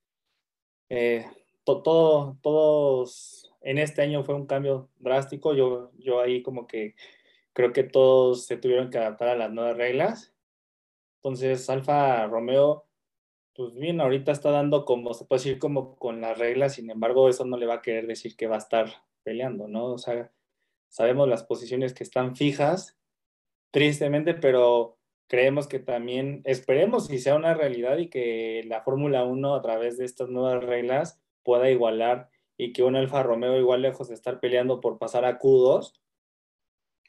eh, 0.90 1.26
todo, 1.64 2.38
todos 2.42 3.54
en 3.62 3.78
este 3.78 4.02
año 4.02 4.24
fue 4.24 4.34
un 4.34 4.48
cambio 4.48 4.90
drástico. 4.98 5.54
Yo, 5.54 5.92
yo 6.00 6.20
ahí 6.20 6.42
como 6.42 6.66
que 6.66 6.96
creo 7.58 7.74
que 7.74 7.84
todos 7.84 8.46
se 8.46 8.56
tuvieron 8.56 8.91
que 8.91 9.00
adaptar 9.00 9.30
a 9.30 9.36
las 9.36 9.52
nuevas 9.52 9.76
reglas. 9.76 10.32
Entonces, 11.15 11.67
Alfa 11.72 12.28
Romeo, 12.28 12.86
pues 13.56 13.74
bien, 13.74 14.00
ahorita 14.00 14.32
está 14.32 14.52
dando 14.52 14.86
como, 14.86 15.15
se 15.15 15.26
puede 15.26 15.39
decir 15.39 15.58
como 15.58 15.96
con 15.96 16.22
las 16.22 16.38
reglas, 16.38 16.76
sin 16.76 16.91
embargo, 16.91 17.28
eso 17.28 17.46
no 17.46 17.58
le 17.58 17.65
va 17.65 17.76
a 17.76 17.82
querer 17.82 18.06
decir 18.06 18.36
que 18.36 18.46
va 18.46 18.58
a 18.58 18.60
estar 18.60 19.02
peleando, 19.24 19.67
¿no? 19.67 19.86
O 19.86 19.98
sea, 19.98 20.32
sabemos 20.88 21.28
las 21.28 21.46
posiciones 21.46 21.96
que 21.96 22.04
están 22.04 22.36
fijas, 22.36 22.96
tristemente, 23.72 24.36
pero 24.36 25.00
creemos 25.26 25.67
que 25.67 25.80
también, 25.80 26.43
esperemos 26.43 27.08
si 27.08 27.17
sea 27.17 27.34
una 27.34 27.56
realidad 27.56 27.98
y 27.98 28.12
que 28.12 28.65
la 28.67 28.84
Fórmula 28.84 29.24
1 29.24 29.56
a 29.56 29.62
través 29.63 29.98
de 29.98 30.06
estas 30.06 30.30
nuevas 30.30 30.63
reglas 30.63 31.20
pueda 31.41 31.72
igualar 31.72 32.30
y 32.56 32.72
que 32.72 32.84
un 32.84 32.96
Alfa 32.96 33.24
Romeo 33.24 33.58
igual 33.58 33.82
lejos 33.82 34.10
de 34.10 34.13
estar 34.13 34.39
peleando 34.39 34.80
por 34.80 35.00
pasar 35.00 35.26
a 35.26 35.39
Q2, 35.39 35.93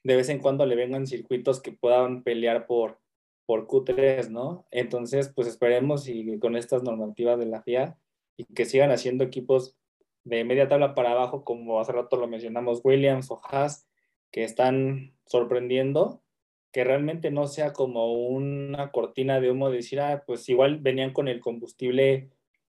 de 0.04 0.16
vez 0.16 0.28
en 0.28 0.40
cuando 0.40 0.66
le 0.66 0.76
vengan 0.76 1.06
circuitos 1.06 1.60
que 1.60 1.72
puedan 1.72 2.22
pelear 2.22 2.66
por, 2.66 3.00
por 3.46 3.66
Q3, 3.66 4.28
¿no? 4.30 4.66
Entonces, 4.70 5.32
pues 5.34 5.48
esperemos 5.48 6.08
y 6.08 6.38
con 6.38 6.56
estas 6.56 6.82
normativas 6.82 7.38
de 7.38 7.46
la 7.46 7.62
FIA 7.62 7.98
y 8.36 8.44
que 8.44 8.64
sigan 8.64 8.90
haciendo 8.90 9.24
equipos 9.24 9.76
de 10.24 10.44
media 10.44 10.68
tabla 10.68 10.94
para 10.94 11.12
abajo, 11.12 11.44
como 11.44 11.80
hace 11.80 11.92
rato 11.92 12.16
lo 12.16 12.28
mencionamos, 12.28 12.80
Williams 12.84 13.30
o 13.30 13.40
Haas, 13.44 13.88
que 14.30 14.44
están 14.44 15.14
sorprendiendo, 15.24 16.22
que 16.72 16.84
realmente 16.84 17.30
no 17.30 17.46
sea 17.46 17.72
como 17.72 18.12
una 18.12 18.90
cortina 18.92 19.40
de 19.40 19.50
humo 19.50 19.70
de 19.70 19.76
decir, 19.78 20.00
ah, 20.00 20.22
pues 20.26 20.48
igual 20.48 20.78
venían 20.78 21.12
con 21.12 21.28
el 21.28 21.40
combustible 21.40 22.30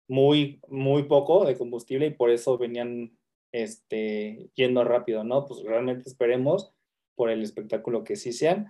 muy, 0.09 0.61
muy 0.69 1.05
poco 1.05 1.45
de 1.45 1.57
combustible 1.57 2.07
y 2.07 2.11
por 2.11 2.31
eso 2.31 2.59
venían 2.59 3.17
este, 3.53 4.51
yendo 4.55 4.85
rápido, 4.85 5.23
¿no? 5.23 5.47
Pues 5.47 5.63
realmente 5.63 6.09
esperemos 6.09 6.74
por 7.15 7.31
el 7.31 7.43
espectáculo 7.43 8.05
que 8.05 8.17
sí 8.17 8.33
sean, 8.33 8.69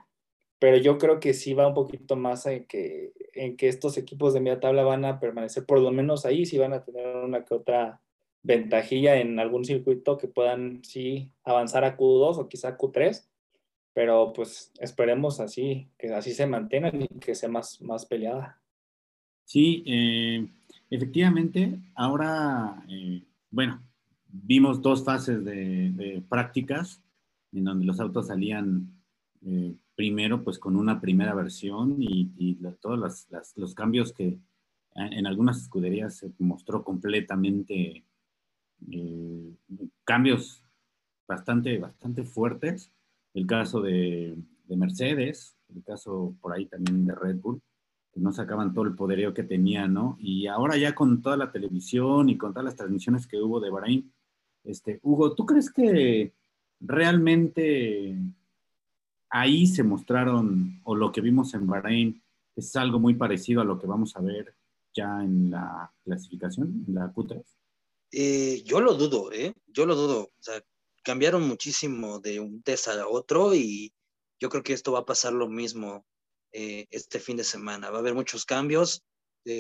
pero 0.59 0.77
yo 0.77 0.99
creo 0.99 1.21
que 1.21 1.35
sí 1.35 1.55
va 1.55 1.69
un 1.69 1.75
poquito 1.75 2.17
más 2.17 2.47
en 2.47 2.65
que, 2.67 3.13
en 3.33 3.57
que 3.57 3.69
estos 3.69 3.99
equipos 3.99 4.35
de 4.35 4.41
media 4.41 4.61
tabla 4.61 4.85
van 4.85 5.05
a 5.05 5.21
permanecer 5.21 5.65
por 5.67 5.81
lo 5.81 5.91
menos 5.91 6.25
ahí, 6.25 6.47
sí 6.47 6.59
van 6.59 6.73
a 6.73 6.85
tener 6.85 7.17
una 7.17 7.45
que 7.45 7.55
otra 7.55 8.01
ventajilla 8.43 9.17
en 9.17 9.39
algún 9.39 9.65
circuito 9.65 10.17
que 10.19 10.29
puedan 10.29 10.85
sí 10.85 11.31
avanzar 11.45 11.85
a 11.85 11.97
Q2 11.97 12.39
o 12.39 12.49
quizá 12.49 12.77
Q3, 12.77 13.27
pero 13.95 14.33
pues 14.33 14.73
esperemos 14.81 15.41
así, 15.41 15.89
que 15.99 16.13
así 16.13 16.33
se 16.33 16.47
mantengan 16.47 17.03
y 17.03 17.09
que 17.21 17.35
sea 17.35 17.49
más, 17.49 17.81
más 17.81 18.05
peleada. 18.07 18.61
Sí, 19.45 19.85
eh, 19.87 20.47
efectivamente, 20.91 21.79
ahora, 21.95 22.83
eh, 22.89 23.23
bueno, 23.51 23.83
vimos 24.29 24.83
dos 24.83 25.05
fases 25.05 25.45
de, 25.45 26.23
prácticas 26.29 27.01
en 27.59 27.65
donde 27.65 27.87
los 27.87 28.01
autos 28.01 28.29
salían 28.29 28.93
eh, 29.43 29.75
primero 29.95 30.43
pues 30.43 30.59
con 30.59 30.77
una 30.77 31.01
primera 31.01 31.35
versión 31.35 31.97
y, 31.99 32.59
todos 32.81 33.29
los 33.57 33.75
cambios 33.75 34.13
que 34.13 34.39
en 34.95 35.27
algunas 35.27 35.61
escuderías 35.61 36.17
se 36.17 36.33
mostró 36.39 36.85
completamente 36.85 38.05
eh, 38.91 39.57
cambios 40.05 40.63
bastante, 41.27 41.79
bastante 41.79 42.25
fuertes. 42.25 42.93
El 43.33 43.47
caso 43.47 43.81
de, 43.81 44.37
Mercedes, 44.69 45.57
el 45.75 45.85
caso 45.85 46.35
por 46.41 46.53
ahí 46.53 46.67
también 46.67 47.07
de 47.07 47.15
Red 47.15 47.37
Bull, 47.37 47.61
que 48.13 48.21
no 48.21 48.33
sacaban 48.33 48.73
todo 48.73 48.85
el 48.85 48.95
poderío 48.95 49.35
que 49.35 49.45
tenían, 49.45 49.95
¿no? 49.95 50.17
Y 50.19 50.47
ahora 50.47 50.77
ya 50.77 50.95
con 50.95 51.23
toda 51.23 51.37
la 51.37 51.53
televisión 51.53 52.29
y 52.29 52.37
con 52.37 52.53
todas 52.53 52.65
las 52.65 52.77
transmisiones 52.77 53.27
que 53.27 53.41
hubo 53.41 53.61
de 53.61 53.71
Bahrein, 53.71 54.13
este, 54.65 54.99
Hugo, 55.03 55.35
¿tú 55.35 55.47
crees 55.47 55.71
que 55.71 56.35
realmente 56.81 58.17
ahí 59.31 59.67
se 59.67 59.83
mostraron, 59.83 60.81
o 60.85 60.95
lo 60.95 61.11
que 61.11 61.21
vimos 61.21 61.55
en 61.55 61.67
Bahrein, 61.67 62.23
es 62.57 62.77
algo 62.77 62.99
muy 62.99 63.15
parecido 63.15 63.61
a 63.61 63.65
lo 63.65 63.79
que 63.79 63.87
vamos 63.87 64.15
a 64.17 64.21
ver 64.21 64.55
ya 64.95 65.21
en 65.23 65.51
la 65.51 65.93
clasificación, 66.05 66.85
en 66.87 66.95
la 66.95 67.13
Q3? 67.13 67.45
Eh, 68.13 68.63
yo 68.65 68.81
lo 68.81 68.95
dudo, 68.95 69.33
¿eh? 69.33 69.55
Yo 69.67 69.87
lo 69.87 69.97
dudo. 69.97 70.21
O 70.23 70.43
sea, 70.43 70.63
cambiaron 71.03 71.47
muchísimo 71.47 72.21
de 72.21 72.41
un 72.41 72.63
test 72.63 72.89
a 72.89 73.09
otro 73.09 73.55
y 73.55 73.93
yo 74.39 74.49
creo 74.49 74.63
que 74.63 74.73
esto 74.73 74.93
va 74.93 75.01
a 75.01 75.07
pasar 75.07 75.33
lo 75.33 75.49
mismo 75.49 76.07
eh, 76.53 76.87
este 76.91 77.19
fin 77.19 77.37
de 77.37 77.45
semana. 77.45 77.91
Va 77.91 77.97
a 77.97 78.01
haber 78.01 78.15
muchos 78.15 78.47
cambios. 78.47 79.03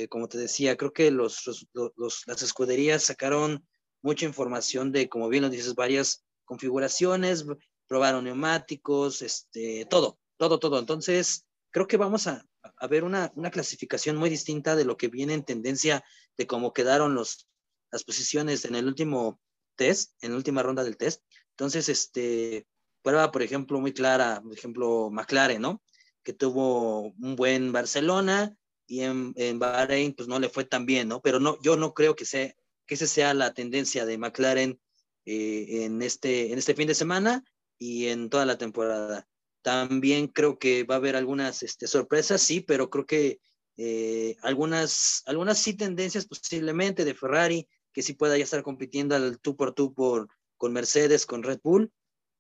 Como 0.09 0.29
te 0.29 0.39
decía, 0.39 0.79
creo 0.79 0.95
que 0.95 1.11
los, 1.11 1.69
los, 1.75 2.23
las 2.27 2.41
escuderías 2.41 3.03
sacaron 3.03 3.67
mucha 4.01 4.25
información 4.25 4.93
de, 4.93 5.11
como 5.11 5.29
bien 5.29 5.43
lo 5.43 5.51
dices, 5.51 5.75
varias 5.75 6.25
configuraciones, 6.45 7.45
probaron 7.87 8.25
neumáticos, 8.25 9.23
este, 9.23 9.87
todo, 9.87 10.19
todo, 10.37 10.59
todo. 10.59 10.79
Entonces, 10.79 11.47
creo 11.71 11.87
que 11.87 11.97
vamos 11.97 12.27
a, 12.27 12.47
a 12.77 12.87
ver 12.87 13.05
una, 13.05 13.33
una 13.35 13.51
clasificación 13.51 14.17
muy 14.17 14.31
distinta 14.31 14.77
de 14.77 14.85
lo 14.85 14.97
que 14.97 15.09
viene 15.09 15.35
en 15.35 15.45
tendencia 15.45 16.05
de 16.37 16.47
cómo 16.47 16.73
quedaron 16.73 17.15
los, 17.15 17.49
las 17.91 18.05
posiciones 18.05 18.65
en 18.65 18.75
el 18.75 18.87
último 18.87 19.41
test, 19.77 20.13
en 20.23 20.33
la 20.33 20.37
última 20.37 20.63
ronda 20.63 20.85
del 20.85 20.97
test. 20.97 21.23
Entonces, 21.51 21.89
este, 21.89 22.67
prueba, 23.03 23.31
por 23.31 23.43
ejemplo, 23.43 23.81
muy 23.81 23.93
clara, 23.93 24.41
por 24.43 24.53
ejemplo, 24.53 25.11
McLaren, 25.11 25.63
¿no? 25.63 25.83
Que 26.23 26.33
tuvo 26.33 27.13
un 27.13 27.37
buen 27.37 27.73
Barcelona 27.73 28.57
y 28.87 29.03
en, 29.03 29.33
en 29.37 29.59
Bahrein, 29.59 30.15
pues 30.15 30.29
no 30.29 30.39
le 30.39 30.49
fue 30.49 30.65
tan 30.65 30.87
bien, 30.87 31.09
¿no? 31.09 31.21
Pero 31.21 31.39
no, 31.39 31.61
yo 31.63 31.77
no 31.77 31.95
creo 31.95 32.17
que, 32.17 32.25
sea, 32.25 32.55
que 32.87 32.95
esa 32.95 33.07
sea 33.07 33.35
la 33.35 33.53
tendencia 33.55 34.07
de 34.07 34.19
McLaren 34.19 34.81
eh, 35.27 35.85
en, 35.85 36.03
este, 36.03 36.53
en 36.53 36.59
este 36.59 36.75
fin 36.75 36.87
de 36.87 36.95
semana 36.95 37.45
y 37.79 38.07
en 38.07 38.31
toda 38.31 38.45
la 38.47 38.59
temporada. 38.59 39.27
También 39.63 40.29
creo 40.29 40.59
que 40.59 40.85
va 40.85 40.97
a 40.97 40.99
haber 40.99 41.17
algunas 41.17 41.63
este, 41.63 41.87
sorpresas, 41.87 42.43
sí, 42.43 42.61
pero 42.61 42.91
creo 42.91 43.07
que 43.07 43.41
eh, 43.77 44.37
algunas, 44.43 45.23
algunas 45.27 45.59
sí 45.59 45.75
tendencias 45.75 46.27
posiblemente 46.27 47.05
de 47.05 47.15
Ferrari, 47.15 47.69
que 47.93 48.03
sí 48.03 48.13
pueda 48.13 48.37
ya 48.37 48.45
estar 48.45 48.63
compitiendo 48.63 49.15
al 49.17 49.41
tú 49.41 49.57
por 49.57 49.73
tú 49.73 49.95
por, 49.95 50.29
con 50.57 50.73
Mercedes, 50.73 51.27
con 51.27 51.43
Red 51.43 51.61
Bull, 51.63 51.91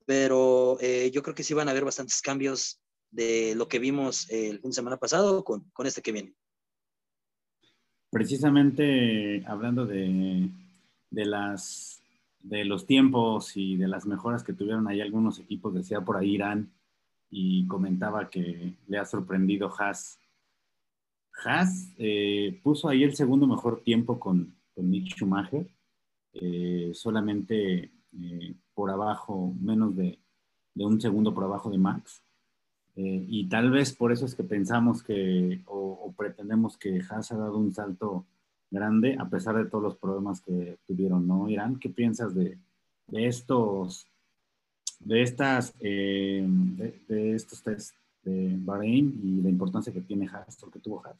pero 0.06 0.78
eh, 0.80 1.10
yo 1.12 1.22
creo 1.22 1.34
que 1.34 1.44
sí 1.44 1.54
van 1.54 1.68
a 1.68 1.70
haber 1.70 1.84
bastantes 1.84 2.20
cambios 2.20 2.80
de 3.10 3.54
lo 3.54 3.68
que 3.68 3.78
vimos 3.78 4.28
el 4.30 4.60
fin 4.60 4.70
de 4.70 4.74
semana 4.74 4.96
pasado 4.96 5.44
con, 5.44 5.70
con 5.70 5.86
este 5.86 6.02
que 6.02 6.12
viene. 6.12 6.34
Precisamente 8.10 9.44
hablando 9.46 9.86
de, 9.86 10.48
de, 11.10 11.24
las, 11.24 11.93
de 12.44 12.64
los 12.64 12.86
tiempos 12.86 13.56
y 13.56 13.76
de 13.76 13.88
las 13.88 14.06
mejoras 14.06 14.44
que 14.44 14.52
tuvieron 14.52 14.86
ahí 14.86 15.00
algunos 15.00 15.38
equipos, 15.38 15.74
decía 15.74 16.02
por 16.02 16.16
ahí 16.16 16.34
Irán, 16.34 16.70
y 17.30 17.66
comentaba 17.66 18.28
que 18.28 18.74
le 18.86 18.98
ha 18.98 19.04
sorprendido 19.04 19.72
Haas. 19.76 20.20
Haas 21.44 21.90
eh, 21.98 22.60
puso 22.62 22.88
ahí 22.88 23.02
el 23.02 23.16
segundo 23.16 23.46
mejor 23.46 23.80
tiempo 23.80 24.20
con, 24.20 24.54
con 24.74 24.90
Nick 24.90 25.16
Schumacher, 25.16 25.66
eh, 26.34 26.90
solamente 26.92 27.90
eh, 28.20 28.54
por 28.74 28.90
abajo, 28.90 29.54
menos 29.58 29.96
de, 29.96 30.18
un 30.76 31.00
segundo 31.00 31.32
por 31.34 31.44
abajo 31.44 31.70
de 31.70 31.78
Max. 31.78 32.22
Y 32.96 33.48
tal 33.48 33.72
vez 33.72 33.92
por 33.92 34.12
eso 34.12 34.24
es 34.24 34.36
que 34.36 34.44
pensamos 34.44 35.02
que 35.02 35.62
o, 35.66 36.14
pretendemos 36.16 36.76
que 36.76 37.00
Haas 37.10 37.32
ha 37.32 37.36
dado 37.36 37.58
un 37.58 37.74
salto 37.74 38.24
grande 38.74 39.16
a 39.18 39.28
pesar 39.28 39.56
de 39.56 39.64
todos 39.64 39.82
los 39.82 39.96
problemas 39.96 40.40
que 40.40 40.78
tuvieron, 40.86 41.26
¿no, 41.26 41.48
Irán? 41.48 41.78
¿Qué 41.78 41.88
piensas 41.88 42.34
de, 42.34 42.58
estos, 43.12 44.06
de 45.00 45.22
estas, 45.22 45.78
de, 45.78 46.44
de, 47.08 47.34
estos 47.34 47.62
test 47.62 47.94
de 48.22 48.56
Bahrein 48.58 49.20
y 49.22 49.42
la 49.42 49.48
importancia 49.48 49.92
que 49.92 50.00
tiene 50.00 50.28
Haas, 50.28 50.62
o 50.62 50.70
que 50.70 50.80
tuvo 50.80 51.04
Haas? 51.06 51.16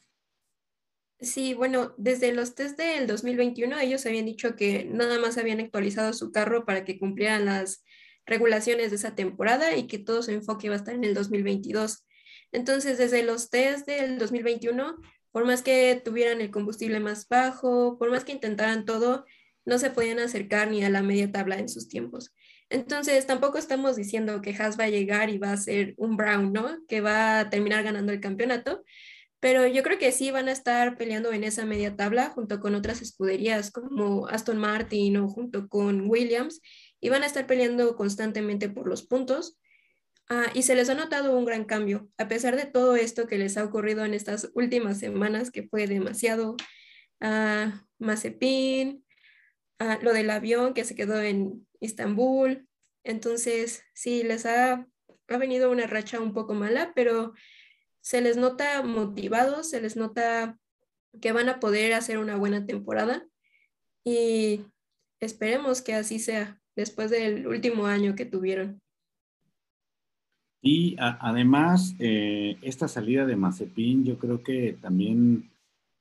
Sí, 1.19 1.53
bueno, 1.53 1.93
desde 1.97 2.33
los 2.33 2.55
test 2.55 2.77
del 2.77 3.07
2021 3.07 3.79
ellos 3.79 4.05
habían 4.05 4.25
dicho 4.25 4.55
que 4.55 4.83
nada 4.85 5.17
más 5.17 5.37
habían 5.37 5.61
actualizado 5.61 6.11
su 6.13 6.31
carro 6.31 6.65
para 6.65 6.83
que 6.83 6.99
cumplieran 6.99 7.45
las 7.45 7.83
regulaciones 8.25 8.89
de 8.89 8.97
esa 8.97 9.15
temporada 9.15 9.75
y 9.77 9.87
que 9.87 9.97
todo 9.97 10.21
su 10.23 10.31
enfoque 10.31 10.67
iba 10.67 10.75
a 10.75 10.79
estar 10.79 10.93
en 10.93 11.03
el 11.03 11.13
2022. 11.13 12.05
Entonces, 12.51 12.97
desde 12.97 13.23
los 13.23 13.49
test 13.49 13.87
del 13.87 14.17
2021 14.17 14.97
por 15.35 15.43
más 15.43 15.61
que 15.61 16.01
tuvieran 16.01 16.39
el 16.39 16.49
combustible 16.49 17.01
más 17.01 17.27
bajo, 17.27 17.97
por 17.99 18.09
más 18.09 18.23
que 18.23 18.31
intentaran 18.31 18.85
todo, 18.85 19.25
no 19.65 19.77
se 19.79 19.89
podían 19.89 20.19
acercar 20.19 20.71
ni 20.71 20.81
a 20.81 20.89
la 20.89 21.01
media 21.01 21.29
tabla 21.29 21.59
en 21.59 21.67
sus 21.67 21.89
tiempos. 21.89 22.33
Entonces, 22.69 23.27
tampoco 23.27 23.57
estamos 23.57 23.97
diciendo 23.97 24.41
que 24.41 24.55
Haas 24.55 24.79
va 24.79 24.85
a 24.85 24.89
llegar 24.89 25.29
y 25.29 25.37
va 25.37 25.51
a 25.51 25.57
ser 25.57 25.93
un 25.97 26.15
Brown, 26.15 26.53
¿no? 26.53 26.77
Que 26.87 27.01
va 27.01 27.41
a 27.41 27.49
terminar 27.49 27.83
ganando 27.83 28.13
el 28.13 28.21
campeonato, 28.21 28.85
pero 29.41 29.67
yo 29.67 29.83
creo 29.83 29.99
que 29.99 30.13
sí 30.13 30.31
van 30.31 30.47
a 30.47 30.53
estar 30.53 30.97
peleando 30.97 31.33
en 31.33 31.43
esa 31.43 31.65
media 31.65 31.97
tabla 31.97 32.29
junto 32.29 32.61
con 32.61 32.73
otras 32.73 33.01
escuderías 33.01 33.71
como 33.71 34.27
Aston 34.27 34.57
Martin 34.57 35.17
o 35.17 35.27
junto 35.27 35.67
con 35.67 36.09
Williams 36.09 36.61
y 37.01 37.09
van 37.09 37.23
a 37.23 37.25
estar 37.25 37.45
peleando 37.45 37.97
constantemente 37.97 38.69
por 38.69 38.87
los 38.87 39.05
puntos. 39.05 39.57
Ah, 40.27 40.47
y 40.55 40.63
se 40.63 40.75
les 40.75 40.89
ha 40.89 40.95
notado 40.95 41.37
un 41.37 41.45
gran 41.45 41.65
cambio, 41.65 42.09
a 42.17 42.27
pesar 42.27 42.55
de 42.55 42.65
todo 42.65 42.95
esto 42.95 43.27
que 43.27 43.37
les 43.37 43.57
ha 43.57 43.63
ocurrido 43.63 44.03
en 44.05 44.15
estas 44.15 44.49
últimas 44.55 44.97
semanas, 44.99 45.51
que 45.51 45.67
fue 45.67 45.85
demasiado 45.85 46.55
uh, 47.21 47.71
Mazepin, 47.99 49.05
ah, 49.79 49.99
lo 50.01 50.13
del 50.13 50.31
avión 50.31 50.73
que 50.73 50.83
se 50.83 50.95
quedó 50.95 51.21
en 51.21 51.67
Estambul. 51.79 52.67
Entonces, 53.03 53.83
sí, 53.93 54.23
les 54.23 54.47
ha, 54.47 54.87
ha 55.27 55.37
venido 55.37 55.71
una 55.71 55.85
racha 55.85 56.19
un 56.19 56.33
poco 56.33 56.55
mala, 56.55 56.93
pero 56.95 57.33
se 58.01 58.21
les 58.21 58.37
nota 58.37 58.81
motivados, 58.83 59.69
se 59.69 59.81
les 59.81 59.95
nota 59.95 60.59
que 61.21 61.31
van 61.31 61.49
a 61.49 61.59
poder 61.59 61.93
hacer 61.93 62.17
una 62.17 62.35
buena 62.35 62.65
temporada 62.65 63.27
y 64.03 64.65
esperemos 65.19 65.81
que 65.81 65.93
así 65.93 66.19
sea 66.19 66.61
después 66.75 67.09
del 67.09 67.47
último 67.47 67.87
año 67.87 68.15
que 68.15 68.25
tuvieron. 68.25 68.81
Y 70.67 70.95
además, 70.97 71.95
eh, 71.99 72.57
esta 72.63 72.87
salida 72.87 73.27
de 73.27 73.35
Mazepin, 73.35 74.03
yo 74.03 74.17
creo 74.17 74.41
que 74.41 74.75
también 74.81 75.51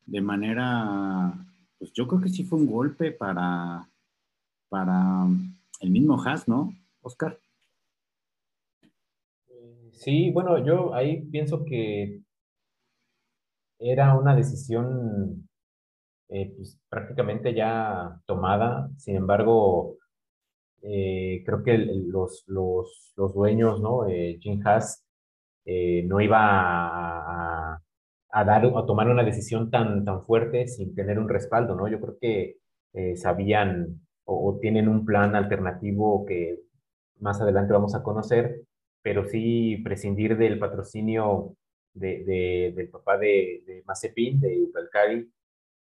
de 0.06 0.22
manera, 0.22 1.34
pues 1.78 1.92
yo 1.92 2.08
creo 2.08 2.22
que 2.22 2.30
sí 2.30 2.44
fue 2.44 2.60
un 2.60 2.66
golpe 2.66 3.12
para, 3.12 3.86
para 4.70 5.26
el 5.80 5.90
mismo 5.90 6.18
Haas, 6.18 6.48
¿no, 6.48 6.72
Oscar? 7.02 7.38
Sí, 9.92 10.30
bueno, 10.30 10.56
yo 10.64 10.94
ahí 10.94 11.20
pienso 11.26 11.66
que 11.66 12.22
era 13.78 14.16
una 14.16 14.34
decisión 14.34 15.46
eh, 16.30 16.54
pues, 16.56 16.80
prácticamente 16.88 17.52
ya 17.52 18.18
tomada, 18.24 18.88
sin 18.96 19.16
embargo, 19.16 19.98
eh, 20.84 21.42
creo 21.46 21.62
que 21.62 21.78
los, 21.78 22.44
los, 22.46 23.12
los, 23.16 23.34
dueños, 23.34 23.80
¿no? 23.80 24.06
Eh, 24.08 24.38
Jim 24.40 24.60
Haas 24.64 25.04
no 25.66 26.20
iba 26.20 26.38
a, 26.40 27.80
a, 28.30 28.44
dar, 28.44 28.66
a 28.66 28.86
tomar 28.86 29.08
una 29.08 29.24
decisión 29.24 29.70
tan, 29.70 30.04
tan 30.04 30.24
fuerte 30.26 30.68
sin 30.68 30.94
tener 30.94 31.18
un 31.18 31.28
respaldo, 31.28 31.74
¿no? 31.74 31.88
Yo 31.88 32.00
creo 32.00 32.18
que 32.20 32.58
sabían 33.16 34.00
o 34.24 34.58
tienen 34.60 34.88
un 34.88 35.04
plan 35.04 35.34
alternativo 35.34 36.24
que 36.26 36.60
más 37.20 37.40
adelante 37.40 37.72
vamos 37.72 37.94
a 37.94 38.02
conocer, 38.02 38.62
pero 39.02 39.24
sí 39.24 39.78
prescindir 39.84 40.36
del 40.36 40.58
patrocinio 40.58 41.56
de, 41.94 42.72
del 42.74 42.88
papá 42.88 43.18
de, 43.18 43.62
de 43.66 43.82
Mazepin, 43.86 44.40
de 44.40 44.68
Valcari, 44.72 45.30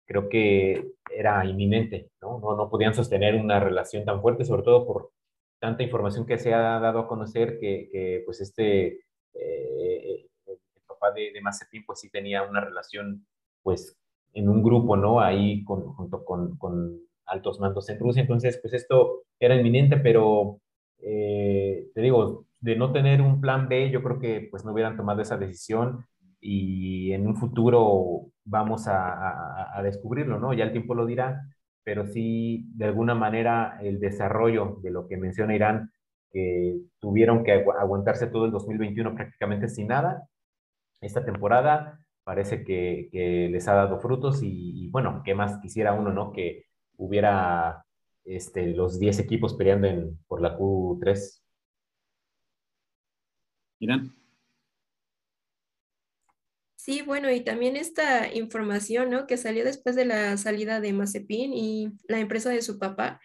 creo 0.05 0.29
que 0.29 0.93
era 1.11 1.45
inminente, 1.45 2.09
¿no? 2.21 2.39
¿no? 2.39 2.55
¿no? 2.55 2.69
podían 2.69 2.93
sostener 2.93 3.35
una 3.35 3.59
relación 3.59 4.05
tan 4.05 4.21
fuerte, 4.21 4.45
sobre 4.45 4.63
todo 4.63 4.85
por 4.85 5.11
tanta 5.59 5.83
información 5.83 6.25
que 6.25 6.37
se 6.37 6.53
ha 6.53 6.79
dado 6.79 6.99
a 6.99 7.07
conocer 7.07 7.59
que, 7.59 7.89
que 7.91 8.21
pues 8.25 8.41
este, 8.41 9.05
eh, 9.33 10.27
el 10.45 10.59
papá 10.85 11.11
de, 11.11 11.31
de 11.31 11.41
Mazepin, 11.41 11.85
pues 11.85 11.99
sí 11.99 12.09
tenía 12.09 12.43
una 12.43 12.61
relación, 12.61 13.25
pues 13.61 13.97
en 14.33 14.49
un 14.49 14.63
grupo, 14.63 14.97
¿no? 14.97 15.21
Ahí 15.21 15.63
con, 15.63 15.93
junto 15.93 16.25
con, 16.25 16.57
con 16.57 16.99
altos 17.25 17.59
mandos 17.59 17.89
en 17.89 17.99
Rusia, 17.99 18.21
entonces 18.21 18.59
pues 18.61 18.73
esto 18.73 19.23
era 19.39 19.55
inminente, 19.55 19.97
pero 19.97 20.59
eh, 20.99 21.89
te 21.93 22.01
digo, 22.01 22.45
de 22.59 22.75
no 22.75 22.91
tener 22.91 23.21
un 23.21 23.41
plan 23.41 23.67
B, 23.67 23.89
yo 23.91 24.01
creo 24.03 24.19
que 24.19 24.47
pues 24.49 24.65
no 24.65 24.73
hubieran 24.73 24.97
tomado 24.97 25.21
esa 25.21 25.37
decisión 25.37 26.05
y 26.43 27.13
en 27.13 27.25
un 27.25 27.37
futuro 27.37 28.27
vamos 28.43 28.85
a, 28.87 29.81
descubrirlo, 29.83 30.39
¿no? 30.39 30.53
Ya 30.53 30.65
el 30.65 30.71
tiempo 30.71 30.93
lo 30.93 31.05
dirá, 31.05 31.41
pero 31.83 32.05
sí, 32.05 32.65
de 32.75 32.85
alguna 32.85 33.15
manera, 33.15 33.79
el 33.81 33.99
desarrollo 33.99 34.77
de 34.81 34.91
lo 34.91 35.07
que 35.07 35.17
menciona 35.17 35.55
Irán, 35.55 35.91
que 36.31 36.77
tuvieron 36.99 37.43
que 37.43 37.53
aguantarse 37.53 38.27
todo 38.27 38.45
el 38.45 38.51
2021 38.51 39.15
prácticamente 39.15 39.69
sin 39.69 39.87
nada, 39.87 40.27
esta 41.01 41.23
temporada 41.25 41.99
parece 42.23 42.63
que, 42.63 43.09
les 43.51 43.67
ha 43.67 43.73
dado 43.75 43.99
frutos 43.99 44.41
y, 44.43 44.89
bueno, 44.89 45.21
¿qué 45.25 45.35
más 45.35 45.59
quisiera 45.61 45.93
uno, 45.93 46.11
¿no? 46.11 46.31
Que 46.33 46.65
hubiera 46.97 47.85
este, 48.25 48.67
los 48.67 48.99
10 48.99 49.19
equipos 49.19 49.53
peleando 49.55 49.87
por 50.27 50.41
la 50.41 50.57
Q3 50.57 51.41
Sí, 56.83 57.01
bueno, 57.01 57.31
y 57.31 57.39
también 57.39 57.77
esta 57.77 58.33
información, 58.33 59.09
¿no? 59.09 59.25
Que 59.25 59.37
salió 59.37 59.63
después 59.63 59.95
de 59.95 60.03
la 60.03 60.35
salida 60.35 60.81
de 60.81 60.91
Mazepin 60.91 61.53
y 61.53 61.87
la 62.09 62.19
empresa 62.19 62.49
de 62.49 62.61
su 62.61 62.77
papá, 62.77 63.21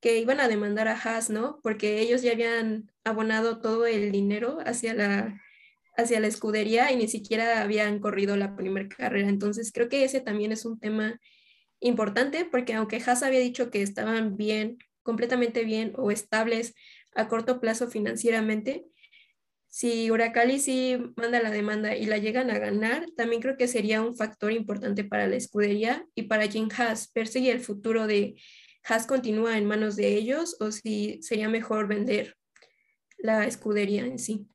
que 0.00 0.18
iban 0.18 0.40
a 0.40 0.48
demandar 0.48 0.88
a 0.88 0.92
Haas, 0.92 1.30
¿no? 1.30 1.58
Porque 1.62 2.00
ellos 2.00 2.20
ya 2.20 2.32
habían 2.32 2.90
abonado 3.04 3.62
todo 3.62 3.86
el 3.86 4.12
dinero 4.12 4.58
hacia 4.66 4.92
la, 4.92 5.40
hacia 5.96 6.20
la 6.20 6.26
escudería 6.26 6.92
y 6.92 6.96
ni 6.96 7.08
siquiera 7.08 7.62
habían 7.62 7.98
corrido 8.00 8.36
la 8.36 8.54
primera 8.54 8.88
carrera. 8.90 9.30
Entonces, 9.30 9.72
creo 9.72 9.88
que 9.88 10.04
ese 10.04 10.20
también 10.20 10.52
es 10.52 10.66
un 10.66 10.78
tema 10.78 11.18
importante, 11.80 12.44
porque 12.44 12.74
aunque 12.74 13.02
Haas 13.06 13.22
había 13.22 13.40
dicho 13.40 13.70
que 13.70 13.80
estaban 13.80 14.36
bien, 14.36 14.76
completamente 15.02 15.64
bien 15.64 15.94
o 15.96 16.10
estables 16.10 16.74
a 17.14 17.26
corto 17.28 17.58
plazo 17.58 17.88
financieramente, 17.88 18.84
si 19.78 20.10
Huracali 20.10 20.58
sí 20.58 20.96
manda 21.14 21.40
la 21.40 21.52
demanda 21.52 21.96
y 21.96 22.06
la 22.06 22.18
llegan 22.18 22.50
a 22.50 22.58
ganar, 22.58 23.06
también 23.16 23.40
creo 23.40 23.56
que 23.56 23.68
sería 23.68 24.02
un 24.02 24.16
factor 24.16 24.50
importante 24.50 25.04
para 25.04 25.28
la 25.28 25.36
escudería 25.36 26.04
y 26.16 26.22
para 26.22 26.48
Jim 26.48 26.68
Haas, 26.76 27.06
perseguir 27.06 27.52
el 27.52 27.60
futuro 27.60 28.08
de 28.08 28.34
Haas 28.82 29.06
continúa 29.06 29.56
en 29.56 29.66
manos 29.66 29.94
de 29.94 30.16
ellos 30.16 30.56
o 30.58 30.72
si 30.72 31.22
sería 31.22 31.48
mejor 31.48 31.86
vender 31.86 32.34
la 33.18 33.46
escudería 33.46 34.04
en 34.04 34.18
sí. 34.18 34.48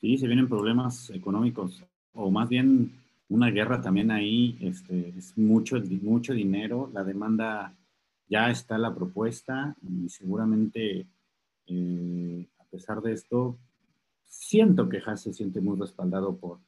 Sí, 0.00 0.18
se 0.18 0.26
vienen 0.26 0.48
problemas 0.48 1.10
económicos 1.10 1.84
o 2.12 2.32
más 2.32 2.48
bien 2.48 2.90
una 3.28 3.52
guerra 3.52 3.80
también 3.80 4.10
ahí, 4.10 4.58
este, 4.60 5.14
es 5.16 5.38
mucho, 5.38 5.80
mucho 6.02 6.34
dinero, 6.34 6.90
la 6.92 7.04
demanda 7.04 7.76
ya 8.28 8.50
está 8.50 8.76
la 8.76 8.92
propuesta 8.92 9.76
y 9.88 10.08
seguramente 10.08 11.06
eh, 11.68 12.48
a 12.58 12.64
pesar 12.64 13.00
de 13.02 13.12
esto 13.12 13.56
siento 14.30 14.88
que 14.88 15.02
Haas 15.04 15.22
se 15.22 15.34
siente 15.34 15.60
muy 15.60 15.78
respaldado 15.78 16.36
por, 16.38 16.60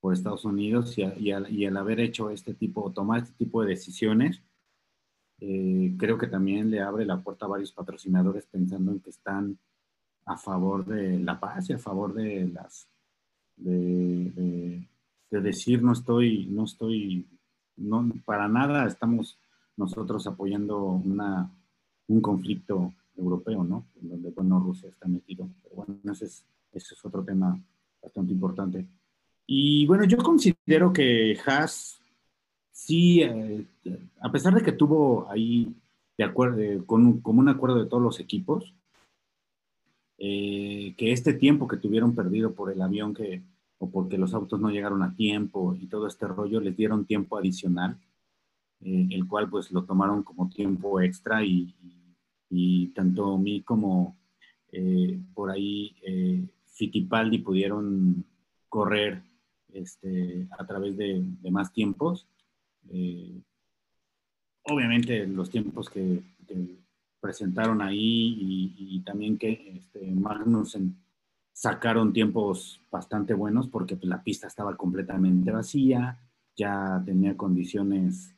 por 0.00 0.14
Estados 0.14 0.44
Unidos 0.44 0.96
y, 0.98 1.30
al, 1.30 1.76
haber 1.76 2.00
hecho 2.00 2.30
este 2.30 2.54
tipo, 2.54 2.90
tomar 2.90 3.22
este 3.22 3.34
tipo 3.34 3.62
de 3.62 3.68
decisiones, 3.68 4.42
eh, 5.38 5.94
creo 5.98 6.18
que 6.18 6.26
también 6.26 6.70
le 6.70 6.80
abre 6.80 7.04
la 7.04 7.20
puerta 7.20 7.44
a 7.46 7.50
varios 7.50 7.72
patrocinadores 7.72 8.46
pensando 8.46 8.92
en 8.92 9.00
que 9.00 9.10
están 9.10 9.58
a 10.24 10.36
favor 10.36 10.86
de 10.86 11.18
la 11.18 11.38
paz 11.38 11.68
y 11.68 11.74
a 11.74 11.78
favor 11.78 12.14
de 12.14 12.48
las 12.48 12.88
de, 13.56 14.88
decir 15.30 15.82
no 15.82 15.92
estoy 15.92 16.46
no 16.46 16.64
estoy 16.64 17.26
no 17.76 18.08
para 18.24 18.46
nada 18.48 18.86
estamos 18.86 19.38
nosotros 19.76 20.26
apoyando 20.26 20.84
una, 20.84 21.50
un 22.06 22.20
conflicto 22.20 22.94
europeo 23.16 23.64
no 23.64 23.86
en 24.00 24.10
donde 24.10 24.30
bueno 24.30 24.60
Rusia 24.60 24.90
está 24.90 25.08
metido 25.08 25.48
pero 25.62 25.76
bueno 25.76 25.98
ese 26.12 26.26
es 26.26 26.44
ese 26.72 26.94
es 26.94 27.04
otro 27.04 27.24
tema 27.24 27.58
bastante 28.02 28.32
importante. 28.32 28.86
Y 29.46 29.86
bueno, 29.86 30.04
yo 30.04 30.18
considero 30.18 30.92
que 30.92 31.38
Haas 31.46 32.02
sí, 32.72 33.22
eh, 33.22 33.64
a 34.20 34.32
pesar 34.32 34.54
de 34.54 34.62
que 34.62 34.72
tuvo 34.72 35.30
ahí 35.30 35.72
de 36.18 36.24
acuerdo, 36.24 36.60
eh, 36.60 36.82
con, 36.84 37.20
como 37.20 37.40
un 37.40 37.48
acuerdo 37.48 37.82
de 37.82 37.88
todos 37.88 38.02
los 38.02 38.20
equipos, 38.20 38.74
eh, 40.18 40.94
que 40.96 41.12
este 41.12 41.34
tiempo 41.34 41.68
que 41.68 41.76
tuvieron 41.76 42.14
perdido 42.14 42.54
por 42.54 42.72
el 42.72 42.82
avión 42.82 43.14
que, 43.14 43.42
o 43.78 43.90
porque 43.90 44.18
los 44.18 44.34
autos 44.34 44.60
no 44.60 44.70
llegaron 44.70 45.02
a 45.02 45.14
tiempo 45.14 45.74
y 45.74 45.86
todo 45.86 46.06
este 46.06 46.26
rollo, 46.26 46.60
les 46.60 46.76
dieron 46.76 47.06
tiempo 47.06 47.36
adicional, 47.36 47.98
el 48.80 49.28
cual 49.28 49.48
pues 49.48 49.70
lo 49.70 49.84
tomaron 49.84 50.24
como 50.24 50.48
tiempo 50.48 51.00
extra 51.00 51.44
y, 51.44 51.72
y, 52.50 52.88
tanto 52.88 53.38
mí 53.38 53.62
como 53.62 54.16
por 55.34 55.50
ahí 55.52 55.94
Fittipaldi 56.72 57.38
pudieron 57.38 58.24
correr 58.68 59.22
este, 59.72 60.46
a 60.58 60.66
través 60.66 60.96
de, 60.96 61.24
más 61.50 61.72
tiempos. 61.72 62.26
Eh, 62.90 63.40
obviamente 64.64 65.26
los 65.26 65.50
tiempos 65.50 65.88
que, 65.88 66.22
presentaron 67.20 67.80
ahí 67.80 68.74
y, 68.76 69.00
también 69.06 69.38
que 69.38 69.76
este, 69.76 70.10
Magnussen 70.10 70.96
sacaron 71.52 72.12
tiempos 72.12 72.80
bastante 72.90 73.32
buenos 73.32 73.68
porque 73.68 73.94
pues, 73.94 74.08
la 74.08 74.24
pista 74.24 74.48
estaba 74.48 74.76
completamente 74.76 75.52
vacía, 75.52 76.18
ya 76.56 77.00
tenía 77.06 77.36
condiciones, 77.36 78.34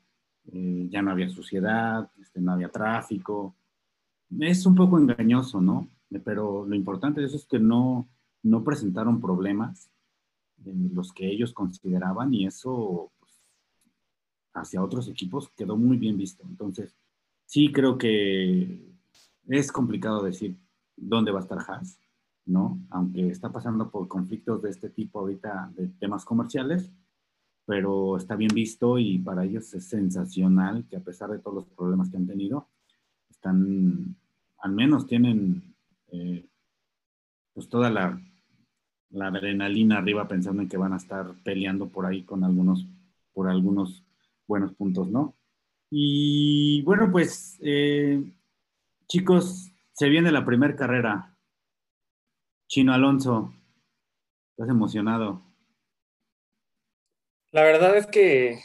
eh, 0.52 0.86
ya 0.90 1.00
no 1.00 1.12
había 1.12 1.30
suciedad, 1.30 2.10
este, 2.20 2.40
no 2.40 2.52
había 2.52 2.68
tráfico. 2.68 3.56
Es 4.38 4.66
un 4.66 4.74
poco 4.74 4.98
engañoso, 4.98 5.62
¿no? 5.62 5.88
Pero 6.22 6.66
lo 6.66 6.74
importante 6.74 7.20
de 7.20 7.26
eso 7.26 7.36
es 7.36 7.46
que 7.46 7.58
no, 7.58 8.06
no 8.44 8.62
presentaron 8.62 9.20
problemas 9.20 9.90
los 10.64 11.12
que 11.12 11.28
ellos 11.28 11.52
consideraban 11.52 12.32
y 12.32 12.46
eso 12.46 13.10
pues, 13.18 13.32
hacia 14.54 14.82
otros 14.82 15.08
equipos 15.08 15.50
quedó 15.56 15.76
muy 15.76 15.96
bien 15.96 16.16
visto. 16.16 16.44
Entonces, 16.48 16.96
sí 17.46 17.72
creo 17.72 17.98
que 17.98 18.80
es 19.48 19.72
complicado 19.72 20.22
decir 20.22 20.56
dónde 20.96 21.32
va 21.32 21.40
a 21.40 21.42
estar 21.42 21.58
Haas, 21.58 21.98
¿no? 22.46 22.78
Aunque 22.90 23.28
está 23.28 23.50
pasando 23.50 23.90
por 23.90 24.08
conflictos 24.08 24.62
de 24.62 24.70
este 24.70 24.90
tipo 24.90 25.20
ahorita 25.20 25.72
de 25.74 25.88
temas 25.88 26.24
comerciales, 26.24 26.92
pero 27.66 28.16
está 28.16 28.36
bien 28.36 28.54
visto 28.54 28.98
y 28.98 29.18
para 29.18 29.44
ellos 29.44 29.72
es 29.74 29.86
sensacional 29.88 30.86
que 30.88 30.96
a 30.96 31.02
pesar 31.02 31.30
de 31.30 31.38
todos 31.38 31.54
los 31.54 31.66
problemas 31.66 32.10
que 32.10 32.18
han 32.18 32.26
tenido, 32.26 32.68
están, 33.30 34.16
al 34.58 34.72
menos 34.72 35.06
tienen 35.06 35.74
eh, 36.08 36.46
pues 37.54 37.68
toda 37.68 37.90
la, 37.90 38.20
la, 39.14 39.28
adrenalina 39.28 39.98
arriba 39.98 40.28
pensando 40.28 40.62
en 40.62 40.68
que 40.68 40.76
van 40.76 40.92
a 40.92 40.96
estar 40.96 41.34
peleando 41.42 41.88
por 41.88 42.06
ahí 42.06 42.22
con 42.22 42.44
algunos, 42.44 42.86
por 43.32 43.48
algunos 43.48 44.04
buenos 44.46 44.72
puntos, 44.74 45.08
¿no? 45.08 45.34
Y 45.90 46.82
bueno, 46.82 47.10
pues 47.10 47.58
eh, 47.62 48.22
chicos, 49.06 49.70
se 49.92 50.08
viene 50.08 50.32
la 50.32 50.44
primera 50.44 50.74
carrera. 50.74 51.36
Chino 52.66 52.92
Alonso, 52.92 53.54
¿estás 54.50 54.68
emocionado? 54.68 55.42
La 57.52 57.62
verdad 57.62 57.96
es 57.96 58.06
que 58.06 58.58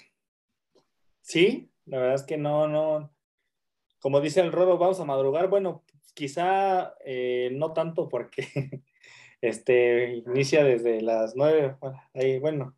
sí, 1.21 1.71
la 1.85 1.99
verdad 1.99 2.15
es 2.15 2.23
que 2.23 2.37
no, 2.37 2.67
no, 2.67 3.11
como 3.99 4.21
dice 4.21 4.41
el 4.41 4.51
Rodo, 4.51 4.77
vamos 4.77 4.99
a 4.99 5.05
madrugar. 5.05 5.49
Bueno, 5.49 5.83
quizá 6.15 6.95
eh, 7.05 7.51
no 7.53 7.73
tanto 7.73 8.09
porque 8.09 8.47
este, 9.41 10.23
inicia 10.25 10.63
desde 10.63 11.01
las 11.01 11.35
nueve, 11.35 11.75
ahí, 12.13 12.39
bueno, 12.39 12.75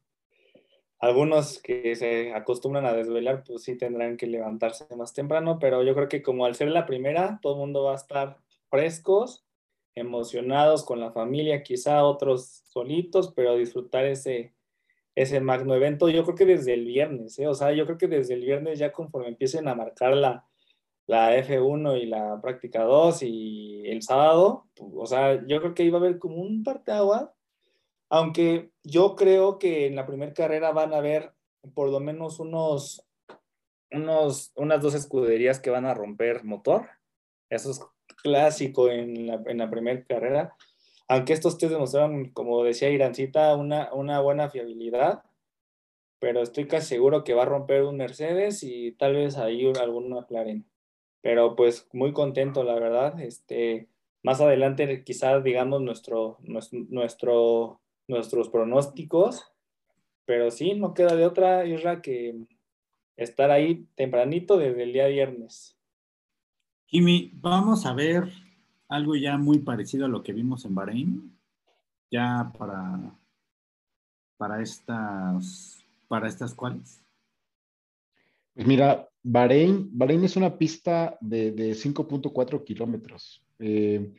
algunos 0.99 1.59
que 1.59 1.95
se 1.95 2.33
acostumbran 2.33 2.85
a 2.85 2.93
desvelar, 2.93 3.43
pues 3.43 3.63
sí 3.63 3.75
tendrán 3.75 4.17
que 4.17 4.27
levantarse 4.27 4.85
más 4.95 5.13
temprano, 5.13 5.57
pero 5.59 5.83
yo 5.83 5.95
creo 5.95 6.07
que 6.07 6.21
como 6.21 6.45
al 6.45 6.55
ser 6.55 6.69
la 6.69 6.85
primera, 6.85 7.39
todo 7.41 7.53
el 7.53 7.59
mundo 7.59 7.83
va 7.83 7.93
a 7.93 7.95
estar 7.95 8.37
frescos, 8.69 9.43
emocionados 9.95 10.85
con 10.85 10.99
la 10.99 11.11
familia, 11.11 11.63
quizá 11.63 12.03
otros 12.03 12.61
solitos, 12.65 13.33
pero 13.35 13.55
disfrutar 13.55 14.05
ese, 14.05 14.53
ese 15.15 15.41
magno 15.41 15.75
evento, 15.75 16.07
yo 16.07 16.23
creo 16.23 16.35
que 16.35 16.45
desde 16.45 16.73
el 16.73 16.85
viernes, 16.85 17.37
¿eh? 17.39 17.47
o 17.47 17.53
sea, 17.55 17.73
yo 17.73 17.85
creo 17.85 17.97
que 17.97 18.07
desde 18.07 18.35
el 18.35 18.41
viernes 18.41 18.79
ya 18.79 18.91
conforme 18.91 19.29
empiecen 19.29 19.67
a 19.67 19.75
marcar 19.75 20.15
la, 20.15 20.45
la 21.11 21.35
F1 21.35 22.01
y 22.01 22.05
la 22.05 22.39
práctica 22.41 22.83
2 22.83 23.23
y 23.23 23.83
el 23.85 24.01
sábado, 24.01 24.69
o 24.79 25.05
sea, 25.05 25.45
yo 25.45 25.59
creo 25.59 25.73
que 25.73 25.83
iba 25.83 25.97
a 25.97 26.01
haber 26.01 26.19
como 26.19 26.37
un 26.37 26.63
agua 26.87 27.35
aunque 28.09 28.71
yo 28.83 29.17
creo 29.17 29.59
que 29.59 29.87
en 29.87 29.95
la 29.95 30.05
primera 30.05 30.33
carrera 30.33 30.71
van 30.71 30.93
a 30.93 30.97
haber 30.97 31.33
por 31.73 31.89
lo 31.89 31.99
menos 31.99 32.39
unos, 32.39 33.05
unos, 33.91 34.53
unas 34.55 34.81
dos 34.81 34.95
escuderías 34.95 35.59
que 35.59 35.69
van 35.69 35.85
a 35.85 35.93
romper 35.93 36.45
motor. 36.45 36.87
Eso 37.49 37.71
es 37.71 37.81
clásico 38.21 38.89
en 38.89 39.27
la, 39.27 39.41
en 39.45 39.57
la 39.57 39.69
primera 39.69 40.03
carrera. 40.05 40.55
Aunque 41.09 41.33
estos 41.33 41.57
test 41.57 41.73
demostraron, 41.73 42.31
como 42.31 42.63
decía 42.63 42.89
Irancita, 42.89 43.55
una, 43.57 43.93
una 43.93 44.21
buena 44.21 44.49
fiabilidad, 44.49 45.23
pero 46.19 46.41
estoy 46.41 46.67
casi 46.67 46.87
seguro 46.87 47.23
que 47.23 47.33
va 47.33 47.43
a 47.43 47.47
romper 47.47 47.83
un 47.83 47.97
Mercedes 47.97 48.63
y 48.63 48.91
tal 48.93 49.15
vez 49.15 49.37
ahí 49.37 49.71
algún 49.81 50.09
McLaren. 50.09 50.70
Pero 51.21 51.55
pues 51.55 51.87
muy 51.93 52.13
contento, 52.13 52.63
la 52.63 52.75
verdad. 52.75 53.19
Este, 53.19 53.87
más 54.23 54.41
adelante 54.41 55.03
quizás 55.03 55.43
digamos 55.43 55.81
nuestro, 55.81 56.37
nuestro 56.41 57.81
nuestros 58.11 58.49
pronósticos, 58.49 59.51
pero 60.25 60.51
sí, 60.51 60.73
no 60.73 60.93
queda 60.93 61.15
de 61.15 61.25
otra, 61.25 61.65
Isra, 61.65 62.01
que 62.01 62.35
estar 63.17 63.49
ahí 63.51 63.87
tempranito 63.95 64.57
desde 64.57 64.83
el 64.83 64.93
día 64.93 65.07
viernes. 65.07 65.77
Jimmy, 66.87 67.31
vamos 67.33 67.85
a 67.85 67.93
ver 67.93 68.29
algo 68.89 69.15
ya 69.15 69.37
muy 69.37 69.59
parecido 69.59 70.05
a 70.05 70.09
lo 70.09 70.21
que 70.21 70.33
vimos 70.33 70.65
en 70.65 70.75
Bahrein, 70.75 71.37
ya 72.11 72.51
para, 72.57 73.15
para 74.37 74.61
estas, 74.61 75.85
para 76.07 76.27
estas 76.27 76.53
cuales. 76.53 77.01
Pues 78.53 78.67
mira, 78.67 79.09
Bahrein, 79.23 79.89
Bahrein 79.91 80.23
es 80.23 80.35
una 80.35 80.57
pista 80.57 81.17
de, 81.21 81.53
5.4 81.75 82.63
kilómetros. 82.63 83.43
Eh, 83.59 84.11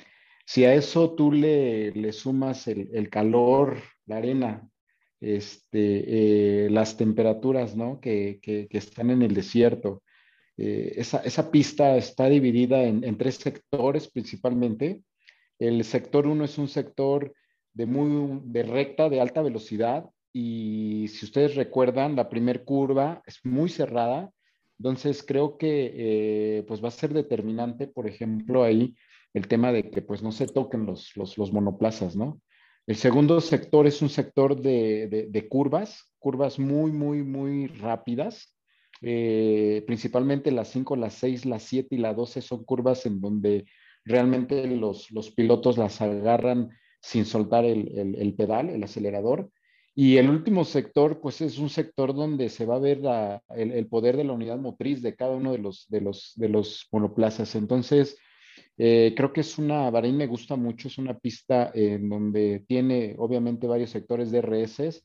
si 0.44 0.64
a 0.64 0.74
eso 0.74 1.14
tú 1.14 1.32
le, 1.32 2.12
sumas 2.12 2.68
el, 2.68 3.08
calor, 3.10 3.78
la 4.06 4.16
arena, 4.18 4.68
este, 5.20 6.66
eh, 6.66 6.70
las 6.70 6.96
temperaturas 6.96 7.76
¿no? 7.76 8.00
que, 8.00 8.40
están 8.70 9.10
en 9.10 9.22
el 9.22 9.34
desierto, 9.34 10.02
eh, 10.56 10.94
esa, 10.96 11.50
pista 11.50 11.96
está 11.96 12.28
dividida 12.28 12.82
en, 12.82 13.16
tres 13.16 13.36
sectores 13.36 14.08
principalmente. 14.08 15.02
El 15.58 15.84
sector 15.84 16.26
uno 16.26 16.44
es 16.44 16.58
un 16.58 16.68
sector 16.68 17.34
de, 17.72 17.86
muy, 17.86 18.40
de 18.44 18.62
recta, 18.62 19.08
de 19.08 19.20
alta 19.20 19.42
velocidad, 19.42 20.04
y 20.32 21.08
si 21.08 21.26
ustedes 21.26 21.54
recuerdan, 21.56 22.16
la 22.16 22.28
primer 22.28 22.64
curva 22.64 23.22
es 23.26 23.40
muy 23.44 23.68
cerrada, 23.68 24.30
entonces 24.82 25.22
creo 25.24 25.58
que 25.58 25.92
eh, 25.94 26.64
pues 26.66 26.82
va 26.82 26.88
a 26.88 26.90
ser 26.90 27.14
determinante, 27.14 27.86
por 27.86 28.08
ejemplo, 28.08 28.64
ahí 28.64 28.96
el 29.32 29.46
tema 29.46 29.70
de 29.70 29.92
que 29.92 30.02
pues 30.02 30.24
no 30.24 30.32
se 30.32 30.48
toquen 30.48 30.86
los, 30.86 31.16
los, 31.16 31.52
monoplazas, 31.52 32.16
¿no? 32.16 32.40
El 32.88 32.96
segundo 32.96 33.40
sector 33.40 33.86
es 33.86 34.02
un 34.02 34.08
sector 34.08 34.60
de, 34.60 35.46
curvas, 35.48 36.12
curvas 36.18 36.58
muy, 36.58 36.90
muy, 36.90 37.22
muy 37.22 37.68
rápidas. 37.68 38.56
Eh, 39.02 39.84
principalmente 39.86 40.50
las 40.50 40.66
5, 40.72 40.96
las 40.96 41.14
6, 41.14 41.46
las 41.46 41.62
7 41.62 41.94
y 41.94 41.98
la 41.98 42.12
12 42.12 42.42
son 42.42 42.64
curvas 42.64 43.06
en 43.06 43.20
donde 43.20 43.66
realmente 44.04 44.66
los, 44.66 45.06
pilotos 45.36 45.78
las 45.78 46.02
agarran 46.02 46.70
sin 47.00 47.24
soltar 47.24 47.64
el, 47.64 48.34
pedal, 48.36 48.68
el 48.68 48.82
acelerador. 48.82 49.48
Y 49.94 50.16
el 50.16 50.30
último 50.30 50.64
sector, 50.64 51.20
pues 51.20 51.42
es 51.42 51.58
un 51.58 51.68
sector 51.68 52.14
donde 52.14 52.48
se 52.48 52.64
va 52.64 52.76
a 52.76 52.78
ver 52.78 53.00
el, 53.54 53.86
poder 53.88 54.16
de 54.16 54.24
la 54.24 54.32
unidad 54.32 54.58
motriz 54.58 55.02
de 55.02 55.14
cada 55.14 55.36
uno 55.36 55.52
de 55.52 55.58
los, 55.58 55.86
de 55.88 56.00
los, 56.00 56.32
de 56.36 56.48
los 56.48 56.88
monoplazas. 56.90 57.54
Entonces, 57.54 58.16
eh, 58.78 59.12
creo 59.14 59.32
que 59.34 59.42
es 59.42 59.58
una, 59.58 59.90
Bahrein 59.90 60.16
me 60.16 60.26
gusta 60.26 60.56
mucho, 60.56 60.88
es 60.88 60.96
una 60.96 61.18
pista 61.18 61.70
en 61.74 62.08
donde 62.08 62.64
tiene 62.66 63.14
obviamente 63.18 63.66
varios 63.66 63.90
sectores 63.90 64.30
de 64.30 64.40
RS. 64.40 65.04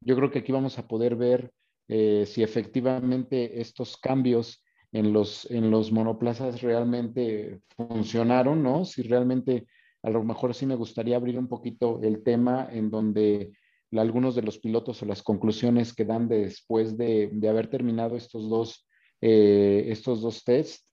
Yo 0.00 0.16
creo 0.16 0.30
que 0.30 0.40
aquí 0.40 0.52
vamos 0.52 0.78
a 0.78 0.86
poder 0.86 1.16
ver 1.16 1.50
eh, 1.88 2.24
si 2.26 2.42
efectivamente 2.42 3.60
estos 3.60 3.96
cambios 3.96 4.62
en 4.92 5.12
los, 5.14 5.50
en 5.50 5.70
los 5.70 5.92
monoplazas 5.92 6.60
realmente 6.60 7.60
funcionaron, 7.76 8.62
¿no? 8.62 8.84
Si 8.84 9.02
realmente, 9.02 9.66
a 10.02 10.10
lo 10.10 10.24
mejor 10.24 10.54
sí 10.54 10.66
me 10.66 10.74
gustaría 10.74 11.16
abrir 11.16 11.38
un 11.38 11.48
poquito 11.48 12.00
el 12.02 12.22
tema 12.22 12.68
en 12.70 12.90
donde 12.90 13.52
algunos 13.92 14.34
de 14.34 14.42
los 14.42 14.58
pilotos 14.58 15.02
o 15.02 15.06
las 15.06 15.22
conclusiones 15.22 15.94
que 15.94 16.04
dan 16.04 16.28
después 16.28 16.96
de, 16.96 17.30
haber 17.48 17.68
terminado 17.68 18.16
estos 18.16 18.48
dos, 18.48 18.86
eh, 19.20 19.86
estos 19.88 20.20
dos 20.22 20.44
tests, 20.44 20.84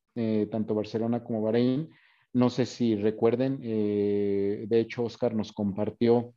tanto 0.52 0.76
Barcelona 0.76 1.24
como 1.24 1.41
Bahrein, 1.41 1.89
no 2.34 2.50
sé 2.50 2.66
si 2.66 2.96
recuerden, 2.96 3.60
eh, 3.62 4.66
de 4.68 4.80
hecho 4.80 5.04
Oscar 5.04 5.36
nos 5.36 5.52
compartió 5.52 6.34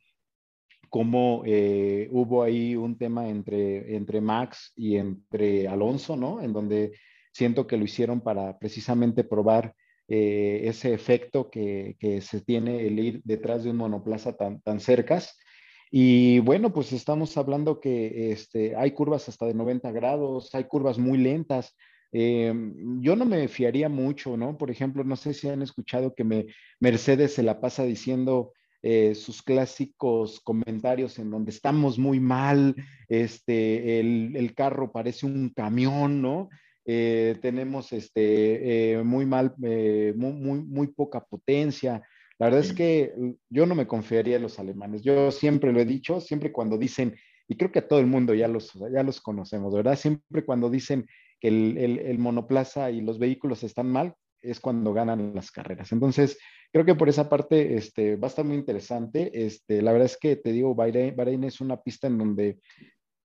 cómo 0.89 1.41
eh, 1.45 2.07
hubo 2.11 2.43
ahí 2.43 2.75
un 2.75 2.97
tema 2.97 3.27
entre, 3.27 3.95
entre 3.95 4.21
Max 4.21 4.71
y 4.75 4.95
entre 4.95 5.67
Alonso, 5.67 6.15
¿no? 6.15 6.41
En 6.41 6.53
donde 6.53 6.93
siento 7.33 7.65
que 7.65 7.77
lo 7.77 7.83
hicieron 7.83 8.21
para 8.21 8.57
precisamente 8.59 9.23
probar 9.23 9.73
eh, 10.07 10.61
ese 10.63 10.93
efecto 10.93 11.49
que, 11.49 11.97
se 12.21 12.41
tiene 12.41 12.85
el 12.85 12.99
ir 12.99 13.21
detrás 13.23 13.63
de 13.63 13.71
un 13.71 13.77
monoplaza 13.77 14.37
tan, 14.37 14.61
tan 14.61 14.79
cercas. 14.79 15.37
Y 15.91 16.39
bueno, 16.39 16.73
pues 16.73 16.91
estamos 16.93 17.37
hablando 17.37 17.79
que 17.79 18.31
este, 18.31 18.75
hay 18.75 18.91
curvas 18.91 19.29
hasta 19.29 19.45
de 19.45 19.53
90 19.53 19.91
grados, 19.91 20.53
hay 20.53 20.65
curvas 20.65 20.97
muy 20.97 21.17
lentas, 21.17 21.75
eh, 22.11 22.53
yo 22.99 23.15
no 23.15 23.25
me 23.25 23.47
fiaría 23.47 23.89
mucho, 23.89 24.37
¿no? 24.37 24.57
Por 24.57 24.71
ejemplo, 24.71 25.03
no 25.03 25.15
sé 25.15 25.33
si 25.33 25.49
han 25.49 25.61
escuchado 25.61 26.15
que 26.15 26.23
me, 26.23 26.47
Mercedes 26.79 27.33
se 27.33 27.43
la 27.43 27.59
pasa 27.59 27.83
diciendo 27.83 28.53
eh, 28.81 29.15
sus 29.15 29.41
clásicos 29.41 30.39
comentarios 30.39 31.19
en 31.19 31.31
donde 31.31 31.51
estamos 31.51 31.99
muy 31.99 32.19
mal, 32.19 32.75
este, 33.09 33.99
el, 33.99 34.53
carro 34.55 34.91
parece 34.91 35.25
un 35.25 35.49
camión, 35.49 36.21
¿no? 36.21 36.49
Eh, 36.85 37.35
tenemos 37.41 37.91
este, 37.91 39.01
muy 39.03 39.25
mal, 39.25 39.53
muy, 39.57 40.13
muy, 40.15 40.61
muy 40.61 40.87
poca 40.87 41.23
potencia. 41.25 42.01
La 42.39 42.47
verdad 42.47 42.61
es 42.61 42.73
que 42.73 43.13
yo 43.49 43.65
no 43.65 43.73
me 43.73 43.87
confiaría 43.87 44.35
en 44.35 44.43
los 44.43 44.59
alemanes. 44.59 45.01
Yo 45.01 45.31
siempre 45.31 45.73
lo 45.73 45.79
he 45.79 45.85
dicho, 45.85 46.21
siempre 46.21 46.51
cuando 46.51 46.77
dicen 46.77 47.15
y 47.47 47.55
creo 47.55 47.71
que 47.71 47.79
a 47.79 47.87
todo 47.87 47.99
el 47.99 48.07
mundo 48.07 48.33
ya 48.33 48.47
los, 48.47 48.73
ya 48.73 49.03
los 49.03 49.21
conocemos, 49.21 49.73
¿verdad? 49.73 49.95
Siempre 49.95 50.45
cuando 50.45 50.69
dicen 50.69 51.07
que 51.39 51.47
el, 51.47 51.77
el, 51.77 52.19
monoplaza 52.19 52.91
y 52.91 53.01
los 53.01 53.19
vehículos 53.19 53.63
están 53.63 53.89
mal, 53.89 54.15
es 54.41 54.59
cuando 54.59 54.93
ganan 54.93 55.33
las 55.33 55.51
carreras. 55.51 55.91
Entonces, 55.91 56.37
creo 56.73 56.85
que 56.85 56.95
por 56.95 57.09
esa 57.09 57.29
parte 57.29 57.75
este, 57.75 58.17
va 58.17 58.27
a 58.27 58.29
estar 58.29 58.43
muy 58.43 58.57
interesante. 58.57 59.31
Este, 59.33 59.81
la 59.81 59.91
verdad 59.91 60.07
es 60.07 60.17
que 60.17 60.35
te 60.35 60.51
digo, 60.51 60.75
Bahrein, 60.75 61.15
Bahrein 61.15 61.43
es 61.45 61.61
una 61.61 61.81
pista 61.81 62.07
en 62.07 62.17
donde 62.17 62.59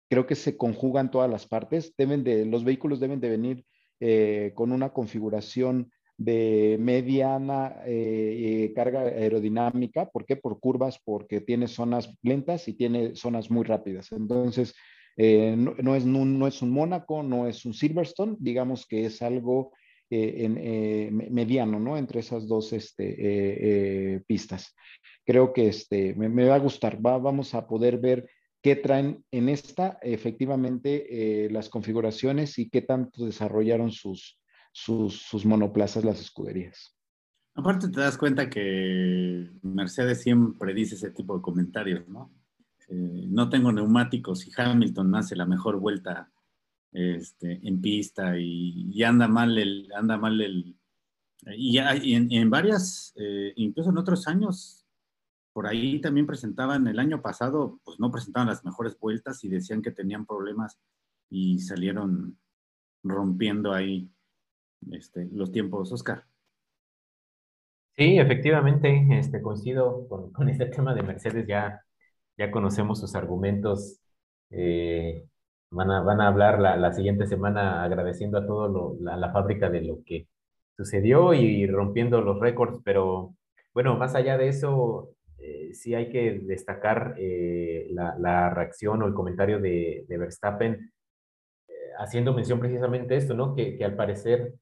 creo 0.09 0.27
que 0.27 0.35
se 0.35 0.57
conjugan 0.57 1.11
todas 1.11 1.31
las 1.31 1.47
partes. 1.47 1.95
Deben 1.97 2.25
de, 2.25 2.47
los 2.47 2.65
vehículos 2.65 3.01
deben 3.01 3.21
de 3.21 3.29
venir 3.29 3.65
eh, 4.01 4.53
con 4.55 4.73
una 4.73 4.91
configuración 4.91 5.91
de 6.19 6.77
mediana 6.81 7.83
eh, 7.87 8.65
eh, 8.65 8.73
carga 8.75 9.01
aerodinámica. 9.01 10.09
¿Por 10.11 10.25
qué? 10.25 10.37
Por 10.37 10.61
curvas, 10.61 10.99
porque 11.05 11.41
tiene 11.41 11.69
zonas 11.69 12.15
lentas 12.23 12.69
y 12.69 12.75
tiene 12.75 13.15
zonas 13.17 13.51
muy 13.51 13.65
rápidas. 13.65 14.13
Entonces, 14.13 14.75
no, 15.19 15.95
es, 15.95 16.05
no, 16.05 16.47
es 16.47 16.63
un 16.63 16.71
Mónaco, 16.71 17.23
no 17.23 17.47
es 17.47 17.65
un 17.65 17.73
Silverstone, 17.73 18.37
digamos 18.39 18.87
que 18.87 19.07
es 19.07 19.23
algo 19.23 19.73
mediano, 20.11 21.81
¿no? 21.81 21.97
Entre 21.97 22.21
esas 22.21 22.47
dos 22.47 22.73
este, 22.75 24.23
pistas. 24.27 24.75
Creo 25.25 25.53
que 25.53 25.69
este, 25.69 26.15
me, 26.15 26.45
va 26.45 26.55
a 26.55 26.61
gustar, 26.61 27.05
va, 27.05 27.19
vamos 27.19 27.55
a 27.55 27.67
poder 27.67 27.99
ver 27.99 28.29
qué 28.67 28.75
traen 28.75 29.25
en 29.31 29.49
esta 29.49 29.99
efectivamente 30.03 31.07
eh, 31.09 31.51
las 31.51 31.69
configuraciones 31.69 32.59
y 32.59 32.69
qué 32.69 32.83
tanto 32.83 33.25
desarrollaron 33.25 33.93
sus, 33.93 34.41
sus, 34.77 35.47
monoplazas 35.47 36.05
las 36.05 36.21
escuderías. 36.21 36.95
Aparte 37.55 37.89
te 37.89 38.01
das 38.01 38.19
cuenta 38.19 38.51
que 38.51 39.51
Mercedes 39.63 40.21
siempre 40.21 40.75
dice 40.75 40.97
ese 40.97 41.11
tipo 41.11 41.35
de 41.35 41.43
comentarios, 41.43 42.07
¿no? 42.09 42.31
Eh, 42.89 43.25
no 43.29 43.49
tengo 43.49 43.73
neumáticos 43.73 44.47
y 44.47 44.53
Hamilton 44.55 45.15
hace 45.15 45.35
la 45.35 45.47
mejor 45.47 45.81
vuelta 45.81 46.31
este, 46.93 47.59
en 47.67 47.81
pista 47.81 48.39
y, 48.39 49.03
anda 49.03 49.27
mal 49.29 49.57
el, 49.57 49.89
anda 49.97 50.19
mal 50.19 50.39
el, 50.43 50.77
y, 51.57 51.79
en, 51.79 52.51
varias, 52.51 53.15
eh, 53.17 53.55
incluso 53.57 53.89
en 53.91 53.99
otros 53.99 54.29
años, 54.29 54.87
por 55.55 55.67
ahí 55.67 56.03
también 56.03 56.27
presentaban 56.27 56.87
el 56.87 56.99
año 56.99 57.23
pasado, 57.23 57.81
pues 57.83 57.99
no 57.99 58.11
presentaban 58.11 58.49
las 58.49 58.63
mejores 58.63 58.99
vueltas 59.01 59.43
y 59.43 59.49
decían 59.49 59.81
que 59.81 59.91
tenían 59.91 60.27
problemas 60.27 60.79
y 61.31 61.61
salieron 61.61 62.39
rompiendo 63.03 63.73
ahí 63.73 64.11
este, 64.93 65.29
los 65.33 65.53
tiempos, 65.53 65.93
Oscar. 65.93 66.25
Sí, 67.97 68.19
efectivamente, 68.19 69.07
este, 69.19 69.41
coincido 69.41 70.07
con, 70.33 70.49
este 70.49 70.67
tema 70.67 70.95
de 70.95 71.03
Mercedes, 71.03 71.47
ya, 71.47 71.83
ya 72.37 72.51
conocemos 72.51 73.01
sus 73.01 73.15
argumentos. 73.15 74.01
Eh, 74.51 75.27
van, 75.71 75.91
a, 75.91 76.01
van 76.03 76.21
a 76.21 76.29
hablar 76.29 76.61
la, 76.61 76.93
siguiente 76.93 77.27
semana 77.27 77.83
agradeciendo 77.83 78.39
a 78.39 78.47
todo 78.47 78.97
la, 79.01 79.17
la, 79.17 79.33
fábrica 79.33 79.71
de 79.71 79.83
lo 79.83 80.03
que 80.05 80.29
sucedió 80.77 81.35
y 81.35 81.67
rompiendo 81.67 82.21
los 82.21 82.39
récords, 82.41 82.81
pero 82.85 83.35
bueno, 83.77 83.97
más 83.97 84.15
allá 84.15 84.39
de 84.39 84.49
eso, 84.49 85.17
eh, 85.39 85.75
sí 85.75 85.95
hay 85.95 86.09
que 86.09 86.41
destacar 86.43 87.15
eh, 87.19 87.89
la, 87.91 88.51
reacción 88.51 89.03
o 89.03 89.07
el 89.07 89.15
comentario 89.15 89.61
de, 89.61 90.05
Verstappen 90.09 90.93
eh, 91.69 91.73
haciendo 91.99 92.33
mención 92.35 92.59
precisamente 92.59 93.17
esto, 93.17 93.35
¿no? 93.35 93.55
Que, 93.55 93.79
al 93.85 93.95
parecer 93.97 94.55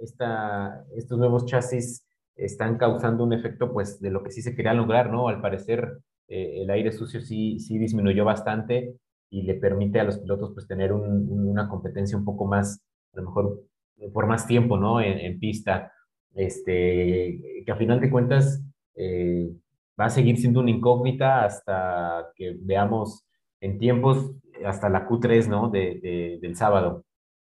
esta, 0.00 0.84
estos 0.96 1.18
nuevos 1.18 1.46
chasis 1.46 2.06
están 2.36 2.78
causando 2.78 3.24
un 3.24 3.32
efecto, 3.32 3.72
pues, 3.72 4.00
de 4.00 4.10
lo 4.10 4.22
que 4.22 4.30
sí 4.30 4.42
se 4.42 4.54
quería 4.54 4.74
lograr, 4.74 5.10
¿no? 5.10 5.28
Al 5.28 5.40
parecer 5.40 5.98
el 6.28 6.68
aire 6.70 6.92
sucio 6.92 7.20
sí, 7.20 7.58
sí 7.58 7.78
disminuyó 7.78 8.24
bastante 8.24 8.96
y 9.30 9.42
le 9.42 9.54
permite 9.54 10.00
a 10.00 10.04
los 10.04 10.18
pilotos, 10.18 10.52
pues, 10.54 10.66
tener 10.66 10.92
una 10.92 11.68
competencia 11.68 12.16
un 12.16 12.24
poco 12.24 12.46
más, 12.46 12.82
a 13.12 13.20
lo 13.20 13.26
mejor, 13.26 13.62
por 14.12 14.26
más 14.26 14.46
tiempo, 14.46 14.78
¿no? 14.78 15.00
En, 15.00 15.38
pista. 15.38 15.92
Este, 16.34 17.64
que 17.64 17.72
a 17.72 17.76
final 17.76 18.00
de 18.00 18.10
cuentas, 18.10 18.62
eh, 18.94 19.50
va 19.98 20.06
a 20.06 20.10
seguir 20.10 20.36
siendo 20.38 20.60
una 20.60 20.70
incógnita 20.70 21.44
hasta 21.44 22.30
que 22.36 22.56
veamos 22.60 23.24
en 23.60 23.78
tiempos, 23.78 24.32
hasta 24.64 24.88
la 24.88 25.08
Q3, 25.08 25.48
¿no? 25.48 25.70
De, 25.70 26.38
del 26.40 26.56
sábado. 26.56 27.04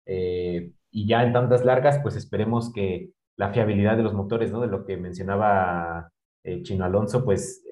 Eh, 0.05 0.71
y 0.97 1.05
ya 1.05 1.23
en 1.23 1.31
tantas 1.31 1.63
largas, 1.63 1.99
pues 2.01 2.15
esperemos 2.15 2.73
que 2.73 3.11
la 3.37 3.53
fiabilidad 3.53 3.97
de 3.97 4.01
los 4.01 4.15
motores, 4.15 4.51
¿no? 4.51 4.61
De 4.61 4.67
lo 4.67 4.83
que 4.83 4.97
mencionaba 4.97 6.11
eh, 6.43 6.63
Chino 6.63 6.85
Alonso, 6.85 7.23
pues 7.23 7.63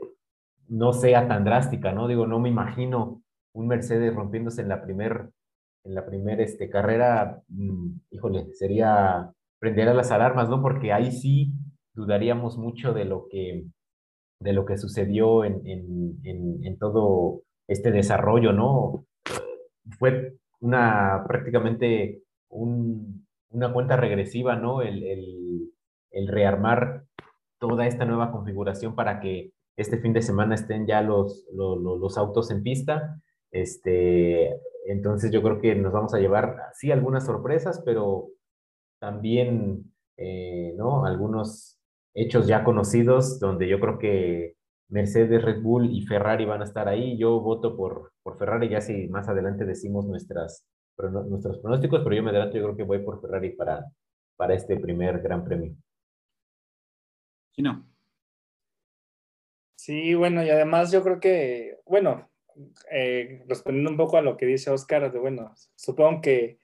no 0.68 0.94
sea 0.94 1.28
tan 1.28 1.44
drástica, 1.44 1.92
¿no? 1.92 2.08
Digo, 2.08 2.28
no 2.28 2.40
me 2.40 2.50
imagino 2.50 3.24
un 3.56 3.66
Mercedes 3.66 4.14
rompiéndose 4.14 4.62
en 4.62 4.70
la 4.70 4.84
primer, 4.84 5.32
en 5.86 5.96
la 5.96 6.06
primer 6.06 6.40
este, 6.40 6.70
carrera, 6.70 7.42
mm, 7.48 7.94
híjole, 8.12 8.54
sería 8.54 9.32
prender 9.60 9.90
a 9.90 9.96
las 9.96 10.12
alarmas, 10.12 10.48
¿no? 10.48 10.62
Porque 10.62 10.94
ahí 10.94 11.12
sí 11.12 11.52
dudaríamos 11.96 12.60
mucho 12.60 12.94
de 12.94 13.06
lo 13.06 13.28
que, 13.28 13.66
de 14.40 14.54
lo 14.54 14.66
que 14.66 14.78
sucedió 14.78 15.44
en, 15.46 15.66
en, 15.66 16.64
en, 16.64 16.78
todo 16.78 17.42
este 17.68 17.90
desarrollo, 17.90 18.54
¿no? 18.54 19.08
Fue 19.98 20.38
una 20.60 21.24
prácticamente 21.28 22.22
un, 22.50 23.28
una 23.50 23.74
cuenta 23.74 23.98
regresiva, 23.98 24.56
¿no? 24.56 24.82
El, 24.82 25.04
el, 25.04 26.28
rearmar 26.28 27.04
toda 27.60 27.88
esta 27.88 28.06
nueva 28.06 28.32
configuración 28.32 28.96
para 28.96 29.20
que 29.20 29.52
este 29.76 29.98
fin 29.98 30.14
de 30.14 30.22
semana 30.22 30.56
estén 30.56 30.88
ya 30.88 31.02
los, 31.02 31.46
los, 31.54 31.78
los 31.78 32.18
autos 32.18 32.52
en 32.52 32.64
pista. 32.64 33.20
Este, 33.52 34.62
entonces 34.88 35.32
yo 35.32 35.42
creo 35.44 35.60
que 35.60 35.76
nos 35.76 35.92
vamos 35.92 36.14
a 36.14 36.20
llevar, 36.20 36.58
sí, 36.74 36.92
algunas 36.92 37.26
sorpresas, 37.26 37.82
pero 37.86 38.30
también, 39.00 39.94
eh, 40.18 40.74
¿no? 40.78 41.06
Algunos 41.06 41.80
hechos 42.14 42.48
ya 42.48 42.64
conocidos, 42.64 43.40
donde 43.40 43.68
yo 43.68 43.80
creo 43.80 44.00
que 44.00 44.56
Mercedes, 44.90 45.44
Red 45.44 45.62
Bull 45.62 45.90
y 45.92 46.06
Ferrari 46.06 46.46
van 46.46 46.62
a 46.62 46.66
estar 46.66 46.88
ahí. 46.88 47.18
Yo 47.18 47.40
voto 47.42 47.76
por, 47.76 48.14
por 48.24 48.38
Ferrari, 48.38 48.70
ya 48.70 48.82
si 48.82 49.08
más 49.08 49.28
adelante 49.28 49.66
decimos 49.66 50.06
nuestras, 50.06 50.66
nuestros 50.98 51.60
pronósticos, 51.60 52.02
pero 52.04 52.16
yo 52.16 52.24
me 52.24 52.30
adelanto, 52.30 52.58
yo 52.58 52.64
creo 52.64 52.76
que 52.78 52.84
voy 52.84 53.00
por 53.00 53.22
Ferrari 53.22 53.52
para, 53.52 53.86
para 54.36 54.54
este 54.54 54.78
primer 54.78 55.22
Gran 55.22 55.44
Premio. 55.44 55.76
Sí, 57.52 57.62
no. 57.62 57.86
Sí, 59.76 60.14
bueno, 60.16 60.44
y 60.44 60.50
además 60.50 60.92
yo 60.92 61.04
creo 61.04 61.20
que, 61.20 61.80
bueno, 61.86 62.30
eh, 62.92 63.44
respondiendo 63.48 63.92
un 63.92 63.98
poco 63.98 64.18
a 64.18 64.22
lo 64.22 64.38
que 64.38 64.46
dice 64.46 64.72
Oscar, 64.72 65.12
de 65.12 65.20
bueno, 65.20 65.54
supongo 65.76 66.22
que 66.22 66.60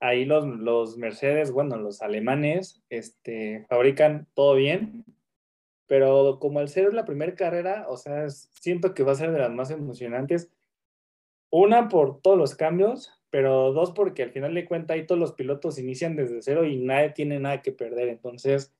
ahí 0.00 0.24
los, 0.24 0.46
los 0.46 0.96
Mercedes, 0.98 1.52
bueno, 1.52 1.76
los 1.76 2.02
alemanes, 2.02 2.82
este, 2.88 3.66
fabrican 3.68 4.26
todo 4.34 4.54
bien, 4.54 5.04
pero 5.86 6.38
como 6.40 6.58
al 6.58 6.68
ser 6.68 6.92
la 6.92 7.04
primera 7.04 7.34
carrera, 7.34 7.86
o 7.88 7.96
sea, 7.96 8.28
siento 8.28 8.94
que 8.94 9.02
va 9.02 9.12
a 9.12 9.16
ser 9.16 9.32
de 9.32 9.38
las 9.38 9.50
más 9.50 9.70
emocionantes. 9.70 10.50
Una, 11.50 11.88
por 11.88 12.20
todos 12.20 12.36
los 12.36 12.54
cambios, 12.54 13.12
pero 13.30 13.72
dos, 13.72 13.92
porque 13.92 14.22
al 14.22 14.30
final 14.30 14.54
de 14.54 14.64
cuentas 14.64 14.94
ahí 14.94 15.06
todos 15.06 15.18
los 15.20 15.32
pilotos 15.32 15.78
inician 15.78 16.16
desde 16.16 16.42
cero 16.42 16.64
y 16.64 16.78
nadie 16.78 17.10
tiene 17.10 17.38
nada 17.38 17.62
que 17.62 17.72
perder. 17.72 18.08
Entonces, 18.08 18.74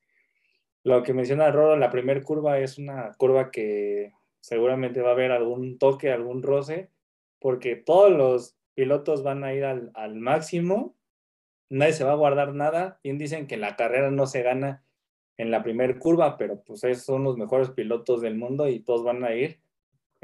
lo 0.82 1.02
que 1.02 1.12
menciona 1.12 1.50
Roro, 1.50 1.76
la 1.76 1.90
primera 1.90 2.22
curva 2.22 2.58
es 2.58 2.78
una 2.78 3.12
curva 3.18 3.50
que 3.50 4.12
seguramente 4.40 5.02
va 5.02 5.10
a 5.10 5.12
haber 5.12 5.32
algún 5.32 5.78
toque, 5.78 6.12
algún 6.12 6.42
roce, 6.42 6.90
porque 7.40 7.76
todos 7.76 8.12
los 8.12 8.56
pilotos 8.74 9.22
van 9.22 9.42
a 9.42 9.52
ir 9.52 9.64
al, 9.64 10.14
máximo 10.14 10.96
nadie 11.68 11.92
se 11.92 12.04
va 12.04 12.12
a 12.12 12.16
guardar 12.16 12.54
nada. 12.54 13.00
Bien 13.02 13.18
dicen 13.18 13.46
que 13.48 13.56
la 13.56 13.74
carrera 13.74 14.10
no 14.10 14.26
se 14.26 14.42
gana 14.42 14.84
en 15.36 15.50
la 15.50 15.62
primera 15.62 15.98
curva, 15.98 16.36
pero 16.36 16.62
pues 16.62 16.84
esos 16.84 17.04
son 17.04 17.24
los 17.24 17.36
mejores 17.36 17.70
pilotos 17.70 18.20
del 18.20 18.36
mundo 18.36 18.68
y 18.68 18.80
todos 18.80 19.02
van 19.02 19.24
a 19.24 19.34
ir 19.34 19.60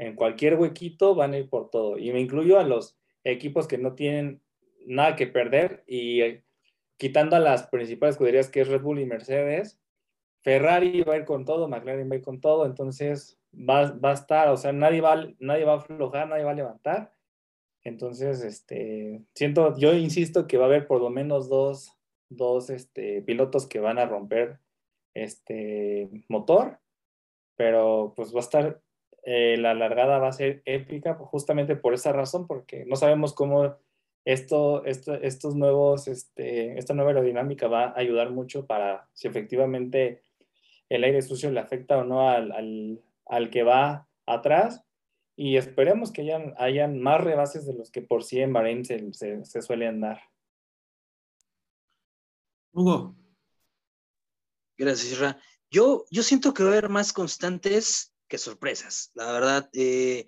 en 0.07 0.15
cualquier 0.15 0.55
huequito, 0.55 1.15
van 1.15 1.33
a 1.33 1.37
ir 1.37 1.49
por 1.49 1.69
todo. 1.69 1.97
Y 1.97 2.11
me 2.11 2.19
incluyo 2.19 2.59
a 2.59 2.63
los 2.63 2.97
equipos 3.23 3.67
que 3.67 3.77
no 3.77 3.93
tienen 3.93 4.41
nada 4.85 5.15
que 5.15 5.27
perder. 5.27 5.83
Y 5.87 6.21
eh, 6.21 6.43
quitando 6.97 7.35
a 7.35 7.39
las 7.39 7.67
principales 7.67 8.15
escuderías 8.15 8.49
que 8.49 8.61
es 8.61 8.67
Red 8.67 8.81
Bull 8.81 8.99
y 8.99 9.05
Mercedes, 9.05 9.79
Ferrari 10.41 11.01
va 11.03 11.13
a 11.13 11.17
ir 11.17 11.25
con 11.25 11.45
todo, 11.45 11.69
McLaren 11.69 12.09
va 12.09 12.15
a 12.15 12.17
ir 12.17 12.23
con 12.23 12.41
todo, 12.41 12.65
entonces 12.65 13.39
va, 13.53 13.91
va 13.91 14.11
a 14.11 14.13
estar, 14.13 14.49
o 14.49 14.57
sea, 14.57 14.73
nadie 14.73 14.99
va, 14.99 15.25
nadie 15.39 15.63
va 15.63 15.73
a 15.73 15.77
aflojar, 15.77 16.27
nadie 16.27 16.43
va 16.43 16.51
a 16.51 16.55
levantar. 16.55 17.13
Entonces, 17.83 18.41
este, 18.43 19.23
siento, 19.35 19.77
yo 19.77 19.93
insisto 19.93 20.47
que 20.47 20.57
va 20.57 20.65
a 20.65 20.67
haber 20.67 20.87
por 20.87 21.01
lo 21.01 21.09
menos 21.09 21.49
dos, 21.49 21.93
dos 22.29 22.69
este, 22.69 23.21
pilotos 23.21 23.67
que 23.67 23.79
van 23.79 23.99
a 23.99 24.05
romper 24.05 24.59
este 25.13 26.09
motor, 26.27 26.79
pero 27.55 28.13
pues 28.15 28.33
va 28.33 28.39
a 28.39 28.41
estar, 28.41 28.81
eh, 29.25 29.57
la 29.57 29.73
largada 29.73 30.19
va 30.19 30.27
a 30.27 30.33
ser 30.33 30.61
épica 30.65 31.15
justamente 31.15 31.75
por 31.75 31.93
esa 31.93 32.11
razón, 32.11 32.47
porque 32.47 32.85
no 32.85 32.95
sabemos 32.95 33.33
cómo 33.33 33.75
esto, 34.25 34.85
esto, 34.85 35.13
estos 35.15 35.55
nuevos, 35.55 36.07
este, 36.07 36.77
esta 36.77 36.93
nueva 36.93 37.11
aerodinámica 37.11 37.67
va 37.67 37.85
a 37.85 37.99
ayudar 37.99 38.31
mucho 38.31 38.65
para 38.65 39.07
si 39.13 39.27
efectivamente 39.27 40.23
el 40.89 41.03
aire 41.03 41.21
sucio 41.21 41.51
le 41.51 41.59
afecta 41.59 41.97
o 41.97 42.03
no 42.03 42.29
al, 42.29 42.51
al, 42.51 43.01
al 43.25 43.49
que 43.49 43.63
va 43.63 44.07
atrás 44.25 44.83
y 45.35 45.57
esperemos 45.57 46.11
que 46.11 46.21
hayan, 46.21 46.53
hayan 46.57 46.99
más 46.99 47.21
rebases 47.21 47.65
de 47.65 47.73
los 47.73 47.91
que 47.91 48.01
por 48.01 48.23
sí 48.23 48.39
en 48.39 48.53
Bahrein 48.53 48.85
se, 48.85 49.13
se, 49.13 49.61
suelen 49.61 50.01
dar. 50.01 50.21
Hugo. 52.71 53.15
Gracias, 54.77 55.13
Isra. 55.13 55.39
Yo, 55.71 56.05
yo 56.11 56.21
siento 56.23 56.53
que 56.53 56.63
va 56.63 56.69
a 56.69 56.71
haber 56.73 56.89
más 56.89 57.13
constantes 57.13 58.12
sorpresas. 58.37 59.11
La 59.13 59.31
verdad, 59.31 59.69
eh, 59.73 60.25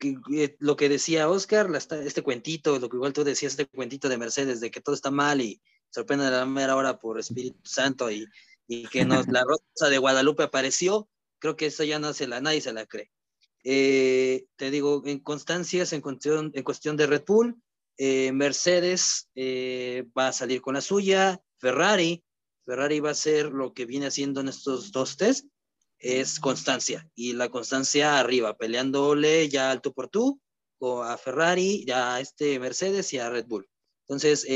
eh, 0.00 0.56
lo 0.58 0.76
que 0.76 0.88
decía 0.88 1.28
Oscar, 1.28 1.70
este 1.74 2.22
cuentito, 2.22 2.78
lo 2.78 2.88
que 2.88 2.96
igual 2.96 3.12
tú 3.12 3.24
decías, 3.24 3.52
este 3.52 3.66
cuentito 3.66 4.08
de 4.08 4.18
Mercedes, 4.18 4.60
de 4.60 4.70
que 4.70 4.80
todo 4.80 4.94
está 4.94 5.10
mal 5.10 5.40
y 5.40 5.60
sorprende 5.90 6.30
la 6.30 6.46
mera 6.46 6.76
hora 6.76 6.98
por 6.98 7.18
Espíritu 7.18 7.60
Santo 7.64 8.10
y, 8.10 8.26
y 8.66 8.86
que 8.88 9.04
nos, 9.04 9.28
la 9.28 9.42
rosa 9.44 9.90
de 9.90 9.98
Guadalupe 9.98 10.44
apareció, 10.44 11.08
creo 11.38 11.56
que 11.56 11.66
eso 11.66 11.84
ya 11.84 11.98
no 11.98 12.12
se 12.12 12.26
la, 12.26 12.40
nadie 12.40 12.60
se 12.60 12.72
la 12.72 12.86
cree. 12.86 13.10
Eh, 13.62 14.46
te 14.56 14.70
digo, 14.70 15.02
en 15.04 15.18
constancias, 15.20 15.92
en 15.92 16.00
cuestión, 16.00 16.50
de 16.96 17.06
Red 17.06 17.24
Bull, 17.26 17.60
Mercedes 17.98 19.28
va 19.36 20.28
a 20.28 20.32
salir 20.32 20.62
con 20.62 20.74
la 20.74 20.80
suya, 20.80 21.42
Ferrari, 21.58 22.24
Ferrari 22.64 23.00
va 23.00 23.08
a 23.10 23.12
hacer 23.12 23.46
lo 23.46 23.74
que 23.74 23.84
viene 23.84 24.06
haciendo 24.06 24.40
en 24.40 24.48
estos 24.48 24.92
dos 24.92 25.16
test, 25.16 25.46
es 26.00 26.40
constancia, 26.40 27.08
y 27.14 27.34
la 27.34 27.48
constancia 27.48 28.18
arriba, 28.18 28.56
peleándole 28.56 29.48
ya 29.48 29.70
alto 29.70 29.92
por 29.92 30.08
tú, 30.08 30.40
a 31.04 31.16
Ferrari, 31.18 31.84
ya 31.86 32.14
a 32.14 32.20
este 32.20 32.58
Mercedes 32.58 33.12
y 33.12 33.18
a 33.18 33.30
Red 33.30 33.46
Bull. 33.46 33.68
Entonces, 34.08 34.46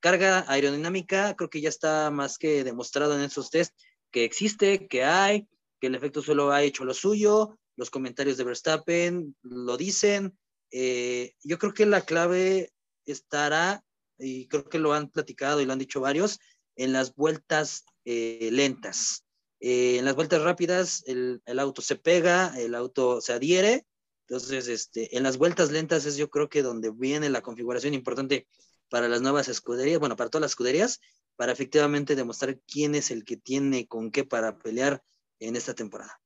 carga 0.00 0.44
aerodinámica, 0.48 1.36
creo 1.36 1.48
que 1.48 1.60
ya 1.60 1.68
está 1.68 2.10
más 2.10 2.36
que 2.36 2.64
demostrado 2.64 3.14
en 3.14 3.22
esos 3.22 3.50
test 3.50 3.72
que 4.10 4.24
existe, 4.24 4.88
que 4.88 5.04
hay, 5.04 5.48
que 5.80 5.86
el 5.86 5.94
efecto 5.94 6.20
suelo 6.20 6.50
ha 6.50 6.62
hecho 6.62 6.84
lo 6.84 6.94
suyo, 6.94 7.58
los 7.76 7.90
comentarios 7.90 8.36
de 8.36 8.44
Verstappen 8.44 9.36
lo 9.42 9.76
dicen. 9.76 10.36
Eh, 10.70 11.34
yo 11.42 11.58
creo 11.58 11.72
que 11.72 11.86
la 11.86 12.02
clave 12.02 12.72
estará, 13.06 13.84
y 14.18 14.46
creo 14.48 14.68
que 14.68 14.78
lo 14.78 14.92
han 14.92 15.10
platicado 15.10 15.60
y 15.60 15.66
lo 15.66 15.72
han 15.72 15.78
dicho 15.78 16.00
varios, 16.00 16.38
en 16.76 16.92
las 16.92 17.14
vueltas 17.14 17.84
eh, 18.04 18.50
lentas. 18.52 19.21
Eh, 19.64 19.98
en 19.98 20.04
las 20.04 20.16
vueltas 20.16 20.42
rápidas 20.42 21.04
el, 21.06 21.40
auto 21.60 21.82
se 21.82 21.94
pega, 21.94 22.52
el 22.58 22.74
auto 22.74 23.20
se 23.20 23.32
adhiere. 23.32 23.86
Entonces, 24.26 24.66
este, 24.66 25.16
en 25.16 25.22
las 25.22 25.38
vueltas 25.38 25.70
lentas 25.70 26.04
es 26.04 26.16
yo 26.16 26.30
creo 26.30 26.48
que 26.48 26.62
donde 26.62 26.90
viene 26.90 27.30
la 27.30 27.42
configuración 27.42 27.94
importante 27.94 28.48
para 28.90 29.08
las 29.08 29.22
nuevas 29.22 29.46
escuderías, 29.46 30.00
bueno, 30.00 30.16
para 30.16 30.30
todas 30.30 30.42
las 30.42 30.50
escuderías, 30.50 31.00
para 31.36 31.52
efectivamente 31.52 32.16
demostrar 32.16 32.58
quién 32.66 32.96
es 32.96 33.12
el 33.12 33.24
que 33.24 33.36
tiene 33.36 33.86
con 33.86 34.10
qué 34.10 34.24
para 34.24 34.58
pelear 34.58 35.00
en 35.38 35.54
esta 35.54 35.74
temporada. 35.74 36.20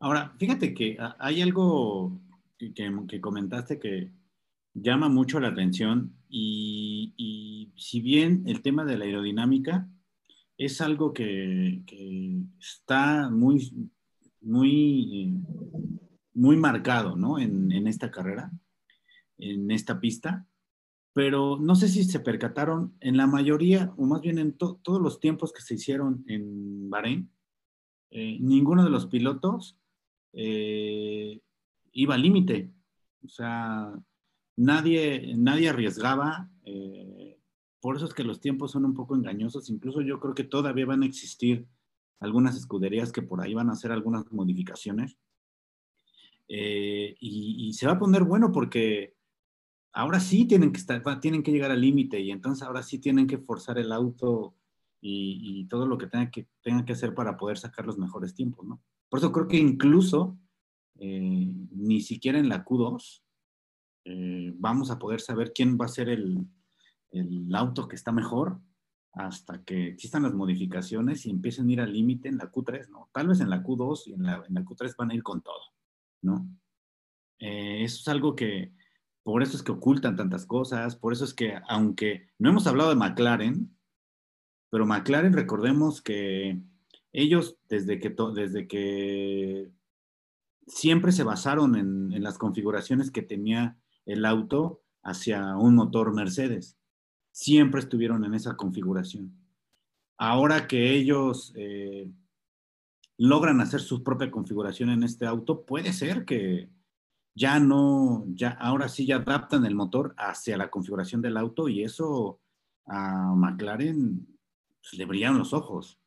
Ahora, 0.00 0.34
fíjate 0.40 0.74
que 0.74 0.98
hay 1.20 1.40
algo 1.40 2.20
que, 2.58 3.20
comentaste 3.20 3.78
que 3.78 4.10
llama 4.74 5.08
mucho 5.08 5.38
la 5.38 5.48
atención 5.48 6.16
y, 6.28 7.72
si 7.76 8.00
bien 8.00 8.42
el 8.46 8.60
tema 8.60 8.84
de 8.84 8.98
la 8.98 9.04
aerodinámica 9.04 9.88
es 10.58 10.80
algo 10.80 11.12
que, 11.12 11.82
está 12.60 13.30
muy, 13.30 13.90
muy, 14.40 15.38
muy 16.34 16.56
marcado 16.56 17.16
¿no? 17.16 17.38
en, 17.38 17.86
esta 17.86 18.10
carrera, 18.10 18.50
en 19.38 19.70
esta 19.70 20.00
pista, 20.00 20.46
pero 21.12 21.58
no 21.58 21.74
sé 21.74 21.88
si 21.88 22.04
se 22.04 22.20
percataron 22.20 22.94
en 23.00 23.16
la 23.16 23.26
mayoría, 23.26 23.92
o 23.96 24.06
más 24.06 24.22
bien 24.22 24.38
en 24.38 24.56
todos 24.56 25.00
los 25.00 25.20
tiempos 25.20 25.52
que 25.52 25.62
se 25.62 25.74
hicieron 25.74 26.24
en 26.26 26.88
Bahrein, 26.88 27.30
eh, 28.10 28.38
ninguno 28.40 28.84
de 28.84 28.90
los 28.90 29.06
pilotos 29.06 29.78
eh, 30.32 31.40
iba 31.92 32.14
al 32.14 32.22
límite. 32.22 32.70
O 33.24 33.28
sea, 33.28 33.92
nadie, 34.56 35.34
nadie 35.36 35.68
arriesgaba. 35.68 36.50
Eh, 36.64 37.21
por 37.82 37.96
eso 37.96 38.06
es 38.06 38.14
que 38.14 38.22
los 38.22 38.40
tiempos 38.40 38.70
son 38.70 38.84
un 38.84 38.94
poco 38.94 39.16
engañosos. 39.16 39.68
Incluso 39.68 40.02
yo 40.02 40.20
creo 40.20 40.34
que 40.34 40.44
todavía 40.44 40.86
van 40.86 41.02
a 41.02 41.06
existir 41.06 41.66
algunas 42.20 42.56
escuderías 42.56 43.10
que 43.10 43.22
por 43.22 43.40
ahí 43.40 43.54
van 43.54 43.70
a 43.70 43.72
hacer 43.72 43.90
algunas 43.90 44.30
modificaciones. 44.30 45.18
Eh, 46.46 47.16
y, 47.18 47.72
se 47.72 47.86
va 47.86 47.94
a 47.94 47.98
poner 47.98 48.22
bueno 48.22 48.52
porque 48.52 49.16
ahora 49.92 50.20
sí 50.20 50.44
tienen 50.44 50.70
que, 50.70 50.78
estar, 50.78 51.02
tienen 51.20 51.42
que 51.42 51.50
llegar 51.50 51.72
al 51.72 51.80
límite 51.80 52.20
y 52.20 52.30
entonces 52.30 52.62
ahora 52.62 52.84
sí 52.84 53.00
tienen 53.00 53.26
que 53.26 53.38
forzar 53.38 53.78
el 53.78 53.90
auto 53.90 54.54
y, 55.00 55.66
todo 55.66 55.84
lo 55.84 55.98
que 55.98 56.06
tengan 56.06 56.30
que, 56.30 56.46
que 56.62 56.92
hacer 56.92 57.14
para 57.14 57.36
poder 57.36 57.58
sacar 57.58 57.84
los 57.84 57.98
mejores 57.98 58.32
tiempos, 58.34 58.64
¿no? 58.64 58.80
Por 59.08 59.18
eso 59.18 59.32
creo 59.32 59.48
que 59.48 59.56
incluso 59.56 60.38
eh, 61.00 61.52
ni 61.72 62.00
siquiera 62.00 62.38
en 62.38 62.48
la 62.48 62.64
Q2 62.64 63.22
eh, 64.04 64.52
vamos 64.56 64.92
a 64.92 65.00
poder 65.00 65.20
saber 65.20 65.52
quién 65.52 65.76
va 65.76 65.86
a 65.86 65.88
ser 65.88 66.08
el, 66.08 66.46
auto 67.54 67.88
que 67.88 67.96
está 67.96 68.12
mejor 68.12 68.60
hasta 69.12 69.62
que 69.62 69.88
existan 69.88 70.22
las 70.22 70.34
modificaciones 70.34 71.26
y 71.26 71.30
empiecen 71.30 71.68
a 71.68 71.72
ir 71.72 71.80
al 71.80 71.92
límite 71.92 72.28
en 72.28 72.38
la 72.38 72.50
Q3, 72.50 72.88
¿no? 72.88 73.10
Tal 73.12 73.28
vez 73.28 73.40
en 73.40 73.50
la 73.50 73.62
Q2 73.62 74.06
y 74.06 74.12
en 74.14 74.22
la, 74.22 74.42
Q3 74.42 74.96
van 74.96 75.10
a 75.10 75.14
ir 75.14 75.22
con 75.22 75.42
todo, 75.42 75.62
¿no? 76.22 76.48
Eh, 77.38 77.84
eso 77.84 78.00
es 78.00 78.08
algo 78.08 78.34
que, 78.34 78.72
por 79.22 79.42
eso 79.42 79.56
es 79.56 79.62
que 79.62 79.72
ocultan 79.72 80.16
tantas 80.16 80.46
cosas, 80.46 80.96
por 80.96 81.12
eso 81.12 81.24
es 81.24 81.34
que, 81.34 81.58
aunque 81.68 82.30
no 82.38 82.50
hemos 82.50 82.66
hablado 82.66 82.90
de 82.90 82.96
McLaren, 82.96 83.76
pero 84.70 84.86
McLaren 84.86 85.34
recordemos 85.34 86.00
que 86.00 86.62
ellos 87.12 87.58
desde 87.68 88.00
que, 88.00 88.14
desde 88.34 88.66
que 88.66 89.70
siempre 90.66 91.12
se 91.12 91.24
basaron 91.24 91.76
en, 91.76 92.22
las 92.22 92.38
configuraciones 92.38 93.10
que 93.10 93.22
tenía 93.22 93.76
el 94.06 94.24
auto 94.24 94.82
hacia 95.02 95.56
un 95.56 95.74
motor 95.74 96.14
Mercedes. 96.14 96.78
Siempre 97.32 97.80
estuvieron 97.80 98.24
en 98.24 98.34
esa 98.34 98.56
configuración. 98.56 99.36
Ahora 100.18 100.68
que 100.68 100.94
ellos 100.94 101.52
eh, 101.56 102.08
logran 103.18 103.60
hacer 103.60 103.80
su 103.80 104.02
propia 104.02 104.30
configuración 104.30 104.90
en 104.90 105.02
este 105.02 105.26
auto, 105.26 105.64
puede 105.64 105.92
ser 105.92 106.24
que 106.24 106.70
ya 107.34 107.58
no, 107.58 108.24
ya 108.28 108.50
ahora 108.50 108.88
sí 108.88 109.06
ya 109.06 109.16
adaptan 109.16 109.64
el 109.64 109.74
motor 109.74 110.14
hacia 110.18 110.56
la 110.56 110.70
configuración 110.70 111.22
del 111.22 111.36
auto 111.36 111.68
y 111.68 111.82
eso 111.82 112.40
a 112.86 113.34
McLaren 113.34 114.26
pues, 114.80 114.94
le 114.94 115.04
brillaron 115.06 115.38
los 115.38 115.52
ojos 115.52 115.98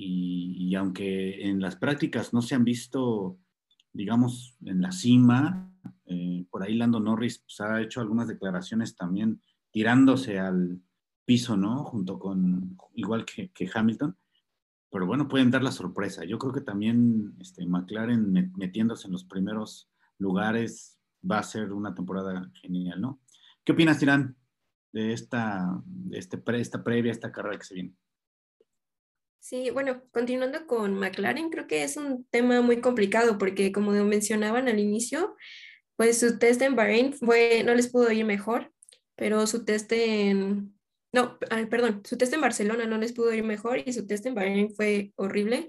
y, 0.00 0.74
aunque 0.76 1.48
en 1.48 1.60
las 1.60 1.74
prácticas 1.74 2.32
no 2.32 2.40
se 2.40 2.54
han 2.54 2.64
visto, 2.64 3.36
digamos, 3.92 4.56
en 4.64 4.80
la 4.80 4.92
cima, 4.92 5.72
eh, 6.04 6.46
por 6.50 6.62
ahí 6.62 6.76
Lando 6.76 7.00
Norris 7.00 7.40
pues, 7.40 7.60
ha 7.60 7.82
hecho 7.82 8.00
algunas 8.00 8.28
declaraciones 8.28 8.94
también 8.94 9.42
tirándose 9.70 10.38
al 10.38 10.80
piso, 11.24 11.56
¿no? 11.56 11.84
Junto 11.84 12.18
con, 12.18 12.76
igual 12.94 13.24
que, 13.24 13.70
Hamilton. 13.72 14.16
Pero 14.90 15.06
bueno, 15.06 15.28
pueden 15.28 15.50
dar 15.50 15.62
la 15.62 15.72
sorpresa. 15.72 16.24
Yo 16.24 16.38
creo 16.38 16.52
que 16.52 16.62
también 16.62 17.34
este, 17.40 17.66
McLaren 17.66 18.52
metiéndose 18.56 19.06
en 19.06 19.12
los 19.12 19.24
primeros 19.24 19.90
lugares 20.18 20.98
va 21.28 21.38
a 21.38 21.42
ser 21.42 21.72
una 21.72 21.94
temporada 21.94 22.50
genial, 22.54 23.00
¿no? 23.00 23.20
¿Qué 23.64 23.72
opinas, 23.72 23.98
Tirán, 23.98 24.36
de 24.92 25.12
esta, 25.12 25.82
de 25.84 26.18
este 26.18 26.42
esta 26.54 26.82
previa, 26.82 27.12
esta 27.12 27.30
carrera 27.30 27.58
que 27.58 27.66
se 27.66 27.74
viene? 27.74 27.94
Sí, 29.40 29.70
bueno, 29.70 30.02
continuando 30.10 30.66
con 30.66 30.94
McLaren, 30.94 31.50
creo 31.50 31.66
que 31.66 31.82
es 31.82 31.96
un 31.96 32.24
tema 32.24 32.60
muy 32.60 32.80
complicado 32.80 33.38
porque 33.38 33.72
como 33.72 33.92
mencionaban 33.92 34.68
al 34.68 34.78
inicio, 34.78 35.36
pues 35.96 36.20
su 36.20 36.38
test 36.38 36.60
en 36.62 36.76
Bahrein 36.76 37.12
fue, 37.12 37.62
no 37.64 37.74
les 37.74 37.88
pudo 37.88 38.10
ir 38.10 38.24
mejor, 38.24 38.72
pero 39.18 39.46
su 39.48 39.64
test 39.64 39.90
en, 39.92 40.78
no, 41.12 41.38
perdón, 41.68 42.02
su 42.04 42.16
test 42.16 42.32
en 42.32 42.40
Barcelona 42.40 42.86
no 42.86 42.98
les 42.98 43.12
pudo 43.12 43.34
ir 43.34 43.42
mejor 43.42 43.82
y 43.84 43.92
su 43.92 44.06
test 44.06 44.24
en 44.26 44.34
Bahrein 44.36 44.72
fue 44.74 45.12
horrible. 45.16 45.66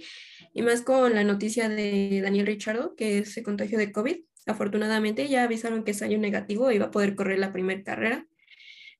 Y 0.54 0.62
más 0.62 0.84
con 0.84 1.16
la 1.16 1.24
noticia 1.24 1.68
de 1.68 2.22
Daniel 2.22 2.46
Richardo, 2.46 2.96
que 2.96 3.26
se 3.26 3.42
contagió 3.42 3.80
de 3.80 3.92
COVID. 3.92 4.18
Afortunadamente 4.46 5.28
ya 5.28 5.44
avisaron 5.44 5.84
que 5.84 5.96
salió 5.96 6.20
negativo 6.20 6.72
y 6.72 6.78
va 6.78 6.86
a 6.86 6.92
poder 6.92 7.16
correr 7.16 7.40
la 7.40 7.52
primera 7.52 7.84
carrera. 7.84 8.28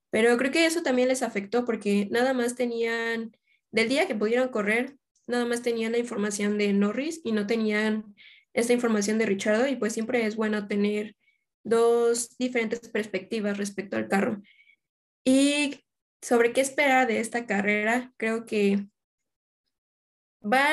Pero 0.10 0.36
creo 0.38 0.52
que 0.52 0.66
eso 0.66 0.82
también 0.82 1.10
les 1.10 1.22
afectó 1.22 1.64
porque 1.64 2.08
nada 2.10 2.34
más 2.34 2.56
tenían 2.56 3.32
del 3.72 3.88
día 3.88 4.08
que 4.08 4.16
pudieron 4.16 4.50
correr, 4.50 4.98
nada 5.28 5.46
más 5.46 5.62
tenían 5.62 5.92
la 5.92 6.00
información 6.00 6.58
de 6.58 6.74
Norris 6.74 7.22
y 7.24 7.34
no 7.34 7.46
tenían 7.46 8.16
esta 8.54 8.74
información 8.74 9.20
de 9.20 9.28
Richardo 9.28 9.68
y 9.68 9.76
pues 9.76 9.94
siempre 9.94 10.26
es 10.26 10.36
bueno 10.36 10.68
tener 10.68 11.16
dos 11.70 12.38
diferentes 12.38 12.90
perspectivas 12.90 13.58
respecto 13.58 13.98
al 13.98 14.08
carro. 14.08 14.42
Y 15.24 15.84
sobre 16.22 16.54
qué 16.54 16.62
esperar 16.62 17.08
de 17.08 17.20
esta 17.20 17.46
carrera, 17.46 18.14
creo 18.18 18.46
que 18.46 18.88
va, 20.44 20.68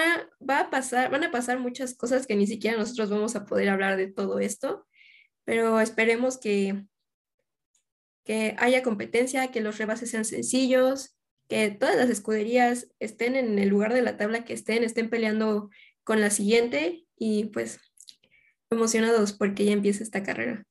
va 0.48 0.60
a 0.60 0.70
pasar, 0.70 1.10
van 1.10 1.24
a 1.24 1.30
pasar 1.30 1.58
muchas 1.58 1.94
cosas 1.94 2.26
que 2.26 2.36
ni 2.36 2.46
siquiera 2.46 2.76
nosotros 2.76 3.10
vamos 3.10 3.36
a 3.36 3.44
poder 3.44 3.68
hablar 3.68 3.96
de 3.96 4.08
todo 4.08 4.38
esto, 4.38 4.86
pero 5.44 5.80
esperemos 5.80 6.38
que, 6.38 6.84
que 8.24 8.56
haya 8.58 8.82
competencia, 8.82 9.50
que 9.50 9.60
los 9.60 9.78
rebases 9.78 10.10
sean 10.10 10.24
sencillos, 10.24 11.16
que 11.48 11.70
todas 11.70 11.96
las 11.96 12.10
escuderías 12.10 12.88
estén 12.98 13.36
en 13.36 13.58
el 13.58 13.68
lugar 13.68 13.94
de 13.94 14.02
la 14.02 14.16
tabla 14.16 14.44
que 14.44 14.52
estén, 14.52 14.82
estén 14.82 15.10
peleando 15.10 15.70
con 16.02 16.20
la 16.20 16.30
siguiente 16.30 17.06
y 17.16 17.46
pues 17.46 17.80
emocionados 18.70 19.32
porque 19.32 19.64
ya 19.64 19.72
empieza 19.72 20.02
esta 20.02 20.22
carrera. 20.22 20.64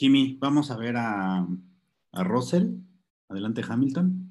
Kimi, 0.00 0.38
vamos 0.40 0.70
a 0.70 0.78
ver 0.78 0.96
a, 0.96 1.46
a 2.12 2.24
Russell. 2.24 2.68
Adelante, 3.28 3.60
Hamilton. 3.68 4.30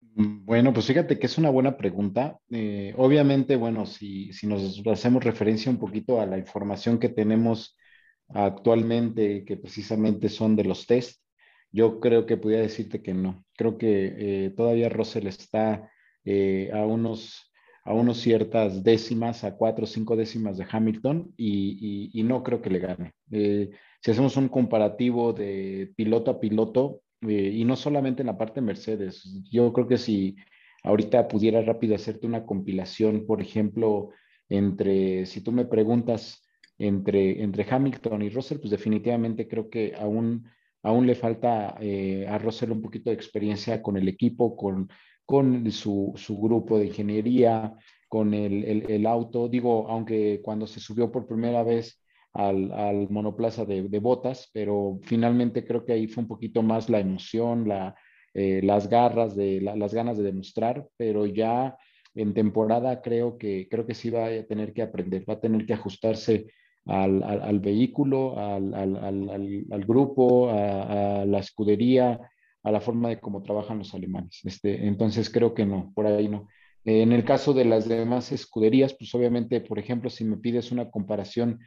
Bueno, 0.00 0.72
pues 0.72 0.86
fíjate 0.86 1.18
que 1.18 1.26
es 1.26 1.36
una 1.36 1.50
buena 1.50 1.76
pregunta. 1.76 2.38
Eh, 2.48 2.94
obviamente, 2.96 3.56
bueno, 3.56 3.86
si, 3.86 4.32
si, 4.32 4.46
nos 4.46 4.80
hacemos 4.86 5.24
referencia 5.24 5.68
un 5.68 5.80
poquito 5.80 6.20
a 6.20 6.26
la 6.26 6.38
información 6.38 7.00
que 7.00 7.08
tenemos 7.08 7.76
actualmente, 8.28 9.44
que 9.44 9.56
precisamente 9.56 10.28
son 10.28 10.54
de 10.54 10.62
los 10.62 10.86
test, 10.86 11.20
yo 11.72 11.98
creo 11.98 12.24
que 12.24 12.36
podría 12.36 12.60
decirte 12.60 13.02
que 13.02 13.14
no. 13.14 13.44
Creo 13.56 13.78
que 13.78 14.14
eh, 14.46 14.50
todavía 14.50 14.90
Russell 14.90 15.26
está 15.26 15.90
eh, 16.24 16.70
a 16.72 16.86
unos 16.86 17.47
a 17.88 17.94
unos 17.94 18.18
ciertas 18.18 18.84
décimas, 18.84 19.44
a 19.44 19.56
cuatro 19.56 19.84
o 19.84 19.86
cinco 19.86 20.14
décimas 20.14 20.58
de 20.58 20.66
Hamilton 20.70 21.32
y, 21.38 22.22
no 22.22 22.42
creo 22.42 22.60
que 22.60 22.68
le 22.68 22.80
gane. 22.80 23.14
si 23.30 24.10
hacemos 24.10 24.36
un 24.36 24.48
comparativo 24.48 25.32
de 25.32 25.90
piloto 25.96 26.30
a 26.30 26.38
piloto, 26.38 27.00
eh, 27.22 27.50
y 27.54 27.64
no 27.64 27.76
solamente 27.76 28.22
en 28.22 28.26
la 28.26 28.36
parte 28.36 28.60
Mercedes. 28.60 29.42
Yo 29.50 29.72
creo 29.72 29.88
que 29.88 29.96
si 29.96 30.36
ahorita 30.84 31.28
pudiera 31.28 31.62
rápido 31.62 31.94
hacerte 31.94 32.26
una 32.26 32.44
compilación, 32.44 33.24
por 33.26 33.40
ejemplo, 33.40 34.10
entre, 34.50 35.24
si 35.24 35.40
tú 35.40 35.50
me 35.50 35.64
preguntas 35.64 36.46
entre, 36.76 37.42
entre 37.42 37.66
Hamilton 37.68 38.20
y 38.20 38.28
Russell, 38.28 38.58
pues 38.58 38.70
definitivamente 38.70 39.48
creo 39.48 39.70
que 39.70 39.94
aún, 39.98 40.46
aún 40.82 41.06
le 41.06 41.14
falta 41.14 41.74
eh, 41.80 42.26
a 42.28 42.36
Russell 42.36 42.70
un 42.70 42.82
poquito 42.82 43.08
de 43.08 43.16
experiencia 43.16 43.80
con 43.82 43.96
el 43.96 44.08
equipo, 44.08 44.54
con, 44.54 44.90
con 45.28 45.70
su, 45.70 46.14
su 46.16 46.40
grupo 46.40 46.78
de 46.78 46.86
ingeniería, 46.86 47.74
con 48.08 48.32
el, 48.32 48.64
el, 48.88 49.06
auto. 49.06 49.46
Digo, 49.46 49.86
aunque 49.90 50.40
cuando 50.42 50.66
se 50.66 50.80
subió 50.80 51.12
por 51.12 51.26
primera 51.26 51.62
vez 51.62 52.02
al, 52.32 53.10
monoplaza 53.10 53.66
de, 53.66 53.98
botas, 53.98 54.48
pero 54.54 54.98
finalmente 55.02 55.66
creo 55.66 55.84
que 55.84 55.92
ahí 55.92 56.06
fue 56.06 56.22
un 56.22 56.28
poquito 56.28 56.62
más 56.62 56.88
la 56.88 57.00
emoción, 57.00 57.68
la, 57.68 57.94
eh, 58.32 58.62
las 58.64 58.88
garras, 58.88 59.36
de, 59.36 59.60
las 59.60 59.92
ganas 59.92 60.16
de 60.16 60.24
demostrar, 60.24 60.88
pero 60.96 61.26
ya 61.26 61.76
en 62.14 62.32
temporada 62.32 63.02
creo 63.02 63.36
que, 63.36 63.68
creo 63.70 63.84
que 63.84 63.94
sí 63.94 64.08
va 64.08 64.28
a 64.28 64.44
tener 64.44 64.72
que 64.72 64.80
aprender, 64.80 65.28
va 65.28 65.34
a 65.34 65.40
tener 65.40 65.66
que 65.66 65.74
ajustarse 65.74 66.46
al, 66.86 67.22
al, 67.22 67.60
vehículo, 67.60 68.38
al, 68.38 68.72
al 68.74 69.84
grupo, 69.84 70.48
a, 70.48 71.26
la 71.26 71.38
escudería, 71.40 72.18
a 72.62 72.72
la 72.72 72.80
forma 72.80 73.08
de 73.08 73.20
cómo 73.20 73.42
trabajan 73.42 73.78
los 73.78 73.94
alemanes. 73.94 74.40
Este, 74.44 74.86
entonces 74.86 75.30
creo 75.30 75.54
que 75.54 75.66
no, 75.66 75.92
por 75.94 76.06
ahí 76.06 76.28
no. 76.28 76.48
En 76.84 77.12
el 77.12 77.24
caso 77.24 77.52
de 77.52 77.64
las 77.64 77.88
demás 77.88 78.32
escuderías, 78.32 78.94
pues 78.94 79.14
obviamente, 79.14 79.60
por 79.60 79.78
ejemplo, 79.78 80.10
si 80.10 80.24
me 80.24 80.38
pides 80.38 80.72
una 80.72 80.90
comparación 80.90 81.60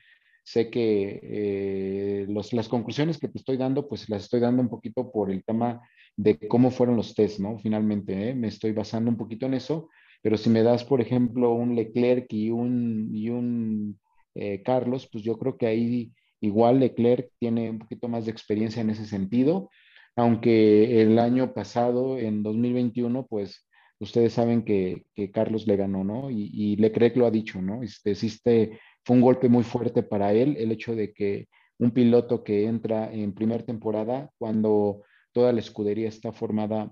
Sé 0.43 0.69
que 0.69 1.19
eh, 1.23 2.25
las 2.27 2.67
conclusiones 2.67 3.19
que 3.19 3.27
te 3.27 3.37
estoy 3.37 3.57
dando, 3.57 3.87
pues 3.87 4.09
las 4.09 4.23
estoy 4.23 4.39
dando 4.39 4.61
un 4.61 4.69
poquito 4.69 5.11
por 5.11 5.31
el 5.31 5.43
tema 5.43 5.81
de 6.17 6.39
cómo 6.47 6.71
fueron 6.71 6.95
los 6.95 7.13
test, 7.13 7.39
¿no? 7.39 7.59
Finalmente, 7.59 8.29
¿eh? 8.29 8.35
me 8.35 8.47
estoy 8.47 8.71
basando 8.71 9.09
un 9.11 9.17
poquito 9.17 9.45
en 9.45 9.53
eso, 9.53 9.89
pero 10.21 10.37
si 10.37 10.49
me 10.49 10.63
das, 10.63 10.83
por 10.83 10.99
ejemplo, 10.99 11.53
un 11.53 11.75
Leclerc 11.75 12.25
y 12.33 12.49
un, 12.49 13.09
y 13.13 13.29
un 13.29 13.99
eh, 14.35 14.61
Carlos, 14.63 15.07
pues 15.11 15.23
yo 15.23 15.37
creo 15.37 15.57
que 15.57 15.67
ahí 15.67 16.11
igual 16.41 16.79
Leclerc 16.79 17.29
tiene 17.39 17.69
un 17.69 17.79
poquito 17.79 18.07
más 18.07 18.25
de 18.25 18.31
experiencia 18.31 18.81
en 18.81 18.89
ese 18.89 19.05
sentido, 19.05 19.69
aunque 20.15 21.01
el 21.01 21.19
año 21.19 21.53
pasado, 21.53 22.17
en 22.17 22.43
2021, 22.43 23.25
pues 23.27 23.67
ustedes 23.99 24.33
saben 24.33 24.63
que, 24.63 25.05
Carlos 25.33 25.67
le 25.67 25.77
ganó, 25.77 26.03
¿no? 26.03 26.29
Y, 26.31 26.75
Leclerc 26.77 27.15
lo 27.17 27.25
ha 27.25 27.31
dicho, 27.31 27.61
¿no? 27.61 27.81
Este, 27.83 28.79
fue 29.03 29.15
un 29.15 29.21
golpe 29.21 29.49
muy 29.49 29.63
fuerte 29.63 30.03
para 30.03 30.33
él 30.33 30.55
el 30.57 30.71
hecho 30.71 30.95
de 30.95 31.13
que 31.13 31.47
un 31.77 31.91
piloto 31.91 32.43
que 32.43 32.65
entra 32.65 33.11
en 33.11 33.33
primera 33.33 33.63
temporada, 33.65 34.29
cuando 34.37 35.03
toda 35.31 35.53
la 35.53 35.59
escudería 35.59 36.09
está 36.09 36.31
formada, 36.31 36.91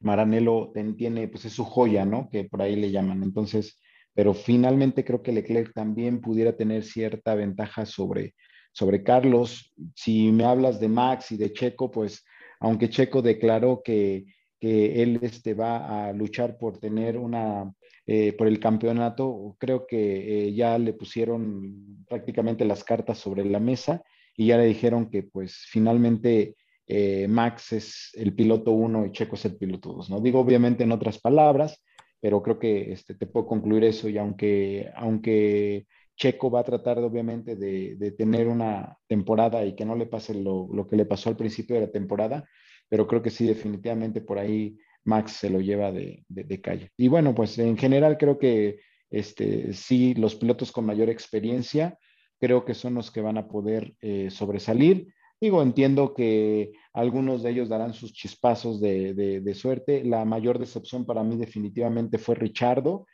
Maranello 0.00 0.72
tiene, 0.96 1.28
pues 1.28 1.44
es 1.46 1.52
su 1.52 1.64
joya, 1.64 2.04
¿no? 2.04 2.28
Que 2.30 2.44
por 2.44 2.62
ahí 2.62 2.76
le 2.76 2.90
llaman. 2.90 3.22
Entonces, 3.22 3.80
pero 4.12 4.34
finalmente 4.34 5.04
creo 5.04 5.22
que 5.22 5.32
Leclerc 5.32 5.72
también 5.72 6.20
pudiera 6.20 6.56
tener 6.56 6.84
cierta 6.84 7.34
ventaja 7.34 7.86
sobre, 7.86 8.34
sobre 8.72 9.02
Carlos. 9.02 9.72
Si 9.94 10.30
me 10.30 10.44
hablas 10.44 10.78
de 10.78 10.88
Max 10.88 11.32
y 11.32 11.36
de 11.36 11.52
Checo, 11.52 11.90
pues 11.90 12.24
aunque 12.64 12.88
Checo 12.88 13.22
declaró 13.22 13.82
que, 13.84 14.24
que 14.58 15.02
él 15.02 15.18
este, 15.22 15.54
va 15.54 16.08
a 16.08 16.12
luchar 16.12 16.56
por 16.58 16.78
tener 16.78 17.18
una 17.18 17.72
eh, 18.06 18.32
por 18.34 18.46
el 18.46 18.60
campeonato, 18.60 19.56
creo 19.58 19.86
que 19.86 20.48
eh, 20.48 20.54
ya 20.54 20.78
le 20.78 20.92
pusieron 20.92 22.04
prácticamente 22.06 22.64
las 22.64 22.84
cartas 22.84 23.18
sobre 23.18 23.44
la 23.44 23.60
mesa 23.60 24.02
y 24.36 24.48
ya 24.48 24.58
le 24.58 24.66
dijeron 24.66 25.08
que 25.08 25.22
pues 25.22 25.64
finalmente 25.70 26.56
eh, 26.86 27.26
Max 27.28 27.72
es 27.72 28.10
el 28.14 28.34
piloto 28.34 28.72
uno 28.72 29.06
y 29.06 29.12
Checo 29.12 29.36
es 29.36 29.44
el 29.46 29.56
piloto 29.56 29.94
dos, 29.94 30.10
¿no? 30.10 30.20
Digo 30.20 30.40
obviamente 30.40 30.84
en 30.84 30.92
otras 30.92 31.18
palabras, 31.18 31.82
pero 32.20 32.42
creo 32.42 32.58
que 32.58 32.92
este, 32.92 33.14
te 33.14 33.26
puedo 33.26 33.46
concluir 33.46 33.84
eso 33.84 34.08
y 34.08 34.18
aunque, 34.18 34.90
aunque 34.96 35.86
Checo 36.16 36.50
va 36.50 36.60
a 36.60 36.64
tratar 36.64 36.98
obviamente 36.98 37.56
de, 37.56 37.96
de, 37.96 38.12
tener 38.12 38.48
una 38.48 38.96
temporada 39.06 39.64
y 39.64 39.74
que 39.74 39.84
no 39.84 39.96
le 39.96 40.06
pase 40.06 40.34
lo, 40.34 40.68
lo 40.72 40.86
que 40.86 40.96
le 40.96 41.06
pasó 41.06 41.28
al 41.28 41.36
principio 41.36 41.76
de 41.76 41.86
la 41.86 41.92
temporada, 41.92 42.48
pero 42.88 43.06
creo 43.06 43.22
que 43.22 43.30
sí, 43.30 43.46
definitivamente 43.46 44.20
por 44.20 44.38
ahí 44.38 44.78
Max 45.04 45.32
se 45.32 45.50
lo 45.50 45.60
lleva 45.60 45.92
de, 45.92 46.24
calle. 46.62 46.90
Y 46.96 47.08
bueno, 47.08 47.34
pues 47.34 47.58
en 47.58 47.76
general 47.76 48.16
creo 48.18 48.38
que 48.38 48.80
este, 49.10 49.72
sí, 49.72 50.14
los 50.14 50.34
pilotos 50.34 50.72
con 50.72 50.86
mayor 50.86 51.10
experiencia 51.10 51.98
creo 52.40 52.64
que 52.64 52.74
son 52.74 52.94
los 52.94 53.10
que 53.10 53.20
van 53.20 53.38
a 53.38 53.48
poder 53.48 53.94
eh, 54.00 54.30
sobresalir. 54.30 55.08
Digo, 55.40 55.62
entiendo 55.62 56.14
que 56.14 56.72
algunos 56.92 57.42
de 57.42 57.50
ellos 57.50 57.68
darán 57.68 57.92
sus 57.92 58.12
chispazos 58.12 58.80
de, 58.80 59.52
suerte. 59.54 60.04
La 60.04 60.24
mayor 60.24 60.58
decepción 60.58 61.04
para 61.04 61.22
mí 61.22 61.36
definitivamente 61.36 62.18
fue 62.18 62.34
Richardo 62.34 63.06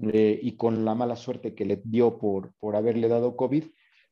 eh, 0.00 0.38
y 0.42 0.56
con 0.56 0.84
la 0.84 0.94
mala 0.94 1.16
suerte 1.16 1.54
que 1.54 1.64
le 1.64 1.80
dio 1.84 2.18
por, 2.18 2.52
por 2.58 2.76
haberle 2.76 3.08
dado 3.08 3.36
COVID, 3.36 3.64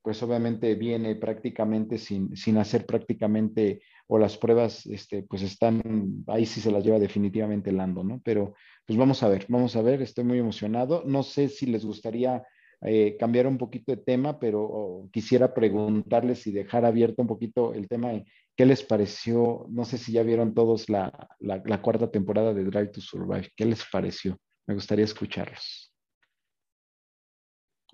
pues 0.02 0.22
obviamente 0.22 0.74
viene 0.74 1.14
prácticamente 1.16 1.98
sin, 1.98 2.34
sin 2.36 2.56
hacer 2.56 2.86
prácticamente 2.86 3.82
o 4.06 4.18
las 4.18 4.36
pruebas, 4.38 4.86
este, 4.86 5.22
pues 5.22 5.42
están, 5.42 6.24
ahí 6.26 6.46
sí 6.46 6.60
se 6.60 6.72
las 6.72 6.84
lleva 6.84 6.98
definitivamente 6.98 7.70
Lando, 7.70 8.02
¿no? 8.02 8.20
Pero 8.24 8.54
pues 8.86 8.98
vamos 8.98 9.22
a 9.22 9.28
ver, 9.28 9.46
vamos 9.48 9.76
a 9.76 9.82
ver, 9.82 10.02
estoy 10.02 10.24
muy 10.24 10.38
emocionado. 10.38 11.04
No 11.06 11.22
sé 11.22 11.48
si 11.48 11.66
les 11.66 11.84
gustaría 11.84 12.42
eh, 12.82 13.16
cambiar 13.18 13.46
un 13.46 13.58
poquito 13.58 13.92
de 13.92 13.98
tema, 13.98 14.40
pero 14.40 15.08
quisiera 15.12 15.52
preguntarles 15.52 16.46
y 16.46 16.52
dejar 16.52 16.84
abierto 16.84 17.22
un 17.22 17.28
poquito 17.28 17.74
el 17.74 17.88
tema 17.88 18.10
de 18.10 18.24
qué 18.56 18.66
les 18.66 18.82
pareció, 18.82 19.66
no 19.70 19.84
sé 19.84 19.98
si 19.98 20.12
ya 20.12 20.22
vieron 20.22 20.54
todos 20.54 20.88
la, 20.88 21.28
la, 21.38 21.62
la 21.64 21.82
cuarta 21.82 22.10
temporada 22.10 22.54
de 22.54 22.64
Drive 22.64 22.88
to 22.88 23.00
Survive, 23.00 23.50
¿qué 23.54 23.64
les 23.66 23.84
pareció? 23.90 24.38
Me 24.70 24.74
gustaría 24.74 25.04
escucharlos. 25.04 25.92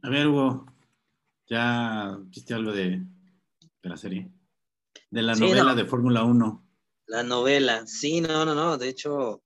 A 0.02 0.10
ver, 0.10 0.26
Hugo, 0.26 0.66
¿ya 1.48 2.18
viste 2.24 2.52
algo 2.52 2.70
de, 2.70 3.02
de 3.82 3.88
la 3.88 3.96
serie? 3.96 4.30
De 5.08 5.22
la 5.22 5.34
novela 5.34 5.74
de 5.74 5.86
Fórmula 5.86 6.22
1. 6.24 6.68
La 7.06 7.22
novela, 7.22 7.86
sí, 7.86 8.20
no, 8.20 8.44
no, 8.44 8.54
no, 8.54 8.76
de 8.76 8.90
hecho, 8.90 9.42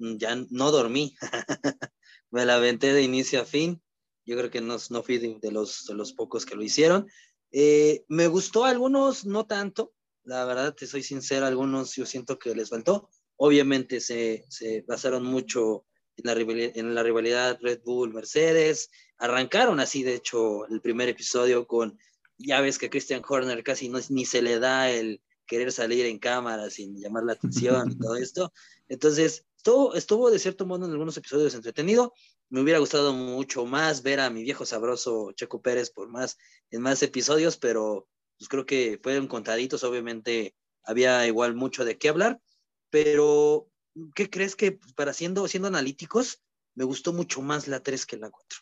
mm, 0.00 0.16
ya 0.16 0.34
no 0.50 0.72
dormí. 0.72 1.14
Me 2.32 2.44
la 2.44 2.56
aventé 2.56 2.92
de 2.92 3.02
inicio 3.02 3.42
a 3.42 3.44
fin. 3.44 3.80
Yo 4.26 4.36
creo 4.36 4.50
que 4.50 4.60
no, 4.60 4.76
no 4.90 5.02
fui 5.04 5.18
de, 5.18 5.52
los, 5.52 5.84
de 5.86 5.94
los 5.94 6.12
pocos 6.12 6.44
que 6.44 6.56
lo 6.56 6.64
hicieron. 6.64 7.06
Eh, 7.52 8.04
me 8.08 8.26
gustó 8.26 8.64
algunos, 8.64 9.26
no 9.26 9.46
tanto. 9.46 9.94
La 10.24 10.44
verdad, 10.44 10.74
te 10.74 10.88
soy 10.88 11.04
sincero, 11.04 11.46
algunos 11.46 11.94
yo 11.94 12.04
siento 12.04 12.36
que 12.36 12.52
les 12.52 12.70
faltó. 12.70 13.10
Obviamente 13.36 14.00
se, 14.00 14.44
se 14.48 14.84
basaron 14.88 15.24
mucho 15.24 15.86
en 16.16 16.94
la, 16.94 17.02
rivalidad, 17.02 17.58
Red 17.60 17.80
Bull-Mercedes. 17.84 18.90
Arrancaron 19.18 19.80
así, 19.80 20.02
de 20.02 20.14
hecho, 20.14 20.66
el 20.66 20.80
primer 20.80 21.08
episodio 21.08 21.66
con 21.66 21.98
ya 22.38 22.60
ves 22.60 22.78
que 22.78 22.90
Christian 22.90 23.22
Horner 23.26 23.62
casi 23.62 23.88
no, 23.88 23.98
ni 24.08 24.24
se 24.24 24.42
le 24.42 24.58
da 24.58 24.90
el 24.90 25.22
querer 25.46 25.72
salir 25.72 26.06
en 26.06 26.18
cámara 26.18 26.70
sin 26.70 27.00
llamar 27.00 27.24
la 27.24 27.34
atención 27.34 27.92
y 27.92 27.98
todo 27.98 28.16
esto. 28.16 28.52
Entonces, 28.88 29.46
estuvo, 29.56 29.94
estuvo 29.94 30.30
de 30.30 30.38
cierto 30.38 30.66
modo 30.66 30.86
en 30.86 30.92
algunos 30.92 31.16
episodios 31.16 31.54
entretenido. 31.54 32.12
Me 32.50 32.60
hubiera 32.60 32.78
gustado 32.78 33.12
mucho 33.12 33.66
más 33.66 34.02
ver 34.02 34.20
a 34.20 34.30
mi 34.30 34.42
viejo 34.42 34.64
sabroso 34.66 35.32
Checo 35.32 35.62
Pérez 35.62 35.90
por 35.90 36.08
más, 36.08 36.36
en 36.70 36.82
más 36.82 37.02
episodios, 37.02 37.56
pero 37.56 38.08
pues 38.38 38.48
creo 38.48 38.66
que 38.66 38.98
fueron 39.02 39.28
contaditos. 39.28 39.84
Obviamente 39.84 40.54
había 40.82 41.26
igual 41.26 41.54
mucho 41.54 41.84
de 41.84 41.98
qué 41.98 42.08
hablar, 42.08 42.40
pero 42.90 43.68
¿qué 44.14 44.30
crees 44.30 44.56
que 44.56 44.72
pues, 44.72 44.92
para 44.92 45.12
siendo, 45.12 45.46
siendo 45.48 45.68
analíticos, 45.68 46.42
me 46.74 46.84
gustó 46.84 47.12
mucho 47.12 47.42
más 47.42 47.68
la 47.68 47.80
3 47.80 48.06
que 48.06 48.16
la 48.16 48.30
4? 48.30 48.60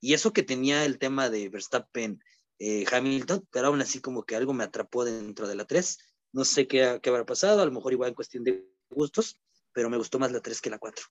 Y 0.00 0.14
eso 0.14 0.32
que 0.32 0.42
tenía 0.42 0.84
el 0.84 0.98
tema 0.98 1.30
de 1.30 1.48
Verstappen 1.48 2.22
eh, 2.58 2.84
Hamilton, 2.90 3.46
pero 3.50 3.68
aún 3.68 3.80
así 3.80 4.00
como 4.00 4.24
que 4.24 4.36
algo 4.36 4.52
me 4.52 4.64
atrapó 4.64 5.04
dentro 5.04 5.46
de 5.48 5.54
la 5.54 5.64
3. 5.64 5.98
No 6.32 6.44
sé 6.44 6.66
qué, 6.66 7.00
qué 7.02 7.10
habrá 7.10 7.24
pasado, 7.24 7.62
a 7.62 7.66
lo 7.66 7.72
mejor 7.72 7.92
igual 7.92 8.10
en 8.10 8.14
cuestión 8.14 8.44
de 8.44 8.68
gustos, 8.90 9.38
pero 9.72 9.90
me 9.90 9.96
gustó 9.96 10.18
más 10.18 10.32
la 10.32 10.40
3 10.40 10.60
que 10.60 10.70
la 10.70 10.78
4. 10.78 11.06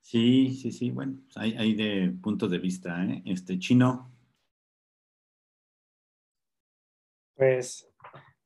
Sí, 0.00 0.54
sí, 0.54 0.70
sí, 0.70 0.90
bueno, 0.92 1.18
pues 1.24 1.36
hay, 1.36 1.56
hay 1.56 1.74
de 1.74 2.16
puntos 2.22 2.48
de 2.50 2.58
vista, 2.58 3.04
¿eh? 3.04 3.22
Este, 3.26 3.58
chino. 3.58 4.12
Pues 7.34 7.88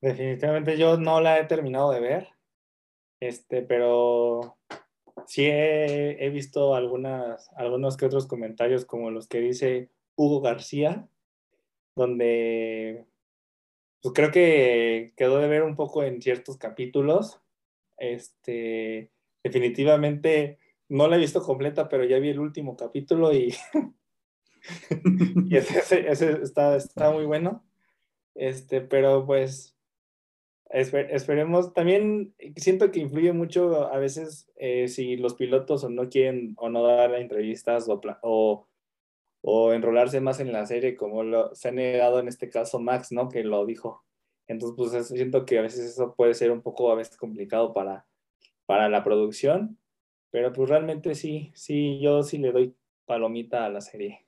definitivamente 0.01 0.79
yo 0.79 0.97
no 0.97 1.21
la 1.21 1.39
he 1.39 1.45
terminado 1.45 1.93
de 1.93 2.01
ver, 2.01 2.29
este, 3.21 3.63
pero 3.63 4.59
sí 5.27 5.47
he, 5.47 6.31
visto 6.31 6.75
algunas, 6.75 7.51
algunos 7.55 7.97
que 7.97 8.07
otros 8.07 8.27
comentarios 8.27 8.85
como 8.85 9.11
los 9.11 9.29
que 9.29 9.41
dice 9.41 9.91
Hugo 10.17 10.41
García, 10.41 11.09
donde 11.95 13.07
pues 14.03 14.15
creo 14.15 14.31
que 14.31 15.13
quedó 15.17 15.39
de 15.39 15.49
ver 15.49 15.63
un 15.63 15.77
poco 15.77 16.03
en 16.03 16.23
ciertos 16.23 16.57
capítulos. 16.57 17.41
Este, 17.99 19.11
definitivamente 19.45 20.59
no 20.89 21.07
la 21.07 21.17
he 21.17 21.21
visto 21.21 21.43
completa, 21.43 21.89
pero 21.89 22.05
ya 22.05 22.19
vi 22.19 22.31
el 22.31 22.41
último 22.41 22.77
capítulo 22.77 23.33
y, 23.35 23.55
y 25.51 25.57
ese, 25.57 26.11
ese, 26.11 26.43
está, 26.43 26.77
está 26.77 27.11
muy 27.11 27.27
bueno. 27.27 27.63
Este, 28.35 28.81
pero 28.81 29.27
pues 29.27 29.77
esper, 30.71 31.09
esperemos. 31.12 31.73
También 31.73 32.35
siento 32.57 32.91
que 32.91 33.01
influye 33.01 33.33
mucho 33.33 33.93
a 33.93 33.99
veces 33.99 34.51
eh, 34.57 34.89
si 34.89 35.16
los 35.16 35.35
pilotos 35.35 35.85
o 35.85 35.91
no 35.91 36.09
quieren 36.09 36.55
o 36.57 36.68
no 36.68 36.83
dar 36.83 37.14
entrevistas 37.14 37.89
o, 37.89 38.01
o, 38.23 38.68
o 39.43 39.73
enrolarse 39.73 40.21
más 40.21 40.41
en 40.41 40.53
la 40.53 40.66
serie, 40.66 40.97
como 40.97 41.55
se 41.55 41.68
ha 41.68 41.73
negado 41.73 42.21
en 42.21 42.29
este 42.29 42.49
caso 42.51 42.79
Max, 42.79 43.12
¿no? 43.12 43.29
Que 43.29 43.45
lo 43.45 43.66
dijo. 43.66 44.05
Entonces, 44.47 44.75
pues 44.77 45.09
siento 45.09 45.45
que 45.45 45.59
a 45.59 45.62
veces 45.62 45.87
eso 45.93 46.14
puede 46.16 46.35
ser 46.35 46.51
un 46.51 46.62
poco 46.62 46.91
a 46.91 46.97
veces 46.97 47.16
complicado 47.16 47.73
para, 47.73 48.07
para 48.66 48.89
la 48.89 49.05
producción, 49.05 49.79
pero 50.31 50.53
pues 50.53 50.68
realmente 50.68 51.14
sí, 51.14 51.53
sí, 51.55 52.01
yo 52.01 52.23
sí 52.25 52.39
le 52.39 52.53
doy 52.53 52.75
palomita 53.05 53.64
a 53.64 53.68
la 53.68 53.81
serie. 53.81 54.27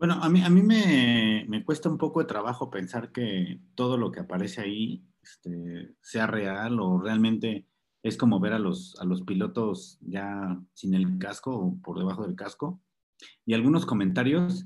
Bueno, 0.00 0.14
a 0.14 0.30
mí, 0.30 0.42
a 0.42 0.48
mí 0.48 0.62
me, 0.62 1.44
me 1.46 1.62
cuesta 1.62 1.90
un 1.90 1.98
poco 1.98 2.20
de 2.20 2.26
trabajo 2.26 2.70
pensar 2.70 3.12
que 3.12 3.60
todo 3.74 3.98
lo 3.98 4.10
que 4.10 4.20
aparece 4.20 4.62
ahí 4.62 5.04
este, 5.22 5.94
sea 6.00 6.26
real 6.26 6.80
o 6.80 6.98
realmente 6.98 7.66
es 8.02 8.16
como 8.16 8.40
ver 8.40 8.54
a 8.54 8.58
los, 8.58 8.98
a 8.98 9.04
los 9.04 9.20
pilotos 9.20 9.98
ya 10.00 10.58
sin 10.72 10.94
el 10.94 11.18
casco 11.18 11.54
o 11.54 11.78
por 11.82 11.98
debajo 11.98 12.26
del 12.26 12.34
casco. 12.34 12.80
Y 13.44 13.52
algunos 13.52 13.84
comentarios 13.84 14.64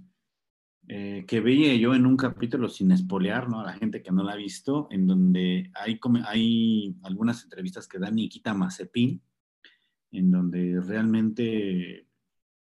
eh, 0.87 1.25
que 1.27 1.41
veía 1.41 1.75
yo 1.75 1.97
en 1.97 2.07
un 2.07 2.17
capítulo 2.17 2.69
sin 2.69 2.93
espolear, 2.93 3.49
¿no? 3.49 3.59
A 3.59 3.65
la 3.65 3.73
gente 3.73 4.05
que 4.05 4.13
no 4.13 4.23
la 4.23 4.35
ha 4.35 4.37
visto, 4.37 4.87
en 4.93 5.09
donde 5.09 5.69
hay, 5.75 5.99
hay 6.27 6.95
algunas 7.03 7.43
entrevistas 7.43 7.89
que 7.89 7.99
da 7.99 8.09
Nikita 8.09 8.55
Mazepin, 8.55 9.21
en 10.13 10.31
donde 10.31 10.81
realmente 10.81 12.07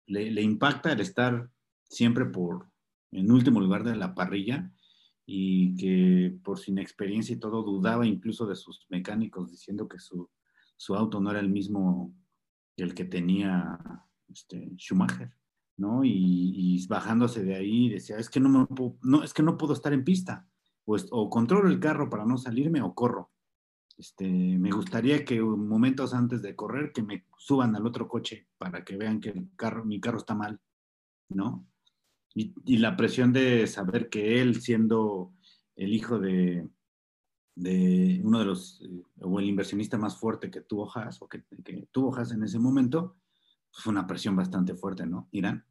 le, 0.07 0.31
le 0.31 0.43
impacta 0.43 0.93
el 0.93 1.01
estar 1.01 1.51
siempre 1.95 2.27
por 2.27 2.69
en 3.13 3.31
último 3.31 3.61
lugar 3.61 3.85
de 3.85 3.97
la 3.97 4.15
parrilla 4.15 4.73
y 5.27 5.75
que 5.77 6.37
por 6.43 6.59
sin 6.59 6.79
experiencia 6.79 7.35
y 7.35 7.39
todo 7.39 7.63
dudaba 7.63 8.07
incluso 8.07 8.47
de 8.47 8.57
sus 8.57 8.87
mecánicos 8.91 9.51
diciendo 9.51 9.89
que 9.89 9.99
su, 9.99 10.29
su 10.77 10.95
auto 10.95 11.21
no 11.21 11.31
era 11.31 11.41
el 11.41 11.49
mismo 11.49 12.15
que 12.77 12.83
el 12.83 12.95
que 12.95 13.05
tenía 13.05 13.79
este, 14.29 14.75
Schumacher, 14.77 15.33
¿no? 15.77 16.03
Y, 16.05 16.85
bajándose 16.89 17.43
de 17.45 17.55
ahí 17.55 17.89
decía, 17.89 18.19
es 18.19 18.29
que 18.29 18.41
no, 18.41 18.49
me 18.49 18.67
puedo, 18.67 18.99
no, 19.03 19.23
es 19.23 19.33
que 19.33 19.43
no 19.43 19.57
puedo 19.57 19.73
estar 19.73 19.93
en 19.93 20.05
pista, 20.05 20.47
o, 20.85 20.97
o 21.13 21.31
controlo 21.31 21.69
el 21.69 21.81
carro 21.81 22.11
para 22.11 22.27
no 22.27 22.37
salirme 22.37 22.83
o 22.83 22.95
corro. 22.95 23.31
Este, 23.97 24.27
me 24.27 24.71
gustaría 24.73 25.25
que 25.25 25.41
momentos 25.41 26.15
antes 26.15 26.43
de 26.43 26.57
correr 26.57 26.93
que 26.93 27.03
me 27.03 27.27
suban 27.39 27.77
al 27.77 27.87
otro 27.87 28.09
coche 28.09 28.49
para 28.59 28.85
que 28.85 28.97
vean 28.97 29.21
que 29.21 29.31
el 29.31 29.51
carro, 29.55 29.85
mi 29.85 30.01
carro 30.01 30.19
está 30.19 30.35
mal, 30.35 30.61
¿no? 31.29 31.67
Y, 32.35 32.77
la 32.79 32.97
presión 32.97 33.33
de 33.33 33.67
saber 33.67 34.09
que 34.09 34.41
él, 34.41 34.61
siendo 34.61 35.33
el 35.77 35.93
hijo 35.93 36.19
de, 36.19 36.69
uno 37.57 38.39
de 38.41 38.45
los, 38.45 38.83
eh, 38.83 39.03
o 39.21 39.39
el 39.39 39.47
inversionista 39.47 39.97
más 39.97 40.19
fuerte 40.19 40.51
que 40.51 40.63
tuvo 40.63 40.91
Haas, 40.93 41.23
o 41.23 41.29
que, 41.29 41.45
que 41.65 41.87
tuvo 41.93 42.15
Haas 42.17 42.33
en 42.33 42.43
ese 42.43 42.59
momento, 42.59 43.17
pues 43.71 43.83
fue 43.85 43.93
una 43.93 44.07
presión 44.07 44.35
bastante 44.35 44.75
fuerte, 44.75 45.07
¿no? 45.07 45.29
Irán. 45.31 45.65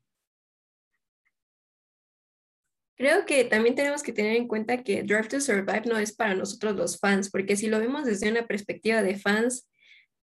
Creo 2.95 3.26
que 3.26 3.43
también 3.43 3.76
tenemos 3.76 4.03
que 4.03 4.14
tener 4.14 4.36
en 4.38 4.47
cuenta 4.47 4.84
que 4.84 5.03
Drive 5.03 5.28
to 5.28 5.41
Survive 5.41 5.84
no 5.88 5.97
es 5.97 6.16
para 6.16 6.36
nosotros 6.36 6.76
los 6.76 6.99
fans, 6.99 7.30
porque 7.30 7.57
si 7.57 7.68
lo 7.68 7.80
vemos 7.80 8.05
desde 8.05 8.32
una 8.32 8.45
perspectiva 8.45 9.01
de 9.01 9.18
fans, 9.18 9.68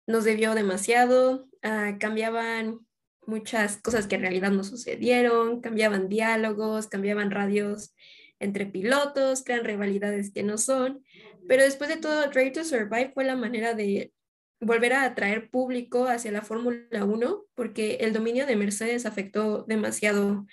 nos 0.08 0.24
debió 0.24 0.56
demasiado, 0.56 1.48
uh, 1.64 1.98
cambiaban 2.00 2.85
muchas 3.28 3.78
cosas 3.78 4.08
que 4.08 4.16
en 4.16 4.22
realidad 4.22 4.52
no 4.52 4.64
sucedieron, 4.64 5.62
cambiaban 5.62 6.10
diálogos, 6.10 6.88
cambiaban 6.88 7.32
radios 7.32 7.96
entre 8.40 8.66
pilotos, 8.66 9.44
crean 9.44 9.64
rivalidades 9.64 10.32
que 10.32 10.44
no 10.44 10.58
son, 10.58 11.04
pero 11.48 11.64
después 11.64 11.90
de 11.90 11.98
todo, 11.98 12.28
Drive 12.30 12.52
to 12.52 12.64
Survive 12.64 13.12
fue 13.14 13.24
la 13.24 13.36
manera 13.36 13.74
de 13.74 14.12
volver 14.60 14.94
a 14.94 15.04
atraer 15.04 15.50
público 15.50 16.08
hacia 16.08 16.32
la 16.32 16.42
Fórmula 16.42 17.06
1, 17.06 17.46
porque 17.54 17.96
el 18.02 18.14
dominio 18.14 18.46
de 18.46 18.56
Mercedes 18.56 19.06
afectó 19.06 19.64
demasiado 19.64 20.46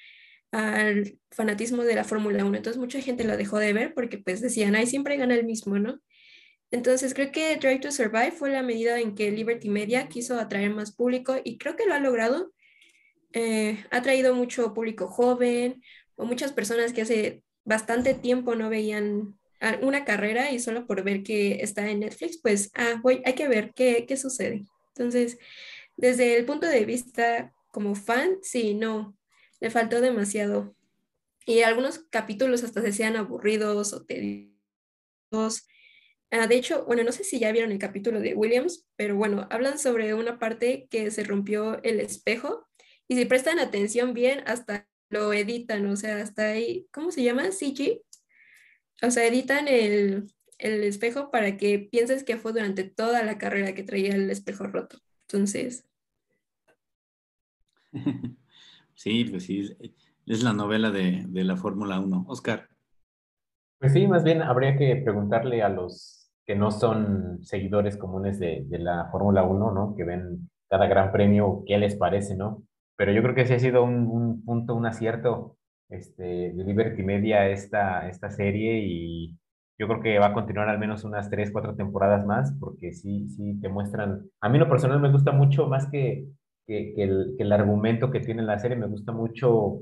al 0.51 1.19
fanatismo 1.31 1.83
de 1.83 1.95
la 1.95 2.05
Fórmula 2.05 2.45
1, 2.45 2.57
entonces 2.57 2.79
mucha 2.79 3.01
gente 3.01 3.25
lo 3.25 3.37
dejó 3.37 3.59
de 3.59 3.73
ver 3.73 3.95
porque 3.95 4.19
pues 4.19 4.41
decían, 4.41 4.75
ay, 4.77 4.87
siempre 4.87 5.17
gana 5.17 5.35
el 5.35 5.45
mismo, 5.45 5.79
¿no? 5.79 5.99
Entonces 6.71 7.15
creo 7.15 7.33
que 7.33 7.57
Drive 7.57 7.81
to 7.81 7.93
Survive 7.93 8.33
fue 8.33 8.51
la 8.51 8.63
medida 8.63 8.99
en 9.01 9.15
que 9.15 9.31
Liberty 9.31 9.69
Media 9.69 10.09
quiso 10.09 10.39
atraer 10.39 10.71
más 10.71 10.93
público 10.93 11.37
y 11.43 11.59
creo 11.59 11.77
que 11.77 11.87
lo 11.87 11.95
ha 11.95 12.01
logrado 12.01 12.53
eh, 13.33 13.85
ha 13.91 14.03
traído 14.03 14.35
mucho 14.35 14.75
público 14.75 15.09
joven 15.09 15.83
o 16.17 16.25
muchas 16.25 16.53
personas 16.53 16.93
que 16.93 17.03
hace 17.03 17.43
bastante 17.65 18.15
tiempo 18.15 18.55
no 18.55 18.69
veían 18.69 19.39
una 19.81 20.05
carrera 20.05 20.51
y 20.51 20.59
solo 20.59 20.87
por 20.87 21.05
ver 21.05 21.23
que 21.23 21.63
está 21.63 21.89
en 21.89 22.01
Netflix, 22.01 22.39
pues, 22.39 22.71
ah, 22.75 23.01
voy, 23.01 23.23
hay 23.25 23.35
que 23.35 23.47
ver 23.47 23.73
qué, 23.75 24.07
qué 24.07 24.17
sucede. 24.17 24.67
Entonces, 24.89 25.39
desde 25.97 26.37
el 26.37 26.45
punto 26.45 26.67
de 26.67 26.85
vista 26.85 27.53
como 27.71 27.95
fan, 27.95 28.39
sí, 28.43 28.75
no, 28.75 29.17
le 29.61 29.71
faltó 29.71 30.01
demasiado. 30.01 30.75
Y 31.47 31.63
algunos 31.63 32.01
capítulos 32.11 32.65
hasta 32.65 32.83
se 32.83 32.93
sean 32.93 33.17
aburridos 33.17 33.93
o 33.93 34.05
tediosos. 34.05 35.67
Ah, 36.31 36.47
de 36.47 36.57
hecho, 36.57 36.85
bueno, 36.87 37.05
no 37.05 37.13
sé 37.13 37.25
si 37.25 37.39
ya 37.39 37.53
vieron 37.53 37.73
el 37.73 37.79
capítulo 37.79 38.21
de 38.21 38.35
Williams, 38.35 38.87
pero 38.97 39.17
bueno, 39.17 39.47
hablan 39.51 39.79
sobre 39.79 40.15
una 40.15 40.39
parte 40.39 40.89
que 40.91 41.11
se 41.11 41.25
rompió 41.25 41.83
el 41.83 42.01
espejo 42.01 42.67
y 43.13 43.15
si 43.15 43.27
prestan 43.27 43.59
atención 43.59 44.15
bien, 44.15 44.43
hasta 44.47 44.89
lo 45.11 45.35
editan, 45.35 45.85
o 45.85 45.97
sea, 45.97 46.17
hasta 46.23 46.47
ahí, 46.47 46.87
¿cómo 46.91 47.11
se 47.11 47.23
llama? 47.23 47.53
CG. 47.53 48.01
O 49.03 49.11
sea, 49.11 49.27
editan 49.27 49.69
el, 49.69 50.33
el 50.57 50.83
espejo 50.83 51.31
para 51.31 51.59
que 51.59 51.79
pienses 51.79 52.25
que 52.25 52.39
fue 52.39 52.53
durante 52.53 52.85
toda 52.85 53.23
la 53.23 53.37
carrera 53.37 53.75
que 53.75 53.83
traía 53.83 54.15
el 54.15 54.31
espejo 54.31 54.65
roto. 54.65 54.97
Entonces. 55.29 55.87
Sí, 58.95 59.25
pues 59.25 59.45
sí, 59.45 59.69
es 60.27 60.45
la 60.45 60.53
novela 60.53 60.91
de, 60.91 61.25
de 61.27 61.45
la 61.45 61.57
Fórmula 61.57 61.99
1. 61.99 62.27
Oscar. 62.29 62.69
Pues 63.81 63.95
sí, 63.95 64.07
más 64.07 64.23
bien 64.23 64.43
habría 64.43 64.77
que 64.77 64.95
preguntarle 64.97 65.63
a 65.63 65.71
los 65.71 66.31
que 66.45 66.55
no 66.55 66.71
son 66.71 67.43
seguidores 67.43 67.97
comunes 67.97 68.39
de, 68.39 68.65
de 68.67 68.79
la 68.79 69.09
Fórmula 69.11 69.43
1, 69.43 69.73
¿no? 69.73 69.97
Que 69.97 70.05
ven 70.05 70.49
cada 70.69 70.87
gran 70.87 71.11
premio, 71.11 71.65
qué 71.67 71.79
les 71.79 71.97
parece, 71.97 72.37
¿no? 72.37 72.63
Pero 72.97 73.13
yo 73.13 73.23
creo 73.23 73.35
que 73.35 73.47
sí 73.47 73.55
ha 73.55 73.59
sido 73.59 73.85
un, 73.85 74.07
un 74.07 74.45
punto, 74.45 74.75
un 74.75 74.87
acierto 74.87 75.57
este, 75.89 76.23
de 76.23 76.65
Liberty 76.65 77.03
Media 77.03 77.49
esta, 77.49 78.09
esta 78.09 78.31
serie 78.31 78.81
y 78.85 79.37
yo 79.79 79.89
creo 79.89 80.01
que 80.01 80.19
va 80.19 80.27
a 80.27 80.33
continuar 80.35 80.69
al 80.69 80.79
menos 80.79 81.05
unas 81.05 81.31
tres, 81.31 81.51
cuatro 81.53 81.75
temporadas 81.75 82.25
más 82.27 82.55
porque 82.61 82.93
sí, 82.93 83.29
sí 83.29 83.61
te 83.61 83.69
muestran, 83.69 84.31
a 84.41 84.49
mí 84.49 84.59
lo 84.59 84.69
personal 84.69 85.01
me 85.01 85.11
gusta 85.11 85.33
mucho 85.33 85.67
más 85.67 85.87
que, 85.91 86.27
que, 86.67 86.95
el, 86.97 87.35
el 87.39 87.53
argumento 87.53 88.11
que 88.11 88.21
tiene 88.21 88.43
la 88.43 88.59
serie, 88.59 88.77
me 88.77 88.87
gusta 88.87 89.13
mucho 89.13 89.81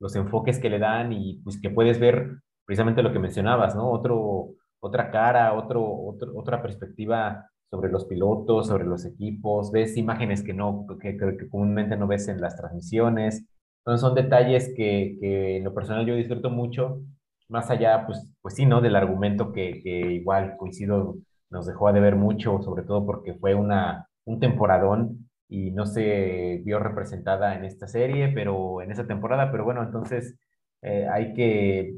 los 0.00 0.16
enfoques 0.16 0.58
que 0.58 0.70
le 0.70 0.78
dan 0.78 1.12
y 1.12 1.40
pues 1.44 1.60
que 1.60 1.70
puedes 1.70 1.98
ver 2.00 2.40
precisamente 2.64 3.02
lo 3.02 3.12
que 3.12 3.18
mencionabas, 3.18 3.74
¿no? 3.74 3.90
Otro, 3.90 4.50
otra 4.80 5.10
cara, 5.10 5.52
otro, 5.54 5.82
otro, 5.84 6.32
otra 6.36 6.62
perspectiva 6.62 7.50
sobre 7.70 7.90
los 7.90 8.04
pilotos, 8.06 8.66
sobre 8.68 8.84
los 8.84 9.04
equipos, 9.04 9.70
ves 9.72 9.96
imágenes 9.96 10.42
que, 10.42 10.52
no, 10.54 10.86
que, 11.00 11.16
que, 11.16 11.48
comúnmente 11.48 11.96
no 11.96 12.06
ves 12.06 12.28
en 12.28 12.40
las 12.40 12.56
transmisiones. 12.56 13.46
Entonces 13.80 14.00
son 14.00 14.14
detalles 14.14 14.72
que, 14.76 15.16
que, 15.20 15.58
en 15.58 15.64
lo 15.64 15.74
personal 15.74 16.06
yo 16.06 16.14
disfruto 16.16 16.50
mucho, 16.50 17.00
más 17.48 17.70
allá, 17.70 18.06
pues, 18.06 18.28
pues 18.42 18.54
sí, 18.54 18.66
¿no? 18.66 18.80
Del 18.80 18.96
argumento 18.96 19.52
que, 19.52 19.80
que 19.82 20.12
igual 20.12 20.56
coincido, 20.56 21.16
nos 21.50 21.66
dejó 21.66 21.92
de 21.92 22.00
ver 22.00 22.16
mucho, 22.16 22.62
sobre 22.62 22.84
todo 22.84 23.04
porque 23.06 23.34
fue 23.34 23.54
una, 23.54 24.08
un 24.24 24.40
temporadón 24.40 25.30
y 25.48 25.72
no 25.72 25.86
se 25.86 26.62
vio 26.64 26.78
representada 26.78 27.56
en 27.56 27.64
esta 27.64 27.88
serie, 27.88 28.28
pero 28.28 28.82
en 28.82 28.92
esa 28.92 29.06
temporada, 29.06 29.50
pero 29.50 29.64
bueno, 29.64 29.82
entonces 29.82 30.36
eh, 30.82 31.06
hay 31.10 31.34
que 31.34 31.94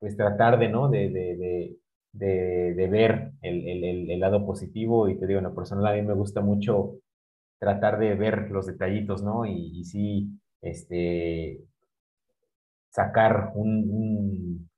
pues 0.00 0.16
tratar 0.16 0.58
de, 0.58 0.68
¿no? 0.68 0.88
De, 0.88 1.08
de, 1.10 1.36
de, 1.36 1.76
de, 2.12 2.88
ver 2.90 3.32
el, 3.42 4.18
lado 4.20 4.44
positivo 4.44 5.08
y 5.08 5.18
te 5.18 5.26
digo, 5.26 5.38
en 5.38 5.44
lo 5.44 5.54
personal 5.54 5.86
a 5.86 5.94
mí 5.94 6.02
me 6.02 6.14
gusta 6.14 6.40
mucho 6.40 6.96
tratar 7.58 7.98
de 7.98 8.14
ver 8.14 8.50
los 8.50 8.66
detallitos, 8.66 9.22
¿no? 9.22 9.46
Y, 9.46 9.84
sí, 9.84 10.30
este, 10.62 11.60
sacar 12.90 13.52
un, 13.54 14.68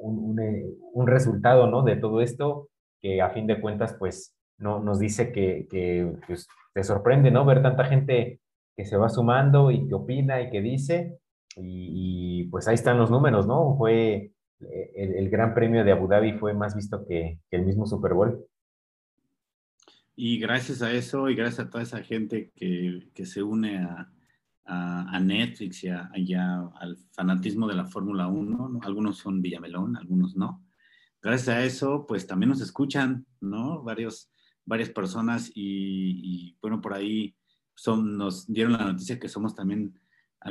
un, 0.00 0.40
eh, 0.40 0.66
un, 0.92 1.06
resultado, 1.06 1.66
¿no? 1.66 1.82
De 1.82 1.96
todo 1.96 2.20
esto 2.20 2.68
que 3.00 3.20
a 3.20 3.30
fin 3.30 3.46
de 3.46 3.60
cuentas, 3.60 3.96
pues, 3.98 4.34
no, 4.58 4.80
nos 4.80 4.98
dice 4.98 5.32
que, 5.32 5.66
que 5.70 6.12
pues, 6.26 6.46
te 6.72 6.84
sorprende, 6.84 7.30
¿no? 7.30 7.44
Ver 7.44 7.62
tanta 7.62 7.84
gente 7.84 8.40
que 8.76 8.84
se 8.84 8.96
va 8.96 9.08
sumando 9.08 9.70
y 9.70 9.86
que 9.86 9.94
opina 9.94 10.40
y 10.40 10.50
que 10.50 10.60
dice, 10.60 11.18
y, 11.56 12.44
pues 12.50 12.68
ahí 12.68 12.74
están 12.74 12.98
los 12.98 13.10
números, 13.10 13.46
¿no? 13.46 13.76
Fue 13.76 14.32
el, 14.94 15.30
Gran 15.30 15.54
Premio 15.54 15.84
de 15.84 15.92
Abu 15.92 16.08
Dhabi 16.08 16.32
fue 16.38 16.54
más 16.54 16.74
visto 16.74 17.04
que, 17.06 17.40
el 17.50 17.64
mismo 17.64 17.86
Super 17.86 18.14
Bowl. 18.14 18.46
Y 20.16 20.38
gracias 20.38 20.82
a 20.82 20.92
eso 20.92 21.28
y 21.28 21.34
gracias 21.34 21.66
a 21.66 21.70
toda 21.70 21.82
esa 21.82 22.02
gente 22.02 22.52
que, 22.54 23.24
se 23.24 23.42
une 23.42 23.78
a, 23.78 24.10
a, 24.64 25.20
Netflix 25.20 25.84
y, 25.84 25.88
al 25.88 26.96
fanatismo 27.12 27.66
de 27.66 27.74
la 27.74 27.84
Fórmula 27.84 28.28
1, 28.28 28.80
algunos 28.82 29.18
son 29.18 29.42
Villamelón, 29.42 29.96
algunos 29.96 30.36
no. 30.36 30.64
Gracias 31.22 31.48
a 31.48 31.64
eso, 31.64 32.06
pues 32.06 32.26
también 32.26 32.50
nos 32.50 32.60
escuchan, 32.60 33.26
¿no? 33.40 33.82
Varios, 33.82 34.30
varias 34.64 34.90
personas 34.90 35.50
y, 35.54 36.56
bueno, 36.60 36.80
por 36.80 36.94
ahí 36.94 37.34
son, 37.74 38.16
nos 38.16 38.46
dieron 38.46 38.74
la 38.74 38.84
noticia 38.84 39.18
que 39.18 39.28
somos 39.28 39.54
también 39.54 39.98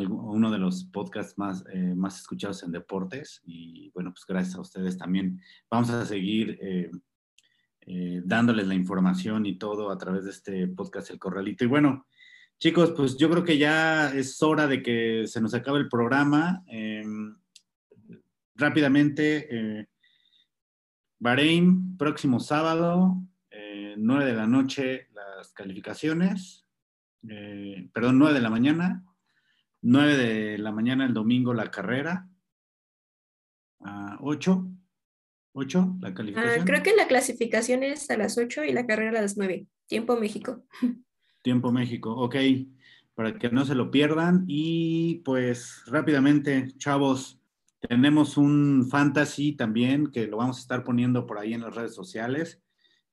uno 0.02 0.52
de 0.52 0.58
los 0.58 0.86
podcasts 0.86 1.38
más, 1.38 1.64
eh, 1.72 1.94
más 1.96 2.20
escuchados 2.20 2.64
en 2.64 2.72
deportes 2.72 3.42
y 3.46 3.92
bueno, 3.92 4.12
pues 4.12 4.26
gracias 4.26 4.56
a 4.56 4.62
ustedes 4.62 4.98
también 4.98 5.40
vamos 5.70 5.92
a 5.92 6.06
seguir 6.06 6.58
eh, 6.62 6.90
eh, 7.82 8.22
dándoles 8.26 8.68
la 8.68 8.74
información 8.74 9.46
y 9.46 9.58
todo 9.58 9.92
a 9.92 9.98
través 9.98 10.26
de 10.26 10.32
este 10.32 10.68
podcast 10.68 11.12
El 11.12 11.20
Corralito. 11.20 11.64
Y 11.64 11.68
bueno, 11.68 12.08
chicos, 12.60 12.94
pues 12.96 13.18
yo 13.18 13.30
creo 13.30 13.44
que 13.44 13.58
ya 13.58 14.10
es 14.10 14.42
hora 14.42 14.68
de 14.68 14.82
que 14.82 15.28
se 15.28 15.42
nos 15.42 15.54
acabe 15.54 15.80
el 15.80 15.90
programa. 15.90 16.64
Em, 16.68 17.36
rápidamente, 18.56 19.88
Bahrein, 21.20 21.98
próximo 21.98 22.40
sábado, 22.40 23.22
9 23.98 24.26
de 24.26 24.34
la 24.34 24.48
noche, 24.48 25.08
las 25.14 25.52
calificaciones, 25.54 26.66
perdón, 27.22 28.20
9 28.20 28.34
de 28.34 28.42
la 28.42 28.50
mañana, 28.50 29.04
9 29.84 30.18
de 30.18 30.58
la 30.58 30.72
mañana 30.72 31.06
el 31.06 31.14
domingo 31.14 31.54
la 31.54 31.70
carrera. 31.70 32.30
8. 34.20 34.68
8 35.54 35.98
la 36.00 36.14
calificación. 36.14 36.62
Ah, 36.62 36.66
creo 36.66 36.84
que 36.84 36.96
la 36.96 37.08
clasificación 37.08 37.84
es 37.84 38.10
a 38.10 38.18
las 38.18 38.38
8 38.38 38.64
y 38.64 38.72
la 38.72 38.88
carrera 38.88 39.20
a 39.20 39.22
las 39.22 39.38
9. 39.38 39.68
Tiempo 39.88 40.16
México. 40.16 40.64
Tiempo 41.42 41.72
México, 41.72 42.16
ok. 42.16 42.36
Para 43.14 43.38
que 43.38 43.50
no 43.50 43.66
se 43.66 43.76
lo 43.76 43.92
pierdan. 43.92 44.46
Y 44.48 45.22
pues 45.26 45.84
rápidamente, 45.88 46.70
chavos, 46.78 47.42
tenemos 47.82 48.38
un 48.38 48.88
fantasy 48.90 49.52
también 49.52 50.08
que 50.08 50.28
lo 50.28 50.38
vamos 50.38 50.58
a 50.58 50.62
estar 50.62 50.84
poniendo 50.86 51.26
por 51.26 51.38
ahí 51.38 51.54
en 51.54 51.62
las 51.62 51.76
redes 51.76 51.94
sociales. 51.94 52.62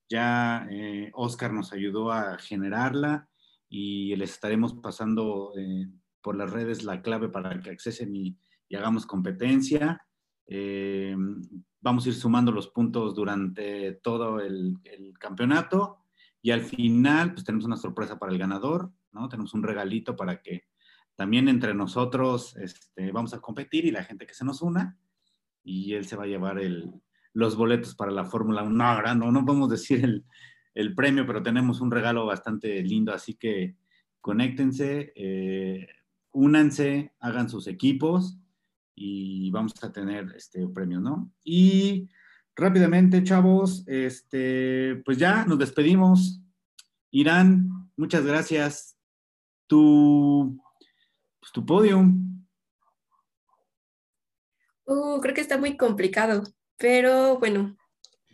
Ya 0.08 0.68
eh, 0.70 1.10
Oscar 1.14 1.52
nos 1.52 1.72
ayudó 1.72 2.12
a 2.12 2.38
generarla 2.38 3.28
y 3.68 4.14
les 4.16 4.30
estaremos 4.30 4.74
pasando 4.74 5.52
eh, 5.56 5.88
por 6.22 6.36
las 6.36 6.50
redes 6.50 6.84
la 6.84 7.02
clave 7.02 7.28
para 7.28 7.60
que 7.60 7.70
accesen 7.70 8.14
y, 8.14 8.38
hagamos 8.72 9.04
competencia. 9.04 10.06
Eh, 10.46 11.16
vamos 11.80 12.06
a 12.06 12.08
ir 12.08 12.14
sumando 12.14 12.52
los 12.52 12.68
puntos 12.68 13.14
durante 13.14 13.94
todo 13.94 14.40
el, 14.40 14.78
campeonato 15.18 16.04
y 16.40 16.50
al 16.52 16.62
final 16.62 17.32
pues 17.32 17.44
tenemos 17.44 17.66
una 17.66 17.76
sorpresa 17.76 18.18
para 18.18 18.32
el 18.32 18.38
ganador, 18.38 18.92
¿no? 19.12 19.28
Tenemos 19.28 19.54
un 19.54 19.62
regalito 19.62 20.16
para 20.16 20.40
que 20.40 20.64
también 21.16 21.48
entre 21.48 21.74
nosotros 21.74 22.56
este, 22.56 23.12
vamos 23.12 23.34
a 23.34 23.40
competir 23.40 23.84
y 23.84 23.90
la 23.90 24.04
gente 24.04 24.26
que 24.26 24.34
se 24.34 24.44
nos 24.44 24.62
una 24.62 24.98
y 25.62 25.92
él 25.94 26.06
se 26.06 26.16
va 26.16 26.24
a 26.24 26.28
llevar 26.28 26.60
los 27.32 27.56
boletos 27.56 27.94
para 27.94 28.10
la 28.10 28.24
Fórmula 28.24 28.62
1. 28.62 28.70
No, 28.70 29.14
no, 29.14 29.32
no 29.32 29.44
podemos 29.44 29.68
decir 29.68 30.04
el, 30.04 30.24
el, 30.74 30.94
premio, 30.94 31.26
pero 31.26 31.42
tenemos 31.42 31.80
un 31.80 31.90
regalo 31.90 32.24
bastante 32.24 32.82
lindo, 32.82 33.12
así 33.12 33.34
que 33.34 33.76
conéctense. 34.20 35.12
Eh, 35.14 35.86
únanse, 36.32 37.12
hagan 37.20 37.48
sus 37.48 37.66
equipos 37.66 38.38
y 38.94 39.50
vamos 39.50 39.72
a 39.82 39.92
tener 39.92 40.32
este 40.36 40.66
premio, 40.68 41.00
¿no? 41.00 41.32
Y 41.44 42.08
rápidamente, 42.54 43.24
chavos, 43.24 43.84
este, 43.86 45.02
pues 45.04 45.18
ya 45.18 45.44
nos 45.44 45.58
despedimos. 45.58 46.42
Irán, 47.10 47.90
muchas 47.96 48.24
gracias. 48.24 48.96
Tu, 49.66 50.58
pues 51.40 51.52
tu 51.52 51.64
podium. 51.64 52.46
Uh, 54.84 55.20
creo 55.20 55.34
que 55.34 55.40
está 55.40 55.56
muy 55.56 55.76
complicado, 55.76 56.42
pero 56.76 57.38
bueno, 57.38 57.76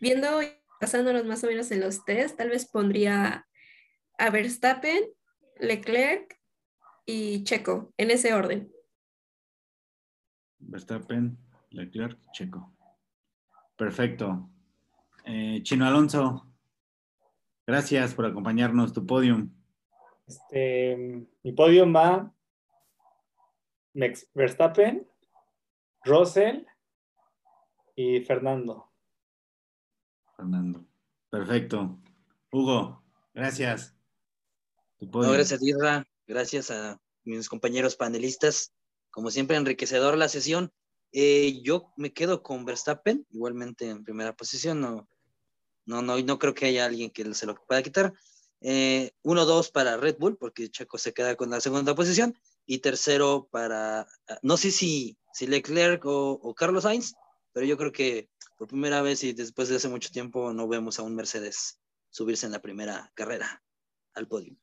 viendo 0.01 0.43
y 0.43 0.49
pasándonos 0.81 1.25
más 1.27 1.45
o 1.45 1.49
menos 1.49 1.71
en 1.71 1.81
los 1.81 2.05
test, 2.05 2.37
tal 2.39 2.49
vez 2.49 2.67
pondría 2.67 3.47
a 4.19 4.31
Verstappen, 4.31 5.05
Leclerc 5.59 6.37
y 7.07 7.45
Checo, 7.45 7.93
en 7.97 8.11
ese 8.11 8.35
orden. 8.35 8.73
Verstappen, 10.59 11.39
Leclerc, 11.71 12.19
Checo. 12.33 12.73
Perfecto. 13.77 14.51
Eh, 15.25 15.61
Chino 15.63 15.87
Alonso, 15.87 16.47
gracias 17.67 18.15
por 18.15 18.27
acompañarnos, 18.27 18.93
tu 18.93 19.07
podium. 19.07 19.51
Este, 20.27 21.27
mi 21.43 21.53
podium 21.53 21.95
va 21.95 22.33
Verstappen, 24.35 25.07
Russell 26.05 26.67
y 27.95 28.21
Fernando. 28.21 28.91
Fernando. 30.37 30.85
Perfecto. 31.31 31.99
Hugo, 32.53 33.03
gracias. 33.33 33.97
Tu 34.99 35.11
podium. 35.11 35.35
gracias, 35.35 35.61
Tierra. 35.61 36.07
Gracias 36.27 36.71
a 36.71 37.01
mis 37.25 37.49
compañeros 37.49 37.97
panelistas. 37.97 38.73
Como 39.11 39.31
siempre, 39.31 39.57
enriquecedor 39.57 40.17
la 40.17 40.29
sesión. 40.29 40.73
Eh, 41.13 41.61
yo 41.63 41.93
me 41.97 42.13
quedo 42.13 42.43
con 42.43 42.65
Verstappen, 42.65 43.27
igualmente 43.31 43.89
en 43.89 44.05
primera 44.05 44.35
posición. 44.35 44.81
No, 44.81 45.09
no, 45.85 46.03
no, 46.03 46.19
no 46.19 46.39
creo 46.39 46.55
que 46.55 46.67
haya 46.67 46.85
alguien 46.85 47.11
que 47.11 47.33
se 47.35 47.47
lo 47.47 47.55
pueda 47.55 47.83
quitar. 47.83 48.13
1-2 48.61 48.63
eh, 48.63 49.71
para 49.73 49.97
Red 49.97 50.17
Bull, 50.19 50.37
porque 50.37 50.71
Checo 50.71 50.99
se 50.99 51.13
queda 51.13 51.37
con 51.37 51.51
la 51.51 51.61
segunda 51.61 51.95
posición. 51.95 52.37
Y 52.67 52.79
tercero 52.79 53.49
para, 53.53 54.09
no 54.43 54.57
sé 54.57 54.73
si, 54.73 55.17
si 55.33 55.47
Leclerc 55.47 56.05
o, 56.05 56.33
o 56.33 56.55
Carlos 56.55 56.83
Sainz, 56.83 57.15
pero 57.53 57.65
yo 57.65 57.77
creo 57.77 57.93
que 57.93 58.29
por 58.57 58.67
primera 58.67 59.03
vez 59.03 59.23
y 59.23 59.33
después 59.33 59.69
de 59.69 59.77
hace 59.77 59.89
mucho 59.89 60.11
tiempo 60.11 60.53
no 60.53 60.67
vemos 60.67 60.99
a 60.99 61.03
un 61.03 61.15
Mercedes 61.15 61.79
subirse 62.11 62.47
en 62.47 62.53
la 62.53 62.63
primera 62.63 63.13
carrera 63.15 63.63
al 64.15 64.27
podio. 64.27 64.57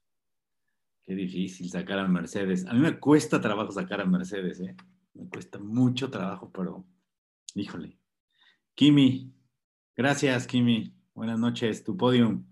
Qué 1.04 1.16
difícil 1.16 1.70
sacar 1.70 2.00
a 2.00 2.08
Mercedes. 2.08 2.66
A 2.66 2.74
mí 2.74 2.80
me 2.80 2.98
cuesta 2.98 3.42
trabajo 3.42 3.74
sacar 3.74 4.00
a 4.00 4.06
Mercedes, 4.06 4.62
¿eh? 4.62 4.74
Me 5.14 5.28
cuesta 5.28 5.60
mucho 5.60 6.10
trabajo, 6.10 6.50
pero 6.50 6.86
híjole. 7.56 7.98
Kimi, 8.74 9.34
gracias, 9.98 10.48
Kimi. 10.48 10.96
Buenas 11.14 11.38
noches, 11.38 11.84
tu 11.84 11.98
podium. 11.98 12.46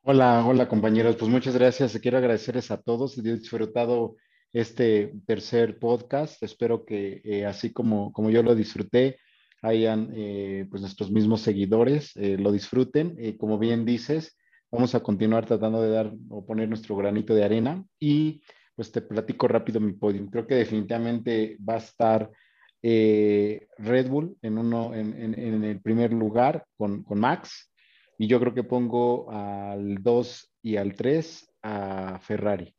Hola, 0.00 0.42
hola 0.46 0.68
compañeros. 0.68 1.16
Pues 1.16 1.30
muchas 1.30 1.54
gracias. 1.54 1.98
Quiero 2.00 2.16
agradecerles 2.16 2.70
a 2.70 2.80
todos. 2.80 3.18
He 3.18 3.22
disfrutado 3.22 4.16
este 4.54 5.12
tercer 5.26 5.78
podcast. 5.78 6.42
Espero 6.42 6.86
que 6.86 7.20
eh, 7.24 7.44
así 7.44 7.74
como, 7.74 8.10
como 8.14 8.30
yo 8.30 8.42
lo 8.42 8.54
disfruté, 8.54 9.18
hayan 9.60 10.10
eh, 10.14 10.66
pues 10.70 10.80
nuestros 10.80 11.10
mismos 11.10 11.42
seguidores, 11.42 12.16
eh, 12.16 12.38
lo 12.38 12.52
disfruten. 12.52 13.36
como 13.36 13.58
bien 13.58 13.84
dices, 13.84 14.38
Vamos 14.74 14.92
a 14.96 15.04
continuar 15.04 15.46
tratando 15.46 15.80
de 15.80 15.90
dar 15.90 16.12
o 16.30 16.44
poner 16.44 16.68
nuestro 16.68 16.96
granito 16.96 17.32
de 17.32 17.44
arena 17.44 17.84
y 18.00 18.42
pues 18.74 18.90
te 18.90 19.02
platico 19.02 19.46
rápido 19.46 19.78
mi 19.78 19.92
podium. 19.92 20.28
Creo 20.28 20.48
que 20.48 20.56
definitivamente 20.56 21.56
va 21.60 21.74
a 21.74 21.78
estar 21.78 22.28
eh, 22.82 23.68
Red 23.78 24.08
Bull 24.08 24.36
en, 24.42 24.58
uno, 24.58 24.92
en, 24.92 25.62
el 25.62 25.80
primer 25.80 26.12
lugar 26.12 26.66
con, 26.76 27.04
Max 27.08 27.72
y 28.18 28.26
yo 28.26 28.40
creo 28.40 28.52
que 28.52 28.64
pongo 28.64 29.30
al 29.30 30.02
2 30.02 30.52
y 30.62 30.76
al 30.76 30.96
3 30.96 31.54
a 31.62 32.18
Ferrari. 32.20 32.74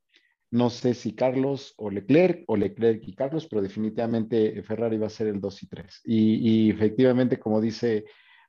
No 0.52 0.70
sé 0.70 0.96
si 0.96 1.16
Carlos 1.16 1.76
o 1.78 1.90
Leclerc 1.90 2.44
o 2.48 2.58
Leclerc 2.58 3.08
y 3.08 3.16
Carlos, 3.16 3.48
pero 3.48 3.62
definitivamente 3.62 4.62
Ferrari 4.64 4.98
va 4.98 5.08
a 5.08 5.10
ser 5.10 5.28
el 5.28 5.40
2 5.40 5.64
y 5.64 5.68
3. 5.68 6.02
y 6.04 6.70
efectivamente, 6.72 7.40
como 7.40 7.62
dice 7.62 8.04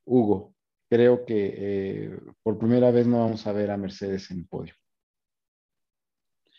Hugo, 0.04 0.55
creo 0.88 1.24
que 1.24 1.54
eh, 1.56 2.20
por 2.42 2.58
primera 2.58 2.90
vez 2.90 3.06
no 3.06 3.20
vamos 3.20 3.46
a 3.46 3.52
ver 3.52 3.70
a 3.70 3.76
Mercedes 3.76 4.30
en 4.30 4.38
el 4.38 4.46
podio. 4.46 4.74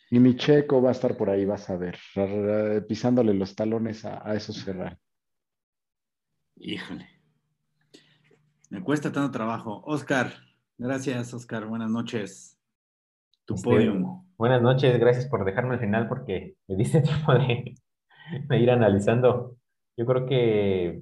Y 0.09 0.19
mi 0.19 0.37
checo 0.37 0.81
va 0.81 0.89
a 0.89 0.93
estar 0.93 1.17
por 1.17 1.29
ahí, 1.29 1.43
vas 1.45 1.69
a 1.69 1.75
ver, 1.75 1.97
pisándole 2.87 3.33
los 3.33 3.55
talones 3.55 4.05
a, 4.05 4.33
esos 4.35 4.63
Ferrari. 4.63 4.95
Híjole. 6.55 7.07
Me 8.69 8.81
cuesta 8.81 9.11
tanto 9.11 9.31
trabajo. 9.31 9.83
Oscar, 9.85 10.31
gracias, 10.77 11.33
Oscar. 11.33 11.65
Buenas 11.65 11.89
noches. 11.89 12.57
Tu 13.45 13.55
este, 13.55 13.69
podio. 13.69 14.23
Buenas 14.37 14.61
noches, 14.61 14.97
gracias 14.99 15.27
por 15.27 15.43
dejarme 15.43 15.73
al 15.73 15.79
final 15.79 16.07
porque 16.07 16.55
me 16.67 16.75
diste 16.77 17.01
tiempo 17.01 17.33
de, 17.33 17.75
de 18.47 18.59
ir 18.59 18.71
analizando. 18.71 19.57
Yo 19.97 20.05
creo 20.05 20.25
que 20.25 21.01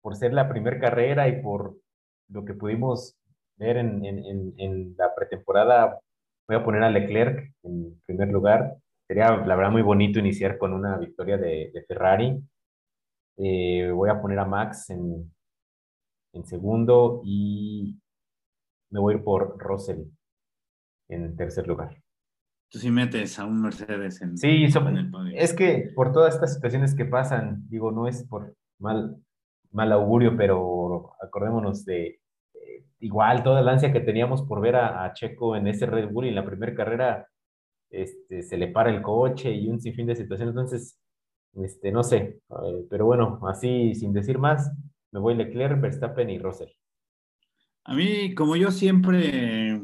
por 0.00 0.16
ser 0.16 0.32
la 0.32 0.48
primera 0.48 0.80
carrera 0.80 1.28
y 1.28 1.42
por 1.42 1.76
lo 2.28 2.44
que 2.44 2.54
pudimos 2.54 3.16
ver 3.56 3.78
en, 3.78 4.04
en, 4.04 4.54
en, 4.58 4.94
la 4.98 5.14
pretemporada, 5.14 5.98
voy 6.46 6.56
a 6.56 6.64
poner 6.64 6.82
a 6.82 6.90
Leclerc 6.90 7.52
en 7.62 8.00
primer 8.06 8.28
lugar. 8.28 8.76
Sería, 9.06 9.36
la 9.36 9.56
verdad, 9.56 9.70
muy 9.70 9.82
bonito 9.82 10.18
iniciar 10.18 10.58
con 10.58 10.72
una 10.72 10.98
victoria 10.98 11.38
de, 11.38 11.70
de 11.72 11.84
Ferrari. 11.84 12.38
Eh, 13.38 13.90
voy 13.92 14.10
a 14.10 14.20
poner 14.20 14.38
a 14.38 14.44
Max 14.44 14.90
en, 14.90 15.32
en 16.32 16.44
segundo 16.44 17.22
y 17.24 17.98
me 18.90 19.00
voy 19.00 19.14
a 19.14 19.16
ir 19.16 19.24
por 19.24 19.58
Russell 19.58 20.04
en 21.08 21.36
tercer 21.36 21.66
lugar. 21.66 21.96
Tú 22.70 22.78
sí 22.78 22.90
metes 22.90 23.38
a 23.38 23.44
un 23.44 23.62
Mercedes 23.62 24.20
en, 24.22 24.36
sí, 24.36 24.64
en 24.64 24.96
el 24.96 25.10
podio. 25.10 25.36
Es 25.36 25.54
que 25.54 25.92
por 25.94 26.12
todas 26.12 26.34
estas 26.34 26.54
situaciones 26.54 26.94
que 26.94 27.04
pasan, 27.04 27.62
digo, 27.68 27.92
no 27.92 28.08
es 28.08 28.24
por 28.24 28.56
mal, 28.80 29.16
mal 29.76 29.92
augurio, 29.92 30.36
pero 30.36 31.12
acordémonos 31.20 31.84
de 31.84 32.20
igual 33.00 33.42
toda 33.42 33.62
la 33.62 33.72
ansia 33.72 33.92
que 33.92 34.00
teníamos 34.00 34.42
por 34.42 34.60
ver 34.60 34.76
a, 34.76 35.12
Checo 35.12 35.56
en 35.56 35.66
ese 35.68 35.86
Red 35.86 36.10
Bull 36.10 36.26
y 36.26 36.28
en 36.30 36.34
la 36.34 36.46
primera 36.46 36.74
carrera 36.74 37.28
este, 37.90 38.42
se 38.42 38.56
le 38.56 38.68
para 38.68 38.90
el 38.90 39.02
coche 39.02 39.52
y 39.52 39.68
un 39.68 39.80
sinfín 39.80 40.06
de 40.06 40.16
situaciones. 40.16 40.52
Entonces, 40.52 40.98
este, 41.54 41.92
no 41.92 42.02
sé, 42.02 42.16
eh, 42.16 42.86
pero 42.90 43.06
bueno, 43.06 43.40
así 43.48 43.94
sin 43.94 44.12
decir 44.12 44.38
más, 44.38 44.72
me 45.12 45.20
voy 45.20 45.34
Leclerc, 45.34 45.80
Verstappen 45.80 46.30
y 46.30 46.38
Russell. 46.38 46.70
A 47.84 47.94
mí, 47.94 48.34
como 48.34 48.56
yo 48.56 48.70
siempre, 48.72 49.80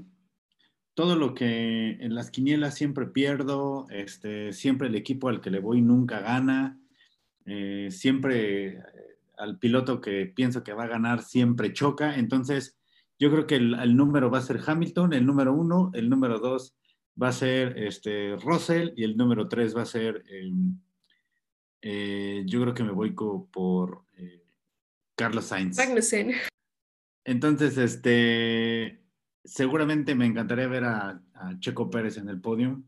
todo 0.95 1.15
lo 1.15 1.35
que 1.35 1.93
en 2.01 2.15
las 2.15 2.31
quinielas 2.31 2.75
siempre 2.75 3.07
pierdo, 3.07 3.87
este, 3.91 4.53
siempre 4.53 4.89
el 4.89 4.97
equipo 4.97 5.29
al 5.29 5.41
que 5.41 5.51
le 5.51 5.61
voy 5.61 5.83
nunca 5.83 6.21
gana, 6.21 6.81
eh, 7.47 7.89
siempre 7.91 8.83
al 9.43 9.59
piloto 9.59 10.01
que 10.01 10.27
pienso 10.27 10.63
que 10.63 10.73
va 10.73 10.85
a 10.85 10.89
ganar 10.89 11.23
siempre 11.23 11.73
choca, 11.73 12.17
entonces 12.17 12.79
yo 13.19 13.31
creo 13.31 13.47
que 13.47 13.57
el, 13.57 13.97
número 13.97 14.31
va 14.31 14.39
a 14.39 14.43
ser 14.43 14.61
Hamilton, 14.65 15.13
el 15.13 15.27
número 15.27 15.53
uno, 15.53 15.91
el 15.95 16.09
número 16.09 16.39
dos 16.39 16.77
va 17.21 17.29
a 17.29 17.33
ser 17.33 17.77
este, 17.79 18.37
Russell 18.37 18.91
y 18.97 19.05
el 19.05 19.17
número 19.17 19.49
tres 19.49 19.77
va 19.77 19.83
a 19.83 19.87
ser, 19.87 20.25
em, 20.29 20.79
eh, 21.83 22.45
yo 22.47 22.63
creo 22.63 22.75
que 22.75 22.85
me 22.85 22.93
voy 22.93 23.13
por 23.13 24.05
eh, 24.17 24.45
Carlos 25.17 25.47
Sainz. 25.47 25.77
Entonces, 27.25 27.79
este, 27.79 29.05
seguramente 29.45 30.15
me 30.15 30.27
encantaría 30.27 30.67
ver 30.69 30.85
a, 30.85 31.21
Checo 31.59 31.91
Pérez 31.91 32.19
en 32.19 32.29
el 32.29 32.41
podio. 32.41 32.81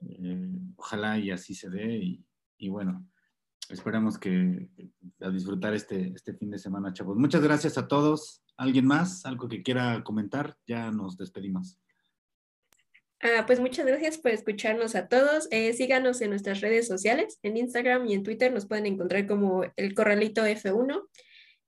Eh, 0.00 0.50
ojalá 0.76 1.18
y 1.18 1.30
así 1.30 1.54
se 1.54 1.70
dé. 1.70 1.96
Y, 1.96 2.24
y 2.58 2.68
bueno, 2.68 3.06
esperamos 3.72 4.18
que 4.18 4.68
a 5.20 5.30
disfrutar 5.30 5.74
este, 5.74 6.12
este 6.14 6.34
fin 6.34 6.50
de 6.50 6.58
semana, 6.58 6.92
chavos. 6.92 7.16
Muchas 7.16 7.42
gracias 7.42 7.78
a 7.78 7.88
todos. 7.88 8.42
¿Alguien 8.56 8.86
más? 8.86 9.24
¿Algo 9.24 9.48
que 9.48 9.62
quiera 9.62 10.02
comentar? 10.04 10.56
Ya 10.66 10.90
nos 10.90 11.16
despedimos. 11.16 11.78
Ah, 13.20 13.44
pues 13.46 13.60
muchas 13.60 13.86
gracias 13.86 14.18
por 14.18 14.32
escucharnos 14.32 14.96
a 14.96 15.06
todos. 15.06 15.46
Eh, 15.52 15.72
síganos 15.74 16.20
en 16.20 16.30
nuestras 16.30 16.60
redes 16.60 16.88
sociales, 16.88 17.38
en 17.44 17.56
Instagram 17.56 18.06
y 18.06 18.14
en 18.14 18.24
Twitter 18.24 18.52
nos 18.52 18.66
pueden 18.66 18.86
encontrar 18.86 19.28
como 19.28 19.64
el 19.76 19.94
Corralito 19.94 20.44
F1. 20.44 21.08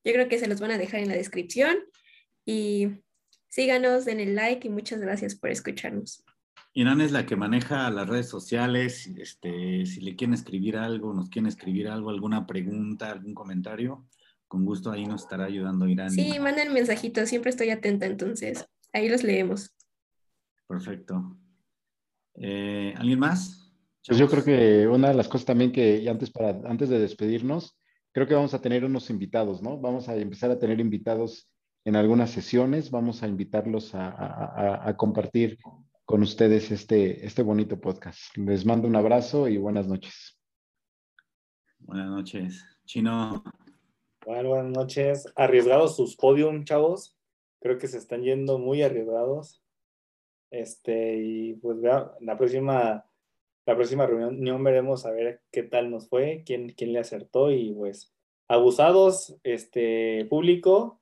Yo 0.05 0.13
creo 0.13 0.29
que 0.29 0.39
se 0.41 0.49
los 0.49 0.61
van 0.61 0.73
a 0.73 0.79
dejar 0.79 1.01
en 1.01 1.09
la 1.09 1.15
descripción. 1.15 1.77
Y 2.45 2.89
síganos, 3.49 4.05
den 4.05 4.19
el 4.19 4.35
like 4.35 4.67
y 4.67 4.71
muchas 4.71 5.01
gracias 5.01 5.37
por 5.37 5.51
escucharnos. 5.51 6.24
Irán 6.77 7.01
es 7.01 7.13
la 7.13 7.25
que 7.25 7.37
maneja 7.37 7.89
las 7.91 8.09
redes 8.09 8.29
sociales. 8.29 9.07
Este, 9.17 9.87
si 9.87 10.01
le 10.01 10.17
quieren 10.17 10.35
escribir 10.35 10.77
algo, 10.77 11.15
nos 11.15 11.31
quieren 11.31 11.47
escribir 11.47 11.89
algo, 11.89 12.11
alguna 12.11 12.47
pregunta, 12.47 13.13
algún 13.13 13.33
comentario, 13.33 14.05
con 14.49 14.65
gusto 14.65 14.91
ahí 14.91 15.07
nos 15.07 15.23
estará 15.23 15.45
ayudando 15.45 15.87
Irán. 15.87 16.11
Sí, 16.11 16.39
manden 16.41 16.73
mensajitos, 16.73 17.29
siempre 17.29 17.51
estoy 17.51 17.71
atenta, 17.71 18.07
entonces 18.07 18.67
ahí 18.93 19.09
los 19.09 19.23
leemos. 19.23 19.73
Perfecto. 20.67 21.37
Eh, 22.35 22.93
¿Alguien 22.97 23.21
más? 23.21 23.73
Pues 24.05 24.19
yo 24.19 24.29
creo 24.29 24.45
que 24.45 24.89
una 24.89 25.09
de 25.09 25.15
las 25.15 25.29
cosas 25.29 25.47
también 25.47 25.71
que 25.71 26.09
antes, 26.11 26.31
para, 26.31 26.61
antes 26.69 26.89
de 26.89 26.99
despedirnos, 26.99 27.79
creo 28.11 28.27
que 28.27 28.35
vamos 28.35 28.53
a 28.53 28.61
tener 28.61 28.85
unos 28.85 29.11
invitados, 29.11 29.63
¿no? 29.63 29.79
Vamos 29.79 30.09
a 30.09 30.17
empezar 30.17 30.51
a 30.51 30.59
tener 30.59 30.81
invitados 30.81 31.49
en 31.85 31.95
algunas 31.95 32.31
sesiones, 32.31 32.91
vamos 32.91 33.23
a 33.23 33.29
invitarlos 33.29 33.95
a, 33.95 34.89
a 34.89 34.97
compartir 34.97 35.59
con 36.05 36.23
ustedes 36.23 36.71
este, 36.71 37.25
este 37.25 37.43
bonito 37.43 37.81
podcast. 37.81 38.37
Les 38.37 38.67
mando 38.67 38.87
un 38.87 38.97
abrazo 38.97 39.49
y 39.49 39.57
buenas 39.57 39.87
noches. 39.87 40.39
Buenas 41.79 42.09
noches. 42.09 42.65
Chino. 42.85 43.43
Bueno, 44.27 44.51
buenas 44.51 44.73
noches. 44.73 45.27
Arriesgados 45.37 45.97
sus 45.97 46.17
podium, 46.17 46.65
chavos. 46.65 47.17
Creo 47.61 47.79
que 47.79 47.89
se 47.89 47.99
están 47.99 48.23
yendo 48.23 48.59
muy 48.59 48.83
arriesgados. 48.83 49.63
Este, 50.51 51.17
y 51.17 51.55
pues 51.55 51.79
la 51.79 52.37
próxima, 52.37 53.07
la 53.67 53.75
próxima 53.75 54.07
reunión 54.07 54.63
veremos 54.63 55.07
a 55.07 55.11
ver 55.11 55.43
qué 55.51 55.63
tal 55.63 55.91
nos 55.91 56.09
fue, 56.09 56.43
quién, 56.45 56.69
quién 56.71 56.93
le 56.93 57.01
acertó 57.01 57.51
y 57.51 57.73
pues 57.73 58.15
abusados, 58.47 59.37
este 59.43 60.27
público, 60.27 61.01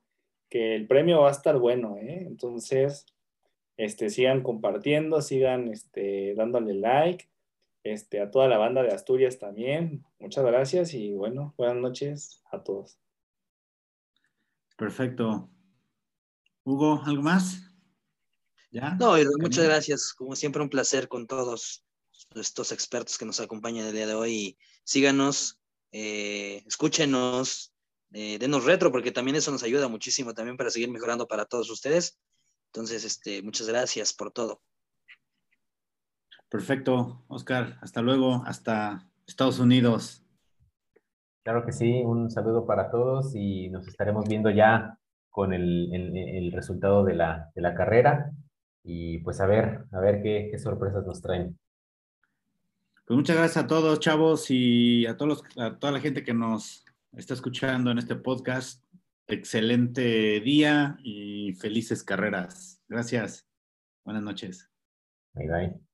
que 0.49 0.75
el 0.75 0.87
premio 0.87 1.21
va 1.21 1.27
a 1.27 1.33
estar 1.33 1.57
bueno, 1.59 1.97
¿eh? 1.97 2.23
Entonces, 2.25 3.05
este, 3.77 4.09
sigan 4.09 4.43
compartiendo, 4.43 5.21
sigan 5.21 5.69
este, 5.69 6.35
dándole 6.35 6.73
like, 6.73 7.29
este, 7.83 8.21
a 8.21 8.31
toda 8.31 8.47
la 8.47 8.57
banda 8.57 8.83
de 8.83 8.93
Asturias 8.93 9.39
también. 9.39 10.05
Muchas 10.19 10.45
gracias 10.45 10.93
y 10.93 11.13
bueno, 11.13 11.53
buenas 11.57 11.77
noches 11.77 12.41
a 12.51 12.63
todos. 12.63 12.97
Perfecto. 14.77 15.49
Hugo, 16.63 17.01
¿algo 17.05 17.21
más? 17.21 17.73
¿Ya? 18.71 18.95
No, 18.95 19.15
muchas 19.39 19.65
gracias. 19.65 20.13
Como 20.13 20.35
siempre, 20.35 20.61
un 20.61 20.69
placer 20.69 21.07
con 21.07 21.27
todos 21.27 21.85
estos 22.35 22.71
expertos 22.71 23.17
que 23.17 23.25
nos 23.25 23.39
acompañan 23.39 23.85
el 23.85 23.93
día 23.93 24.07
de 24.07 24.15
hoy. 24.15 24.57
Síganos, 24.83 25.59
eh, 25.91 26.63
escúchenos, 26.65 27.73
eh, 28.13 28.37
denos 28.39 28.65
retro, 28.65 28.91
porque 28.91 29.11
también 29.11 29.35
eso 29.35 29.51
nos 29.51 29.63
ayuda 29.63 29.87
muchísimo 29.87 30.33
también 30.33 30.57
para 30.57 30.69
seguir 30.69 30.89
mejorando 30.89 31.27
para 31.27 31.45
todos 31.45 31.69
ustedes. 31.69 32.17
Entonces, 32.73 33.05
este, 33.05 33.43
muchas 33.43 33.67
gracias 33.67 34.13
por 34.13 34.31
todo. 34.31 34.63
Perfecto, 36.49 37.23
Oscar. 37.27 37.77
Hasta 37.81 38.01
luego, 38.01 38.41
hasta 38.47 39.07
Estados 39.27 39.59
Unidos. 39.59 40.25
Claro 41.43 41.63
que 41.65 41.71
sí, 41.71 42.01
un 42.03 42.31
saludo 42.31 42.65
para 42.65 42.89
todos 42.89 43.35
y 43.35 43.69
nos 43.69 43.87
estaremos 43.87 44.27
viendo 44.27 44.49
ya 44.49 44.97
con 45.29 45.53
el, 45.53 46.51
resultado 46.51 47.03
de 47.03 47.13
la, 47.13 47.51
carrera 47.77 48.31
y 48.83 49.19
pues 49.19 49.39
a 49.39 49.45
ver, 49.45 49.85
a 49.91 49.99
ver 49.99 50.23
qué, 50.23 50.47
qué, 50.49 50.57
sorpresas 50.57 51.05
nos 51.05 51.21
traen. 51.21 51.55
Pues 53.05 53.17
muchas 53.17 53.37
gracias 53.37 53.65
a 53.65 53.67
todos, 53.67 53.99
chavos, 53.99 54.49
y 54.49 55.05
a, 55.05 55.15
todos 55.15 55.43
a 55.57 55.77
toda 55.77 55.93
la 55.93 55.99
gente 55.99 56.23
que 56.23 56.33
nos 56.33 56.83
está 57.11 57.35
escuchando 57.35 57.91
en 57.91 57.99
este 57.99 58.15
podcast 58.15 58.82
excelente 59.27 60.39
día 60.41 60.97
y 61.03 61.53
felices 61.53 62.03
carreras. 62.03 62.81
Gracias. 62.87 63.47
Buenas 64.05 64.23
noches. 64.23 64.69
Bye 65.33 65.47
bye. 65.47 65.92